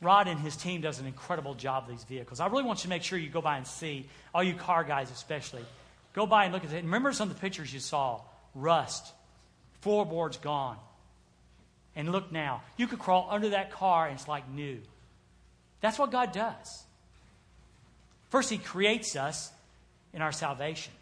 Rod 0.00 0.28
and 0.28 0.40
his 0.40 0.56
team 0.56 0.80
does 0.80 0.98
an 0.98 1.06
incredible 1.06 1.54
job 1.54 1.84
of 1.84 1.90
these 1.90 2.04
vehicles. 2.04 2.40
I 2.40 2.46
really 2.46 2.62
want 2.62 2.80
you 2.80 2.82
to 2.84 2.88
make 2.88 3.02
sure 3.02 3.18
you 3.18 3.28
go 3.28 3.42
by 3.42 3.58
and 3.58 3.66
see, 3.66 4.06
all 4.34 4.42
you 4.42 4.54
car 4.54 4.82
guys 4.82 5.10
especially, 5.10 5.64
go 6.14 6.26
by 6.26 6.44
and 6.44 6.54
look 6.54 6.64
at 6.64 6.72
it. 6.72 6.84
Remember 6.84 7.12
some 7.12 7.28
of 7.30 7.34
the 7.36 7.40
pictures 7.40 7.72
you 7.72 7.80
saw 7.80 8.20
rust, 8.54 9.12
floorboards 9.82 10.38
gone. 10.38 10.78
And 11.94 12.12
look 12.12 12.32
now, 12.32 12.62
you 12.76 12.86
could 12.86 12.98
crawl 12.98 13.28
under 13.30 13.50
that 13.50 13.72
car 13.72 14.06
and 14.06 14.16
it's 14.16 14.28
like 14.28 14.48
new. 14.48 14.78
That's 15.80 15.98
what 15.98 16.10
God 16.10 16.32
does. 16.32 16.84
First, 18.30 18.48
He 18.48 18.58
creates 18.58 19.16
us 19.16 19.50
in 20.14 20.22
our 20.22 20.32
salvation. 20.32 20.92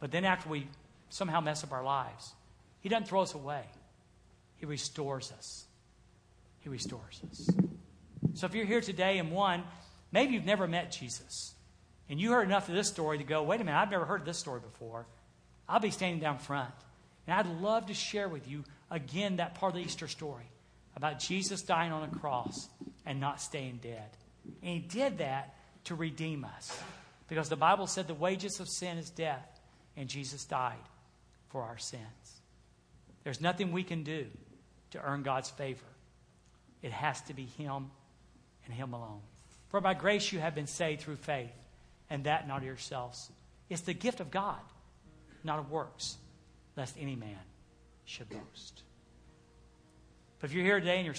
But 0.00 0.10
then, 0.10 0.24
after 0.24 0.48
we 0.48 0.66
somehow 1.08 1.40
mess 1.40 1.64
up 1.64 1.72
our 1.72 1.84
lives, 1.84 2.32
He 2.80 2.88
doesn't 2.88 3.08
throw 3.08 3.22
us 3.22 3.34
away, 3.34 3.62
He 4.58 4.66
restores 4.66 5.32
us. 5.32 5.67
He 6.68 6.72
restores 6.72 7.22
us. 7.30 7.48
So 8.34 8.46
if 8.46 8.54
you're 8.54 8.66
here 8.66 8.82
today 8.82 9.16
and 9.16 9.32
one, 9.32 9.64
maybe 10.12 10.34
you've 10.34 10.44
never 10.44 10.66
met 10.66 10.92
Jesus, 10.92 11.54
and 12.10 12.20
you 12.20 12.32
heard 12.32 12.46
enough 12.46 12.68
of 12.68 12.74
this 12.74 12.88
story 12.88 13.16
to 13.16 13.24
go, 13.24 13.42
wait 13.42 13.62
a 13.62 13.64
minute, 13.64 13.78
I've 13.78 13.90
never 13.90 14.04
heard 14.04 14.26
this 14.26 14.38
story 14.38 14.60
before. 14.60 15.06
I'll 15.66 15.80
be 15.80 15.90
standing 15.90 16.20
down 16.20 16.38
front. 16.38 16.74
And 17.26 17.34
I'd 17.34 17.60
love 17.60 17.86
to 17.86 17.94
share 17.94 18.28
with 18.28 18.46
you 18.48 18.64
again 18.90 19.36
that 19.36 19.54
part 19.54 19.72
of 19.72 19.76
the 19.76 19.84
Easter 19.84 20.08
story 20.08 20.44
about 20.94 21.20
Jesus 21.20 21.62
dying 21.62 21.90
on 21.90 22.02
a 22.02 22.18
cross 22.18 22.68
and 23.06 23.18
not 23.18 23.40
staying 23.40 23.80
dead. 23.82 24.10
And 24.62 24.74
he 24.74 24.78
did 24.80 25.18
that 25.18 25.54
to 25.84 25.94
redeem 25.94 26.44
us. 26.44 26.78
Because 27.28 27.48
the 27.48 27.56
Bible 27.56 27.86
said 27.86 28.08
the 28.08 28.14
wages 28.14 28.60
of 28.60 28.68
sin 28.68 28.98
is 28.98 29.08
death, 29.08 29.60
and 29.96 30.06
Jesus 30.08 30.44
died 30.44 30.76
for 31.48 31.62
our 31.62 31.78
sins. 31.78 32.02
There's 33.24 33.40
nothing 33.40 33.72
we 33.72 33.84
can 33.84 34.02
do 34.02 34.26
to 34.90 35.02
earn 35.02 35.22
God's 35.22 35.48
favor. 35.50 35.84
It 36.82 36.92
has 36.92 37.20
to 37.22 37.34
be 37.34 37.44
Him 37.44 37.90
and 38.64 38.74
Him 38.74 38.92
alone. 38.92 39.20
For 39.68 39.80
by 39.80 39.94
grace 39.94 40.32
you 40.32 40.38
have 40.38 40.54
been 40.54 40.66
saved 40.66 41.02
through 41.02 41.16
faith, 41.16 41.52
and 42.10 42.24
that 42.24 42.48
not 42.48 42.58
of 42.58 42.64
yourselves. 42.64 43.30
It's 43.68 43.82
the 43.82 43.94
gift 43.94 44.20
of 44.20 44.30
God, 44.30 44.60
not 45.44 45.58
of 45.58 45.70
works, 45.70 46.16
lest 46.76 46.96
any 46.98 47.16
man 47.16 47.38
should 48.04 48.28
boast. 48.30 48.82
But 50.40 50.50
if 50.50 50.56
you're 50.56 50.64
here 50.64 50.78
today 50.78 50.96
and 50.96 51.06
your 51.06 51.14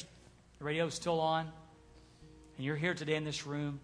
radio 0.60 0.88
is 0.88 0.94
still 0.94 1.20
on, 1.20 1.52
and 2.58 2.66
you're 2.66 2.76
here 2.76 2.94
today 2.94 3.16
in 3.16 3.24
this 3.24 3.46
room, 3.46 3.80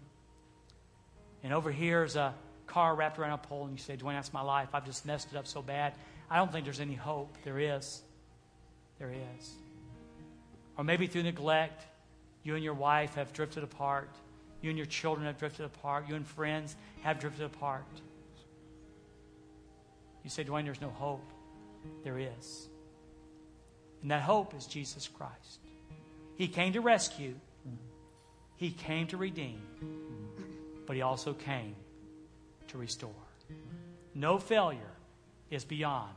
and 1.44 1.52
over 1.52 1.70
here 1.70 2.02
is 2.02 2.16
a 2.16 2.34
car 2.66 2.94
wrapped 2.94 3.18
around 3.18 3.32
a 3.32 3.38
pole, 3.38 3.64
and 3.64 3.72
you 3.72 3.78
say, 3.78 3.96
Dwayne, 3.96 4.14
that's 4.14 4.32
my 4.32 4.42
life. 4.42 4.70
I've 4.72 4.84
just 4.84 5.06
messed 5.06 5.28
it 5.32 5.36
up 5.36 5.46
so 5.46 5.62
bad. 5.62 5.94
I 6.28 6.38
don't 6.38 6.50
think 6.50 6.64
there's 6.64 6.80
any 6.80 6.94
hope. 6.94 7.36
There 7.44 7.60
is. 7.60 8.02
There 8.98 9.12
is. 9.12 9.54
Or 10.76 10.84
maybe 10.84 11.06
through 11.06 11.22
neglect, 11.22 11.84
you 12.42 12.54
and 12.54 12.62
your 12.62 12.74
wife 12.74 13.14
have 13.14 13.32
drifted 13.32 13.64
apart. 13.64 14.10
You 14.60 14.70
and 14.70 14.76
your 14.76 14.86
children 14.86 15.26
have 15.26 15.38
drifted 15.38 15.64
apart. 15.64 16.08
You 16.08 16.14
and 16.14 16.26
friends 16.26 16.76
have 17.02 17.18
drifted 17.18 17.44
apart. 17.44 17.84
You 20.22 20.30
say, 20.30 20.44
Dwayne, 20.44 20.64
there's 20.64 20.80
no 20.80 20.90
hope. 20.90 21.24
There 22.02 22.18
is. 22.18 22.68
And 24.02 24.10
that 24.10 24.22
hope 24.22 24.54
is 24.54 24.66
Jesus 24.66 25.08
Christ. 25.08 25.60
He 26.36 26.48
came 26.48 26.72
to 26.74 26.80
rescue, 26.80 27.34
He 28.56 28.70
came 28.70 29.06
to 29.08 29.16
redeem, 29.16 29.62
but 30.86 30.96
He 30.96 31.02
also 31.02 31.32
came 31.32 31.74
to 32.68 32.78
restore. 32.78 33.10
No 34.14 34.38
failure 34.38 34.80
is 35.50 35.64
beyond 35.64 36.12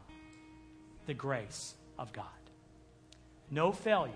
the 1.05 1.13
grace 1.13 1.75
of 1.97 2.11
God. 2.13 2.25
No 3.51 3.71
failure 3.71 4.13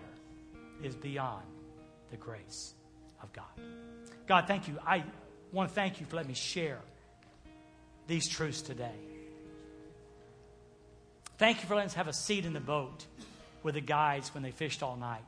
is 0.82 0.95
beyond 0.95 1.45
the 2.11 2.17
grace 2.17 2.74
of 3.21 3.32
God. 3.34 3.45
God, 4.28 4.45
thank 4.47 4.67
you. 4.67 4.78
I 4.86 5.03
want 5.51 5.69
to 5.69 5.76
thank 5.76 5.99
you 5.99 6.05
for 6.05 6.15
letting 6.15 6.30
me 6.30 6.36
share 6.36 6.80
these 8.07 8.28
truths 8.28 8.61
today. 8.61 8.95
Thank 11.38 11.61
you 11.61 11.67
for 11.67 11.76
letting 11.76 11.88
us 11.89 11.95
have 11.95 12.07
a 12.07 12.13
seat 12.13 12.45
in 12.45 12.53
the 12.53 12.59
boat 12.59 13.05
with 13.63 13.76
the 13.76 13.82
guides 13.82 14.34
when 14.34 14.43
they 14.43 14.51
fished 14.51 14.84
all 14.84 14.95
night 14.95 15.21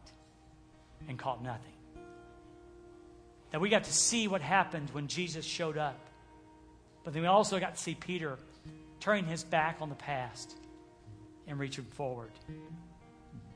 and 1.07 1.17
caught 1.17 1.43
nothing. 1.43 1.71
That 3.51 3.61
we 3.61 3.69
got 3.69 3.85
to 3.85 3.93
see 3.93 4.27
what 4.27 4.41
happened 4.41 4.89
when 4.91 5.07
Jesus 5.07 5.45
showed 5.45 5.77
up. 5.77 5.99
But 7.03 7.13
then 7.13 7.21
we 7.21 7.27
also 7.27 7.59
got 7.59 7.75
to 7.75 7.81
see 7.81 7.95
Peter 7.95 8.37
turning 8.99 9.25
his 9.25 9.43
back 9.43 9.77
on 9.81 9.89
the 9.89 9.95
past 9.95 10.55
and 11.47 11.59
reaching 11.59 11.85
forward 11.85 12.31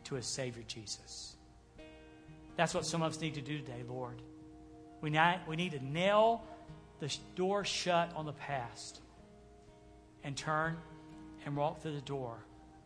to 0.05 0.15
his 0.15 0.25
Savior 0.25 0.63
Jesus. 0.67 1.35
That's 2.59 2.73
what 2.73 2.85
some 2.85 3.01
of 3.01 3.13
us 3.13 3.21
need 3.21 3.35
to 3.35 3.41
do 3.41 3.57
today, 3.57 3.83
Lord. 3.87 4.21
We, 4.99 5.11
not, 5.11 5.47
we 5.47 5.55
need 5.55 5.71
to 5.71 5.85
nail 5.85 6.43
the 6.99 7.09
door 7.37 7.63
shut 7.63 8.11
on 8.17 8.25
the 8.25 8.33
past 8.33 8.99
and 10.25 10.35
turn 10.35 10.75
and 11.45 11.55
walk 11.55 11.81
through 11.81 11.95
the 11.95 12.01
door 12.01 12.35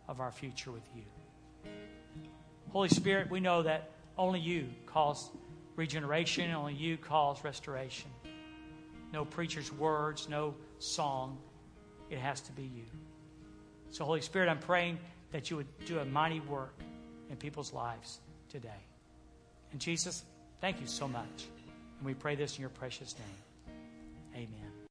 of 0.07 0.19
our 0.19 0.31
future 0.31 0.71
with 0.71 0.83
you. 0.95 1.01
Holy 2.69 2.87
Spirit, 2.87 3.31
we 3.31 3.39
know 3.39 3.63
that 3.63 3.89
only 4.15 4.39
you 4.39 4.67
cause 4.85 5.31
regeneration, 5.75 6.51
only 6.51 6.75
you 6.75 6.95
cause 6.95 7.43
restoration. 7.43 8.11
No 9.11 9.25
preacher's 9.25 9.73
words, 9.73 10.29
no 10.29 10.53
song. 10.77 11.39
It 12.11 12.19
has 12.19 12.41
to 12.41 12.51
be 12.51 12.61
you. 12.61 12.85
So, 13.89 14.05
Holy 14.05 14.21
Spirit, 14.21 14.49
I'm 14.49 14.59
praying 14.59 14.99
that 15.31 15.49
you 15.49 15.57
would 15.57 15.85
do 15.85 15.97
a 15.97 16.05
mighty 16.05 16.41
work 16.41 16.75
in 17.31 17.37
people's 17.37 17.73
lives 17.73 18.19
today. 18.49 18.69
And 19.73 19.81
Jesus, 19.81 20.23
thank 20.61 20.79
you 20.79 20.87
so 20.87 21.07
much. 21.07 21.47
And 21.97 22.05
we 22.05 22.13
pray 22.13 22.35
this 22.35 22.55
in 22.55 22.61
your 22.61 22.69
precious 22.69 23.15
name. 23.17 24.45
Amen. 24.47 24.72